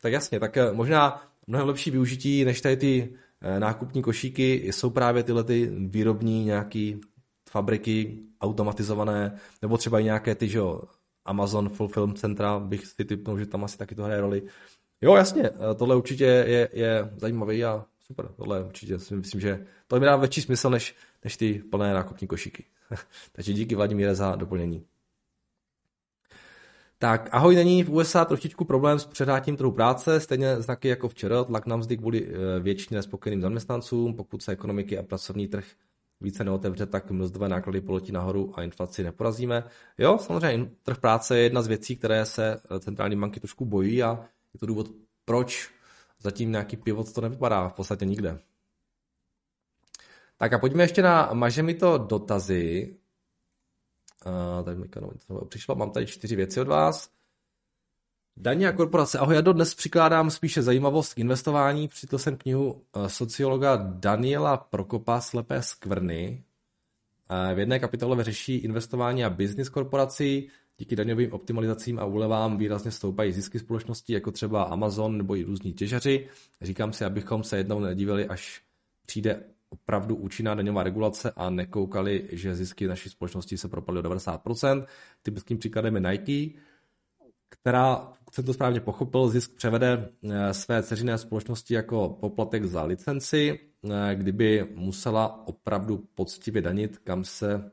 tak 0.00 0.12
jasně, 0.12 0.40
tak 0.40 0.56
eh, 0.56 0.72
možná 0.72 1.22
mnohem 1.46 1.66
lepší 1.66 1.90
využití 1.90 2.44
než 2.44 2.60
tady 2.60 2.76
ty 2.76 3.14
eh, 3.40 3.60
nákupní 3.60 4.02
košíky 4.02 4.72
jsou 4.72 4.90
právě 4.90 5.22
tyhle 5.22 5.44
ty 5.44 5.66
výrobní 5.66 6.44
nějaký 6.44 7.00
fabriky 7.50 8.18
automatizované, 8.40 9.38
nebo 9.62 9.78
třeba 9.78 10.00
i 10.00 10.04
nějaké 10.04 10.34
ty, 10.34 10.48
že 10.48 10.60
Amazon 11.24 11.68
Fulfillment 11.68 12.18
Centra 12.18 12.60
bych 12.60 12.86
si 12.86 13.04
typnul, 13.04 13.38
že 13.38 13.46
tam 13.46 13.64
asi 13.64 13.78
taky 13.78 13.94
to 13.94 14.02
hraje 14.02 14.20
roli. 14.20 14.42
Jo, 15.00 15.14
jasně, 15.14 15.42
eh, 15.42 15.74
tohle 15.74 15.96
určitě 15.96 16.24
je, 16.24 16.68
je 16.72 17.10
zajímavý 17.16 17.64
a 17.64 17.84
super, 18.06 18.28
tohle 18.36 18.64
určitě 18.64 18.98
si 18.98 19.16
myslím, 19.16 19.40
že 19.40 19.66
to 19.86 20.00
mi 20.00 20.06
dá 20.06 20.16
větší 20.16 20.42
smysl 20.42 20.70
než, 20.70 20.94
než 21.24 21.36
ty 21.36 21.62
plné 21.70 21.94
nákupní 21.94 22.28
košíky. 22.28 22.64
Takže 23.32 23.52
díky 23.52 23.74
Vladimíre 23.74 24.14
za 24.14 24.36
doplnění. 24.36 24.84
Tak 27.00 27.28
ahoj, 27.32 27.54
není 27.54 27.82
v 27.82 27.90
USA 27.90 28.24
trošičku 28.24 28.64
problém 28.64 28.98
s 28.98 29.06
předátím 29.06 29.56
trhu 29.56 29.72
práce, 29.72 30.20
stejně 30.20 30.62
znaky 30.62 30.88
jako 30.88 31.08
včera, 31.08 31.44
tlak 31.44 31.66
na 31.66 31.76
mzdy 31.76 31.96
kvůli 31.96 32.26
eh, 32.26 32.60
většině 32.60 32.98
nespokojeným 32.98 33.42
zaměstnancům, 33.42 34.14
pokud 34.14 34.42
se 34.42 34.52
ekonomiky 34.52 34.98
a 34.98 35.02
pracovní 35.02 35.48
trh 35.48 35.64
více 36.20 36.44
neotevře, 36.44 36.86
tak 36.86 37.10
mzdové 37.10 37.48
náklady 37.48 37.80
poletí 37.80 38.12
nahoru 38.12 38.52
a 38.54 38.62
inflaci 38.62 39.02
neporazíme. 39.02 39.64
Jo, 39.98 40.18
samozřejmě 40.18 40.70
trh 40.82 40.98
práce 40.98 41.36
je 41.38 41.42
jedna 41.42 41.62
z 41.62 41.66
věcí, 41.66 41.96
které 41.96 42.26
se 42.26 42.60
eh, 42.70 42.80
centrální 42.80 43.16
banky 43.16 43.40
trošku 43.40 43.64
bojí 43.64 44.02
a 44.02 44.24
je 44.54 44.60
to 44.60 44.66
důvod, 44.66 44.90
proč 45.24 45.70
zatím 46.20 46.52
nějaký 46.52 46.76
pivot 46.76 47.12
to 47.12 47.20
nevypadá 47.20 47.68
v 47.68 47.72
podstatě 47.72 48.04
nikde. 48.04 48.38
Tak 50.36 50.52
a 50.52 50.58
pojďme 50.58 50.82
ještě 50.82 51.02
na 51.02 51.30
maže 51.32 51.62
mi 51.62 51.74
to 51.74 51.98
dotazy. 51.98 52.96
Uh, 54.28 54.64
tady 54.64 54.76
mi 54.76 54.88
přišlo, 55.48 55.74
mám 55.74 55.90
tady 55.90 56.06
čtyři 56.06 56.36
věci 56.36 56.60
od 56.60 56.68
vás. 56.68 57.10
Daně 58.36 58.68
a 58.68 58.72
korporace. 58.72 59.18
Ahoj, 59.18 59.34
já 59.34 59.40
dnes 59.40 59.74
přikládám 59.74 60.30
spíše 60.30 60.62
zajímavost 60.62 61.14
k 61.14 61.18
investování. 61.18 61.88
Přečetl 61.88 62.18
jsem 62.18 62.36
knihu 62.36 62.82
eh, 62.96 63.08
sociologa 63.08 63.76
Daniela 63.76 64.56
Prokopa 64.56 65.20
Slepé 65.20 65.62
skvrny. 65.62 66.44
V 67.54 67.58
jedné 67.58 67.78
kapitole 67.78 68.24
řeší 68.24 68.56
investování 68.56 69.24
a 69.24 69.30
business 69.30 69.68
korporací. 69.68 70.48
Díky 70.78 70.96
daňovým 70.96 71.32
optimalizacím 71.32 71.98
a 71.98 72.04
úlevám 72.04 72.56
výrazně 72.56 72.90
stoupají 72.90 73.32
zisky 73.32 73.58
společností, 73.58 74.12
jako 74.12 74.30
třeba 74.30 74.62
Amazon 74.62 75.18
nebo 75.18 75.36
i 75.36 75.42
různí 75.42 75.72
těžaři. 75.72 76.28
Říkám 76.62 76.92
si, 76.92 77.04
abychom 77.04 77.44
se 77.44 77.56
jednou 77.56 77.80
nedívali, 77.80 78.26
až 78.26 78.62
přijde 79.06 79.44
opravdu 79.70 80.16
účinná 80.16 80.54
daňová 80.54 80.82
regulace 80.82 81.32
a 81.36 81.50
nekoukali, 81.50 82.28
že 82.32 82.54
zisky 82.54 82.86
naší 82.86 83.08
společnosti 83.08 83.58
se 83.58 83.68
propadly 83.68 84.00
o 84.00 84.02
90%. 84.02 84.86
Typickým 85.22 85.58
příkladem 85.58 85.94
je 85.94 86.00
Nike, 86.00 86.58
která, 87.48 87.96
pokud 87.96 88.34
jsem 88.34 88.44
to 88.44 88.54
správně 88.54 88.80
pochopil, 88.80 89.28
zisk 89.28 89.54
převede 89.54 90.08
eh, 90.30 90.54
své 90.54 90.82
ceřiné 90.82 91.18
společnosti 91.18 91.74
jako 91.74 92.08
poplatek 92.20 92.64
za 92.64 92.84
licenci, 92.84 93.60
eh, 93.90 94.14
kdyby 94.14 94.68
musela 94.74 95.48
opravdu 95.48 96.04
poctivě 96.14 96.62
danit, 96.62 96.98
kam 96.98 97.24
se 97.24 97.70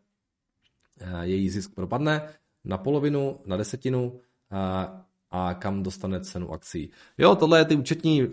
eh, 0.99 1.25
její 1.25 1.49
zisk 1.49 1.75
propadne, 1.75 2.29
na 2.63 2.77
polovinu, 2.77 3.39
na 3.45 3.57
desetinu 3.57 4.19
a 5.31 5.53
kam 5.53 5.83
dostane 5.83 6.19
cenu 6.21 6.51
akcí. 6.53 6.91
Jo, 7.17 7.35
tohle 7.35 7.59
je 7.59 7.65
ty 7.65 7.75
účetní 7.75 8.27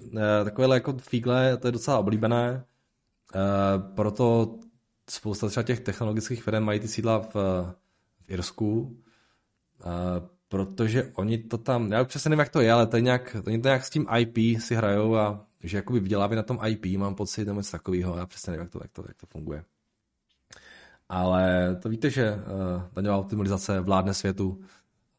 takovéhle 0.45 0.77
jako 0.77 0.93
fígle, 0.93 1.57
to 1.57 1.69
je 1.69 1.73
docela 1.73 1.99
oblíbené, 1.99 2.65
proto 3.95 4.59
spousta 5.11 5.49
třeba 5.49 5.63
těch 5.63 5.81
technologických 5.81 6.43
firm 6.43 6.65
mají 6.65 6.81
ty 6.81 6.89
sídla 6.89 7.19
v, 7.19 7.35
v 8.21 8.31
Irsku, 8.31 8.97
protože 10.49 11.13
oni 11.15 11.39
to 11.39 11.59
tam, 11.59 11.93
já 11.93 12.05
přesně 12.05 12.29
nevím, 12.29 12.41
jak 12.41 12.49
to 12.49 12.61
je, 12.61 12.73
ale 12.73 12.87
to 12.87 12.97
je 12.97 13.03
nějak, 13.03 13.37
oni 13.47 13.59
to 13.59 13.69
nějak 13.69 13.85
s 13.85 13.91
tím 13.91 14.07
IP 14.19 14.61
si 14.61 14.75
hrajou 14.75 15.17
a 15.17 15.47
že 15.63 15.77
jakoby 15.77 16.01
vydělávají 16.01 16.37
na 16.37 16.43
tom 16.43 16.59
IP, 16.67 16.99
mám 16.99 17.15
pocit, 17.15 17.45
nebo 17.45 17.61
něco 17.61 17.71
takového, 17.71 18.17
já 18.17 18.27
přesně 18.27 18.51
nevím, 18.51 18.63
jak 18.63 18.71
to, 18.71 18.81
jak 18.83 18.93
to, 18.93 19.05
jak 19.09 19.17
to 19.17 19.27
funguje. 19.27 19.65
Ale 21.09 21.77
to 21.83 21.89
víte, 21.89 22.11
že 22.11 22.35
uh, 22.35 22.83
daňová 22.93 23.17
optimalizace 23.17 23.81
vládne 23.81 24.15
světu 24.15 24.65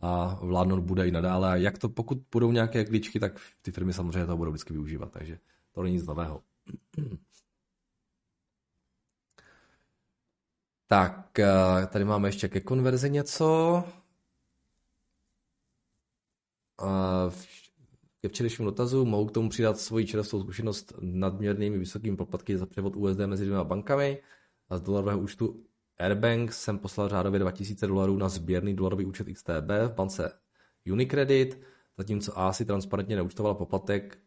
a 0.02 0.40
vládnout 0.42 0.80
bude 0.80 1.08
i 1.08 1.12
nadále. 1.12 1.52
A 1.52 1.56
jak 1.56 1.78
to, 1.78 1.90
pokud 1.90 2.18
budou 2.32 2.52
nějaké 2.52 2.86
klíčky, 2.86 3.20
tak 3.20 3.40
ty 3.62 3.72
firmy 3.72 3.94
samozřejmě 3.94 4.26
to 4.26 4.38
budou 4.38 4.52
vždycky 4.52 4.74
využívat, 4.74 5.12
takže 5.12 5.40
to 5.72 5.84
není 5.84 5.96
nic 5.96 6.06
nového. 6.06 6.42
Tak, 10.94 11.40
eh, 11.40 11.88
tady 11.88 12.06
máme 12.06 12.28
ještě 12.28 12.48
ke 12.48 12.62
konverzi 12.62 13.10
něco. 13.10 13.84
Ke 18.22 18.30
včerejšímu 18.30 18.66
dotazu 18.66 19.06
mohu 19.06 19.26
k 19.26 19.32
tomu 19.32 19.50
přidat 19.50 19.80
svoji 19.80 20.06
čerstvou 20.06 20.44
zkušenost 20.44 20.94
nadměrnými 21.02 21.78
vysokými 21.78 22.18
poplatky 22.18 22.58
za 22.58 22.66
převod 22.66 22.96
USD 22.96 23.20
mezi 23.28 23.46
dvěma 23.46 23.64
bankami. 23.64 24.22
A 24.70 24.78
z 24.78 24.82
dolarového 24.82 25.20
účtu 25.20 25.64
Airbank 25.98 26.54
jsem 26.54 26.80
poslal 26.80 27.10
řádově 27.10 27.40
2000 27.40 27.88
dolarů 27.88 28.18
na 28.18 28.30
sběrný 28.30 28.76
dolarový 28.76 29.06
účet 29.06 29.28
XTB 29.34 29.70
v 29.88 29.94
bance 29.96 30.40
Unicredit, 30.92 31.60
zatímco 31.98 32.40
A 32.40 32.54
si 32.54 32.66
transparentně 32.66 33.16
neúčtoval 33.16 33.56
poplatek 33.56 34.18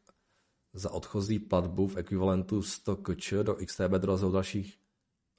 za 0.73 0.91
odchozí 0.91 1.39
platbu 1.39 1.87
v 1.87 1.97
ekvivalentu 1.97 2.63
100 2.63 2.97
kč 2.97 3.33
do 3.43 3.55
XTB 3.55 3.91
dorazil 3.91 4.31
dalších, 4.31 4.86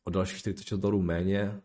o 0.07 0.09
dalších 0.09 0.39
46 0.39 0.79
dolarů 0.79 1.01
méně, 1.01 1.61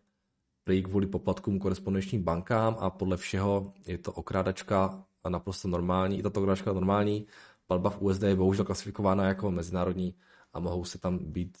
prý 0.63 0.83
kvůli 0.83 1.07
poplatkům 1.07 1.59
korespondenčním 1.59 2.23
bankám 2.23 2.77
a 2.79 2.89
podle 2.89 3.17
všeho 3.17 3.73
je 3.85 3.97
to 3.97 4.11
okrádačka 4.11 5.03
naprosto 5.29 5.67
normální, 5.67 6.19
i 6.19 6.23
tato 6.23 6.41
graška 6.41 6.73
normální. 6.73 7.27
Platba 7.67 7.89
v 7.89 8.01
USD 8.01 8.23
je 8.23 8.35
bohužel 8.35 8.65
klasifikována 8.65 9.27
jako 9.27 9.51
mezinárodní 9.51 10.15
a 10.53 10.59
mohou 10.59 10.85
se 10.85 10.97
tam 10.97 11.17
být 11.17 11.57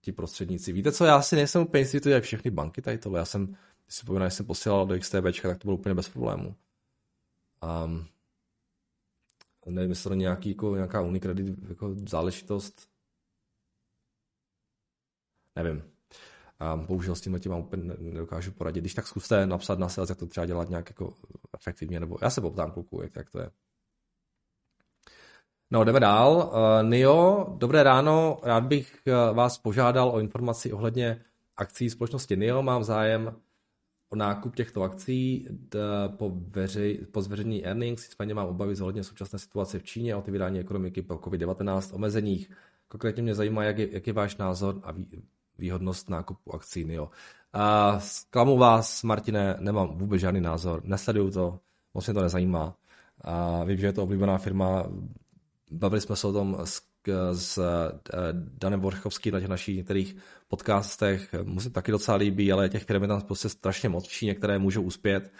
ti 0.00 0.12
prostředníci. 0.12 0.72
Víte 0.72 0.92
co, 0.92 1.04
já 1.04 1.22
si 1.22 1.36
nejsem 1.36 1.62
úplně 1.62 1.80
jistý, 1.80 2.08
je 2.08 2.20
všechny 2.20 2.50
banky 2.50 2.82
tady 2.82 2.98
tohle. 2.98 3.18
Já 3.18 3.24
jsem, 3.24 3.46
když 3.46 3.94
si 3.94 4.06
povím, 4.06 4.30
jsem 4.30 4.46
posílal 4.46 4.86
do 4.86 4.98
XTB, 4.98 5.24
tak 5.42 5.58
to 5.58 5.64
bylo 5.64 5.76
úplně 5.76 5.94
bez 5.94 6.08
problémů. 6.08 6.54
Um, 7.84 8.06
nevím, 9.66 9.90
jestli 9.90 10.08
to 10.08 10.14
nějaký, 10.14 10.48
jako, 10.48 10.74
nějaká 10.74 11.00
Unicredit 11.00 11.68
jako 11.68 11.94
záležitost. 12.08 12.93
Nevím. 15.56 15.82
A 16.58 16.76
bohužel 16.76 17.14
s 17.14 17.20
tím 17.20 17.38
vám 17.46 17.60
úplně 17.60 17.94
nedokážu 17.98 18.52
poradit. 18.52 18.80
Když 18.80 18.94
tak 18.94 19.06
zkuste 19.06 19.46
napsat 19.46 19.78
na 19.78 19.88
sales, 19.88 20.08
jak 20.08 20.18
to 20.18 20.26
třeba 20.26 20.46
dělat 20.46 20.68
nějak 20.68 20.90
jako 20.90 21.14
efektivně, 21.54 22.00
nebo 22.00 22.18
já 22.22 22.30
se 22.30 22.40
poptám 22.40 22.70
kluku, 22.70 23.02
jak, 23.02 23.16
jak 23.16 23.30
to 23.30 23.40
je. 23.40 23.50
No, 25.70 25.84
jdeme 25.84 26.00
dál. 26.00 26.52
Uh, 26.52 26.88
NIO, 26.90 27.46
dobré 27.58 27.82
ráno. 27.82 28.38
Rád 28.42 28.64
bych 28.64 28.98
uh, 29.06 29.36
vás 29.36 29.58
požádal 29.58 30.08
o 30.08 30.20
informaci 30.20 30.72
ohledně 30.72 31.24
akcí 31.56 31.90
společnosti 31.90 32.36
NIO. 32.36 32.62
Mám 32.62 32.84
zájem 32.84 33.36
o 34.14 34.16
nákup 34.16 34.56
těchto 34.56 34.82
akcí 34.82 35.48
po, 36.16 36.32
veři, 36.34 37.06
po 37.12 37.22
zveřejnění 37.22 37.66
earnings, 37.66 38.08
nicméně 38.08 38.34
mám 38.34 38.48
obavy 38.48 38.74
zohledně 38.74 39.04
současné 39.04 39.38
situace 39.38 39.78
v 39.78 39.84
Číně 39.84 40.14
a 40.14 40.18
otevírání 40.18 40.60
ekonomiky 40.60 41.02
po 41.02 41.14
COVID-19 41.14 41.94
omezeních. 41.94 42.50
Konkrétně 42.88 43.22
mě 43.22 43.34
zajímá, 43.34 43.64
jak 43.64 43.78
je, 43.78 43.88
jak 43.92 44.06
je 44.06 44.12
váš 44.12 44.36
názor 44.36 44.80
a 44.82 44.92
výhodnost 45.58 46.10
nákupu 46.10 46.54
akcí 46.54 46.84
NIO. 46.84 47.10
A 47.52 48.00
zklamu 48.00 48.58
vás, 48.58 49.02
Martine, 49.02 49.56
nemám 49.60 49.98
vůbec 49.98 50.20
žádný 50.20 50.40
názor, 50.40 50.80
nesleduju 50.84 51.30
to, 51.30 51.58
moc 51.94 52.06
mě 52.06 52.14
to 52.14 52.22
nezajímá. 52.22 52.76
A 53.20 53.64
vím, 53.64 53.78
že 53.78 53.86
je 53.86 53.92
to 53.92 54.02
oblíbená 54.02 54.38
firma, 54.38 54.84
bavili 55.70 56.00
jsme 56.00 56.16
se 56.16 56.26
o 56.26 56.32
tom 56.32 56.58
s, 56.64 56.82
s 57.32 57.58
eh, 57.58 58.18
Danem 58.32 58.80
Vorchovským 58.80 59.34
na 59.34 59.40
těch 59.40 59.48
našich 59.48 59.76
některých 59.76 60.16
podcastech, 60.48 61.34
mu 61.42 61.60
se 61.60 61.70
taky 61.70 61.92
docela 61.92 62.16
líbí, 62.16 62.52
ale 62.52 62.68
těch 62.68 62.84
firm 62.84 63.02
je 63.02 63.08
tam 63.08 63.20
prostě 63.20 63.48
strašně 63.48 63.88
moc, 63.88 64.20
některé 64.22 64.58
můžou 64.58 64.82
uspět. 64.82 65.32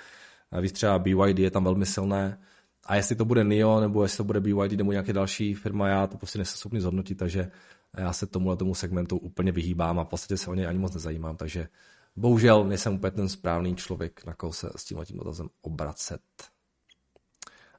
Víš 0.61 0.73
třeba 0.73 0.99
BYD 0.99 1.39
je 1.39 1.51
tam 1.51 1.65
velmi 1.65 1.87
silné. 1.87 2.39
A 2.87 2.97
jestli 2.97 3.17
to 3.17 3.25
bude 3.25 3.45
NIO, 3.45 3.81
nebo 3.81 4.03
jestli 4.03 4.17
to 4.17 4.25
bude 4.25 4.41
BYD, 4.41 4.73
nebo 4.73 4.93
nějaké 4.93 5.13
další 5.13 5.55
firma, 5.55 5.89
já 5.89 6.07
to 6.07 6.17
prostě 6.17 6.39
nejsem 6.39 6.57
schopný 6.57 6.81
zhodnotit, 6.81 7.15
takže 7.15 7.51
já 7.97 8.13
se 8.13 8.27
tomuhle 8.27 8.57
tomu 8.57 8.75
segmentu 8.75 9.17
úplně 9.17 9.53
vyhýbám 9.53 9.99
a 9.99 10.05
v 10.05 10.09
podstatě 10.09 10.37
se 10.37 10.51
o 10.51 10.55
něj 10.55 10.67
ani 10.67 10.79
moc 10.79 10.95
nezajímám, 10.95 11.37
takže 11.37 11.69
bohužel 12.17 12.65
nejsem 12.65 12.95
úplně 12.95 13.11
ten 13.11 13.29
správný 13.29 13.77
člověk, 13.77 14.27
na 14.27 14.35
koho 14.35 14.53
se 14.53 14.71
s 14.77 14.85
tím 14.85 14.99
tím 15.05 15.17
dotazem 15.19 15.49
obracet. 15.63 16.21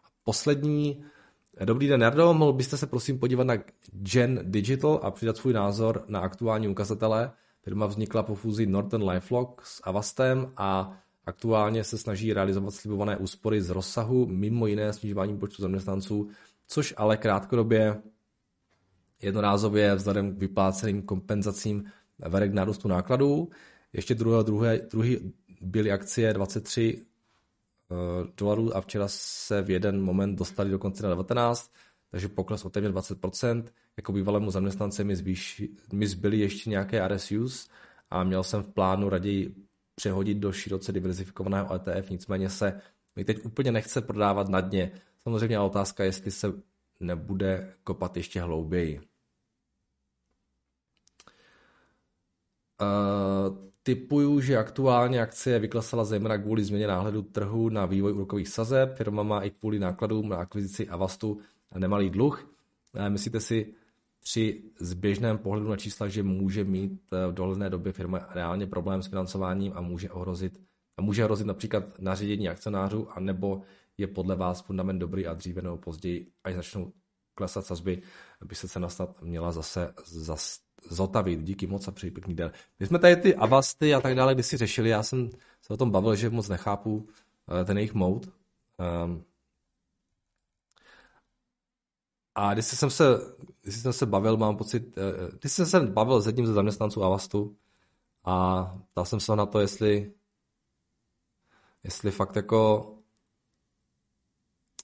A 0.03 0.07
poslední, 0.23 1.05
dobrý 1.65 1.87
den 1.87 1.99
Nerdo, 1.99 2.33
mohl 2.33 2.53
byste 2.53 2.77
se 2.77 2.87
prosím 2.87 3.19
podívat 3.19 3.43
na 3.43 3.55
Gen 3.91 4.39
Digital 4.43 4.99
a 5.03 5.11
přidat 5.11 5.37
svůj 5.37 5.53
názor 5.53 6.03
na 6.07 6.19
aktuální 6.19 6.67
ukazatele. 6.67 7.31
Firma 7.61 7.85
vznikla 7.85 8.23
po 8.23 8.35
fúzi 8.35 8.65
Norton 8.65 9.09
LifeLock 9.09 9.61
s 9.65 9.81
Avastem 9.83 10.51
a 10.57 10.97
aktuálně 11.25 11.83
se 11.83 11.97
snaží 11.97 12.33
realizovat 12.33 12.71
slibované 12.71 13.17
úspory 13.17 13.61
z 13.61 13.69
rozsahu, 13.69 14.25
mimo 14.25 14.67
jiné 14.67 14.93
snižování 14.93 15.37
počtu 15.37 15.61
zaměstnanců, 15.61 16.29
což 16.67 16.93
ale 16.97 17.17
krátkodobě 17.17 18.01
jednorázově 19.21 19.95
vzhledem 19.95 20.35
k 20.35 20.39
vypláceným 20.39 21.01
kompenzacím 21.01 21.85
vede 22.19 22.47
k 22.47 22.53
nárůstu 22.53 22.87
nákladů. 22.87 23.49
Ještě 23.93 24.15
druhé, 24.15 24.43
druhé, 24.43 24.79
druhý 24.91 25.33
byly 25.61 25.91
akcie 25.91 26.33
23 26.33 26.97
uh, 26.97 27.97
eh, 27.97 28.31
dolarů 28.37 28.75
a 28.75 28.81
včera 28.81 29.07
se 29.07 29.61
v 29.61 29.69
jeden 29.69 30.01
moment 30.01 30.35
dostali 30.35 30.71
dokonce 30.71 31.03
na 31.03 31.09
19, 31.09 31.71
takže 32.11 32.27
pokles 32.27 32.65
o 32.65 32.69
téměř 32.69 32.91
20%. 32.91 33.63
Jako 33.97 34.11
bývalému 34.11 34.51
zaměstnance 34.51 35.03
mi, 35.03 35.15
zbýš, 35.15 35.63
mi 35.93 36.07
zbyly 36.07 36.39
ještě 36.39 36.69
nějaké 36.69 37.07
RSUs 37.07 37.69
a 38.09 38.23
měl 38.23 38.43
jsem 38.43 38.63
v 38.63 38.73
plánu 38.73 39.09
raději 39.09 39.55
přehodit 39.95 40.37
do 40.37 40.51
široce 40.51 40.91
diverzifikovaného 40.91 41.75
ETF, 41.75 42.09
nicméně 42.09 42.49
se 42.49 42.81
mi 43.15 43.25
teď 43.25 43.45
úplně 43.45 43.71
nechce 43.71 44.01
prodávat 44.01 44.49
na 44.49 44.61
dně. 44.61 44.91
Samozřejmě 45.23 45.59
otázka, 45.59 46.03
jestli 46.03 46.31
se 46.31 46.53
nebude 46.99 47.73
kopat 47.83 48.17
ještě 48.17 48.41
hlouběji. 48.41 49.01
Uh, 52.81 53.57
typuju, 53.83 54.41
že 54.41 54.57
aktuálně 54.57 55.21
akcie 55.21 55.59
vyklesala 55.59 56.03
zejména 56.03 56.37
kvůli 56.37 56.63
změně 56.63 56.87
náhledu 56.87 57.21
trhu 57.21 57.69
na 57.69 57.85
vývoj 57.85 58.13
úrokových 58.13 58.47
sazeb. 58.47 58.95
Firma 58.95 59.23
má 59.23 59.41
i 59.41 59.49
kvůli 59.49 59.79
nákladům 59.79 60.29
na 60.29 60.37
akvizici 60.37 60.87
Avastu 60.87 61.39
nemalý 61.77 62.09
dluh. 62.09 62.55
Uh, 62.93 63.09
myslíte 63.09 63.39
si 63.39 63.73
při 64.25 64.63
zběžném 64.79 65.37
pohledu 65.37 65.69
na 65.69 65.77
čísla, 65.77 66.07
že 66.07 66.23
může 66.23 66.63
mít 66.63 67.01
v 67.11 67.33
dohledné 67.33 67.69
době 67.69 67.91
firma 67.91 68.27
reálně 68.33 68.67
problém 68.67 69.03
s 69.03 69.07
financováním 69.07 69.73
a 69.75 69.81
může 69.81 70.09
ohrozit, 70.09 70.61
a 70.97 71.01
může 71.01 71.23
ohrozit 71.23 71.47
například 71.47 71.99
nařízení 71.99 72.49
akcionářů, 72.49 73.07
anebo 73.11 73.61
je 73.97 74.07
podle 74.07 74.35
vás 74.35 74.61
fundament 74.61 74.99
dobrý 74.99 75.27
a 75.27 75.33
dříve 75.33 75.61
nebo 75.61 75.77
později, 75.77 76.31
až 76.43 76.55
začnou 76.55 76.93
klesat 77.35 77.65
sazby, 77.65 78.01
by 78.45 78.55
se 78.55 78.67
cena 78.67 78.89
snad 78.89 79.21
měla 79.21 79.51
zase 79.51 79.93
zas, 80.05 80.59
zotavit. 80.89 81.43
Díky 81.43 81.67
moc 81.67 81.87
a 81.87 81.91
přeji 81.91 82.11
pěkný 82.11 82.35
den. 82.35 82.51
My 82.79 82.87
jsme 82.87 82.99
tady 82.99 83.15
ty 83.15 83.35
avasty 83.35 83.93
a 83.93 84.01
tak 84.01 84.15
dále 84.15 84.33
když 84.33 84.45
si 84.45 84.57
řešili, 84.57 84.89
já 84.89 85.03
jsem 85.03 85.29
se 85.61 85.73
o 85.73 85.77
tom 85.77 85.91
bavil, 85.91 86.15
že 86.15 86.29
moc 86.29 86.49
nechápu 86.49 87.07
eh, 87.61 87.65
ten 87.65 87.77
jejich 87.77 87.93
mode. 87.93 88.27
Um, 89.05 89.23
a 92.35 92.53
když 92.53 92.65
jsem 92.65 92.89
se, 92.89 93.03
když 93.61 93.75
jsem 93.75 93.93
se 93.93 94.05
bavil, 94.05 94.37
mám 94.37 94.57
pocit, 94.57 94.97
eh, 94.97 95.31
když 95.39 95.51
jsem 95.51 95.65
se 95.65 95.79
bavil 95.79 96.21
s 96.21 96.27
jedním 96.27 96.45
ze 96.45 96.53
zaměstnanců 96.53 97.03
Avastu 97.03 97.57
a 98.23 98.65
ptal 98.91 99.05
jsem 99.05 99.19
se 99.19 99.35
na 99.35 99.45
to, 99.45 99.59
jestli 99.59 100.11
jestli 101.83 102.11
fakt 102.11 102.35
jako 102.35 102.91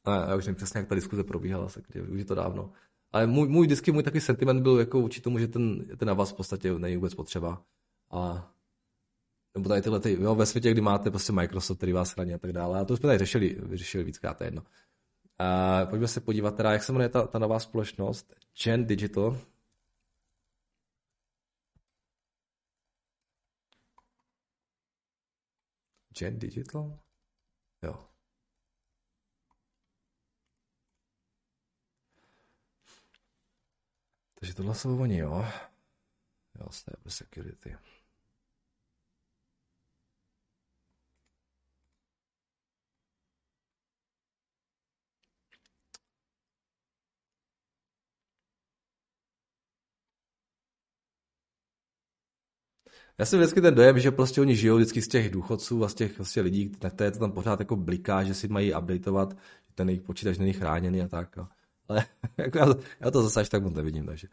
a 0.05 0.29
já 0.29 0.35
už 0.35 0.45
nevím 0.45 0.55
přesně, 0.55 0.77
jak 0.77 0.87
ta 0.87 0.95
diskuze 0.95 1.23
probíhala, 1.23 1.67
tak 1.69 1.83
už 2.11 2.19
je 2.19 2.25
to 2.25 2.35
dávno. 2.35 2.71
Ale 3.11 3.27
můj, 3.27 3.47
můj 3.47 3.65
vždycky 3.65 3.91
můj 3.91 4.03
takový 4.03 4.21
sentiment 4.21 4.61
byl 4.61 4.79
jako 4.79 4.99
určitě 4.99 5.23
tomu, 5.23 5.39
že 5.39 5.47
ten, 5.47 5.85
ten 5.97 6.15
vás 6.15 6.31
v 6.31 6.35
podstatě 6.35 6.79
není 6.79 6.95
vůbec 6.95 7.13
potřeba. 7.15 7.63
A 8.11 8.51
nebo 9.55 9.69
tady 9.69 9.81
tyhle, 9.81 9.99
ty, 9.99 10.17
jo, 10.21 10.35
ve 10.35 10.45
světě, 10.45 10.71
kdy 10.71 10.81
máte 10.81 11.11
prostě 11.11 11.33
Microsoft, 11.33 11.77
který 11.77 11.93
vás 11.93 12.11
chrání 12.11 12.33
a 12.33 12.37
tak 12.37 12.53
dále. 12.53 12.79
A 12.79 12.85
to 12.85 12.97
jsme 12.97 13.07
tady 13.07 13.19
řešili, 13.19 13.57
vyřešili 13.63 14.03
víckrát, 14.03 14.37
to 14.37 14.43
je 14.43 14.47
jedno. 14.47 14.63
A 15.41 15.85
pojďme 15.85 16.07
se 16.07 16.21
podívat 16.21 16.55
teda, 16.57 16.71
jak 16.71 16.83
se 16.83 16.91
jmenuje 16.91 17.09
ta, 17.09 17.27
ta 17.27 17.39
nová 17.39 17.59
společnost. 17.59 18.33
Gen 18.63 18.85
Digital. 18.85 19.37
Gen 26.19 26.39
Digital? 26.39 26.99
Jo. 27.83 28.07
Takže 34.39 34.53
tohle 34.55 34.75
jsou 34.75 35.01
oni, 35.01 35.17
jo. 35.17 35.45
Jo, 36.59 36.69
cyber 36.69 37.11
security. 37.11 37.77
Já 53.21 53.25
jsem 53.25 53.39
vždycky 53.39 53.61
ten 53.61 53.75
dojem, 53.75 53.99
že 53.99 54.11
prostě 54.11 54.41
oni 54.41 54.55
žijou 54.55 54.75
vždycky 54.75 55.01
z 55.01 55.07
těch 55.07 55.29
důchodců 55.29 55.83
a 55.83 55.89
z 55.89 55.93
těch 55.93 56.13
prostě 56.13 56.41
lidí, 56.41 56.71
na 56.83 56.89
které 56.89 57.11
to 57.11 57.19
tam 57.19 57.31
pořád 57.31 57.59
jako 57.59 57.75
bliká, 57.75 58.23
že 58.23 58.33
si 58.33 58.47
mají 58.47 58.75
updateovat, 58.75 59.37
ten 59.75 59.89
jejich 59.89 60.01
počítač 60.01 60.37
není 60.37 60.53
chráněný 60.53 61.01
a 61.01 61.07
tak. 61.07 61.37
Jo. 61.37 61.47
Ale 61.87 62.05
jako 62.37 62.57
já, 62.57 62.65
já, 62.99 63.11
to 63.11 63.23
zase 63.23 63.41
až 63.41 63.49
tak 63.49 63.63
moc 63.63 63.73
nevidím, 63.73 64.05
takže 64.05 64.27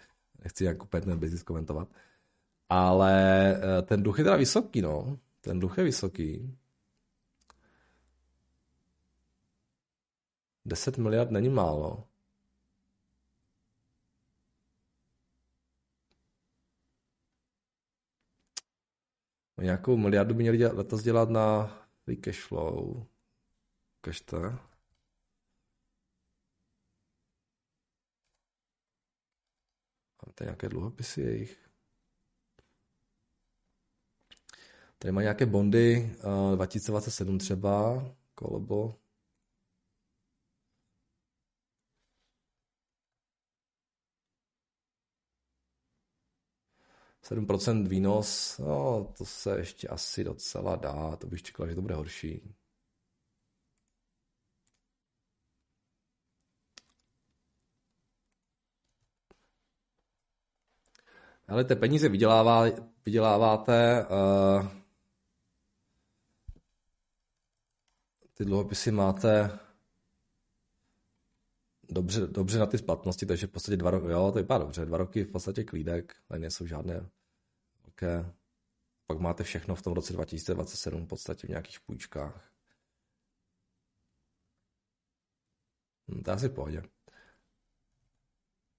nechci 0.44 0.64
jako 0.64 0.84
úplně 0.84 1.00
ten 1.00 1.18
business 1.18 1.42
komentovat. 1.42 1.88
Ale 2.68 3.12
eh, 3.56 3.82
ten 3.82 4.02
duch 4.02 4.18
je 4.18 4.24
teda 4.24 4.36
vysoký, 4.36 4.82
no. 4.82 5.18
Ten 5.40 5.60
duch 5.60 5.78
je 5.78 5.84
vysoký. 5.84 6.56
10 10.64 10.98
miliard 10.98 11.30
není 11.30 11.48
málo. 11.48 12.07
Nějakou 19.62 19.96
miliardu 19.96 20.34
by 20.34 20.42
měli 20.42 20.66
letos 20.66 21.02
dělat 21.02 21.30
na 21.30 21.66
free 22.04 22.16
cash 22.16 22.40
flow. 22.40 23.06
Ukažte. 23.98 24.36
Máte 30.26 30.44
nějaké 30.44 30.68
dluhopisy 30.68 31.20
jejich? 31.20 31.68
Tady 34.98 35.12
má 35.12 35.22
nějaké 35.22 35.46
bondy, 35.46 36.16
uh, 36.50 36.56
2027 36.56 37.38
třeba, 37.38 38.04
kolobo. 38.34 39.07
7% 47.30 47.88
výnos, 47.88 48.58
no 48.58 49.12
to 49.18 49.24
se 49.24 49.58
ještě 49.58 49.88
asi 49.88 50.24
docela 50.24 50.76
dá, 50.76 51.16
to 51.16 51.26
bych 51.26 51.42
čekal, 51.42 51.68
že 51.68 51.74
to 51.74 51.82
bude 51.82 51.94
horší. 51.94 52.54
Ale 61.48 61.64
ty 61.64 61.76
peníze 61.76 62.08
vydělává, 62.08 62.64
vyděláváte, 63.06 64.06
uh, 64.06 64.68
ty 68.34 68.44
dluhopisy 68.44 68.90
máte 68.90 69.58
dobře, 71.88 72.26
dobře 72.26 72.58
na 72.58 72.66
ty 72.66 72.78
splatnosti, 72.78 73.26
takže 73.26 73.46
v 73.46 73.50
podstatě 73.50 73.76
dva 73.76 73.90
roky, 73.90 74.06
jo, 74.10 74.32
to 74.32 74.38
vypadá 74.38 74.58
dobře, 74.58 74.86
dva 74.86 74.98
roky 74.98 75.24
v 75.24 75.30
podstatě 75.32 75.64
klídek, 75.64 76.16
tady 76.28 76.40
nejsou 76.40 76.66
žádné. 76.66 77.17
Pak 79.06 79.18
máte 79.18 79.44
všechno 79.44 79.74
v 79.74 79.82
tom 79.82 79.92
roce 79.92 80.12
2027 80.12 81.04
v 81.04 81.08
podstatě 81.08 81.46
v 81.46 81.50
nějakých 81.50 81.80
půjčkách. 81.80 82.52
Hm, 86.08 86.22
to 86.22 86.32
asi 86.32 86.48
v 86.48 86.54
pohodě. 86.54 86.82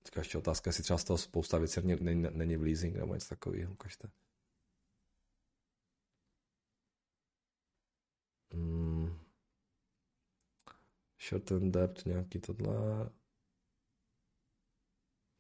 Teďka 0.03 0.21
ještě 0.21 0.37
otázka, 0.37 0.69
jestli 0.69 0.83
třeba 0.83 0.97
z 0.97 1.03
toho 1.03 1.17
spousta 1.17 1.57
věcí 1.57 1.81
není, 1.81 2.21
není 2.31 2.57
v 2.57 2.61
leasing 2.61 2.95
nebo 2.95 3.13
něco 3.13 3.29
takového, 3.29 3.73
ukažte. 3.73 4.11
Hmm. 8.51 9.19
Short 11.29 11.45
term 11.45 11.71
debt, 11.71 12.05
nějaký 12.05 12.39
tohle. 12.39 13.09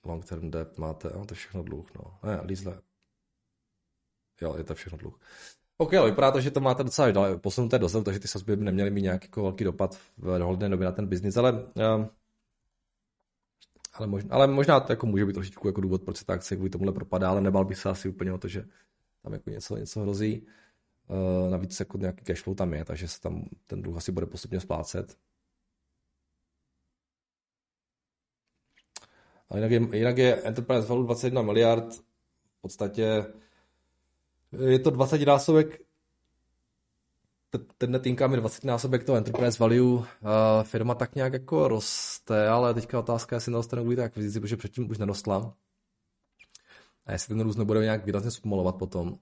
Long 0.03 0.25
term 0.25 0.51
debt 0.51 0.77
máte, 0.77 1.09
no 1.09 1.25
to 1.25 1.33
je 1.33 1.35
všechno 1.35 1.63
dluh, 1.63 1.95
no. 1.95 2.19
Ne, 2.23 2.41
lease 2.41 2.88
Jo, 4.41 4.55
je 4.57 4.63
to 4.63 4.75
všechno 4.75 4.97
dluh. 4.97 5.19
OK, 5.77 5.93
ale 5.93 6.09
vypadá 6.09 6.31
to, 6.31 6.41
že 6.41 6.51
to 6.51 6.59
máte 6.59 6.83
docela 6.83 7.37
posunuté 7.37 7.79
dozadu, 7.79 8.03
takže 8.03 8.19
ty 8.19 8.27
sazby 8.27 8.55
by 8.55 8.63
neměly 8.63 8.91
mít 8.91 9.01
nějaký 9.01 9.25
jako 9.25 9.41
velký 9.41 9.63
dopad 9.63 9.95
v 10.17 10.37
dohledné 10.37 10.69
době 10.69 10.85
na 10.85 10.91
ten 10.91 11.07
biznis, 11.07 11.37
ale, 11.37 11.51
uh, 11.53 12.05
ale, 13.93 14.07
možná, 14.07 14.35
ale 14.35 14.47
možná 14.47 14.79
to 14.79 14.91
jako 14.91 15.05
může 15.05 15.25
být 15.25 15.33
trošičku 15.33 15.67
jako 15.67 15.81
důvod, 15.81 16.03
proč 16.03 16.17
se 16.17 16.25
ta 16.25 16.33
akce 16.33 16.55
kvůli 16.55 16.69
tomuhle 16.69 16.93
propadá, 16.93 17.29
ale 17.29 17.41
nebal 17.41 17.65
bych 17.65 17.77
se 17.77 17.89
asi 17.89 18.09
úplně 18.09 18.33
o 18.33 18.37
to, 18.37 18.47
že 18.47 18.65
tam 19.23 19.33
jako 19.33 19.49
něco, 19.49 19.77
něco 19.77 20.01
hrozí. 20.01 20.47
Uh, 21.07 21.51
navíc 21.51 21.79
jako 21.79 21.97
nějaký 21.97 22.23
cashflow 22.25 22.55
tam 22.55 22.73
je, 22.73 22.85
takže 22.85 23.07
se 23.07 23.21
tam 23.21 23.49
ten 23.67 23.81
dluh 23.81 23.97
asi 23.97 24.11
bude 24.11 24.25
postupně 24.25 24.59
splácet. 24.59 25.17
A 29.49 29.55
jinak 29.55 29.71
je, 29.71 29.97
jinak 29.97 30.17
je 30.17 30.35
Enterprise 30.35 30.87
Value 30.87 31.05
21 31.05 31.41
miliard 31.41 31.93
v 31.93 32.61
podstatě 32.61 33.25
je 34.51 34.79
to 34.79 34.89
20 34.89 35.25
násobek 35.25 35.81
tenhle 37.77 37.99
týmka 37.99 38.27
mi 38.27 38.37
20 38.37 38.63
násobek 38.63 39.03
toho 39.03 39.17
enterprise 39.17 39.59
value, 39.59 39.93
uh, 39.93 40.05
firma 40.63 40.95
tak 40.95 41.15
nějak 41.15 41.33
jako 41.33 41.67
roste, 41.67 42.49
ale 42.49 42.73
teďka 42.73 42.99
otázka, 42.99 43.35
jestli 43.35 43.51
nedostane 43.51 43.81
kvůli 43.81 43.95
té 43.95 44.03
akvizici, 44.03 44.39
protože 44.39 44.57
předtím 44.57 44.89
už 44.91 44.97
nerostla. 44.97 45.53
A 47.05 47.11
jestli 47.11 47.35
ten 47.35 47.41
růst 47.41 47.57
nebude 47.57 47.81
nějak 47.81 48.05
výrazně 48.05 48.31
zpomalovat 48.31 48.75
potom. 48.75 49.19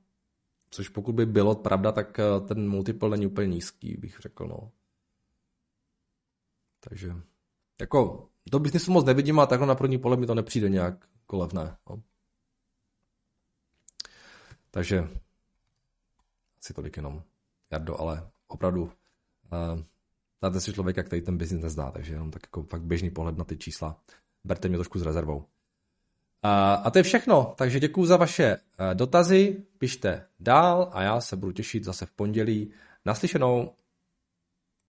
Což 0.70 0.90
pokud 0.90 1.16
by 1.16 1.26
bylo 1.26 1.56
pravda, 1.56 1.92
tak 1.92 2.20
ten 2.48 2.70
multiple 2.70 3.10
není 3.10 3.26
úplně 3.26 3.48
nízký, 3.48 3.98
bych 3.98 4.20
řekl, 4.20 4.48
no. 4.48 4.72
Takže, 6.80 7.16
jako, 7.82 8.30
do 8.52 8.60
biznisu 8.60 8.92
moc 8.92 9.06
nevidím 9.06 9.40
a 9.40 9.46
takhle 9.46 9.68
na 9.68 9.76
první 9.76 9.98
pole 9.98 10.18
mi 10.18 10.26
to 10.26 10.36
nepřijde 10.36 10.70
nějak 10.70 11.08
kolevné. 11.26 11.78
No. 11.90 12.02
Takže, 14.72 15.08
asi 16.64 16.74
tolik 16.74 16.98
jenom. 16.98 17.24
Jardo, 17.72 18.02
ale 18.02 18.30
opravdu 18.48 18.84
uh, 18.84 18.90
dáte 20.42 20.62
si 20.62 20.74
člověka, 20.74 21.04
který 21.04 21.22
ten 21.22 21.38
biznis 21.38 21.62
nezdá, 21.62 21.92
takže 21.92 22.14
jenom 22.14 22.32
tak 22.32 22.42
jako 22.46 22.64
fakt 22.64 22.82
běžný 22.82 23.10
pohled 23.10 23.38
na 23.38 23.44
ty 23.44 23.58
čísla. 23.58 24.00
Berte 24.44 24.68
mě 24.68 24.78
trošku 24.78 25.00
s 25.00 25.02
rezervou. 25.02 25.38
Uh, 25.38 25.44
a 26.84 26.92
to 26.92 27.00
je 27.00 27.04
všechno, 27.04 27.54
takže 27.58 27.80
děkuji 27.80 28.06
za 28.06 28.18
vaše 28.18 28.56
uh, 28.56 28.94
dotazy, 28.94 29.64
pište 29.78 30.26
dál 30.40 30.90
a 30.94 31.02
já 31.02 31.22
se 31.22 31.36
budu 31.36 31.52
těšit 31.52 31.84
zase 31.84 32.06
v 32.06 32.12
pondělí. 32.12 32.72
Naslyšenou. 33.06 33.74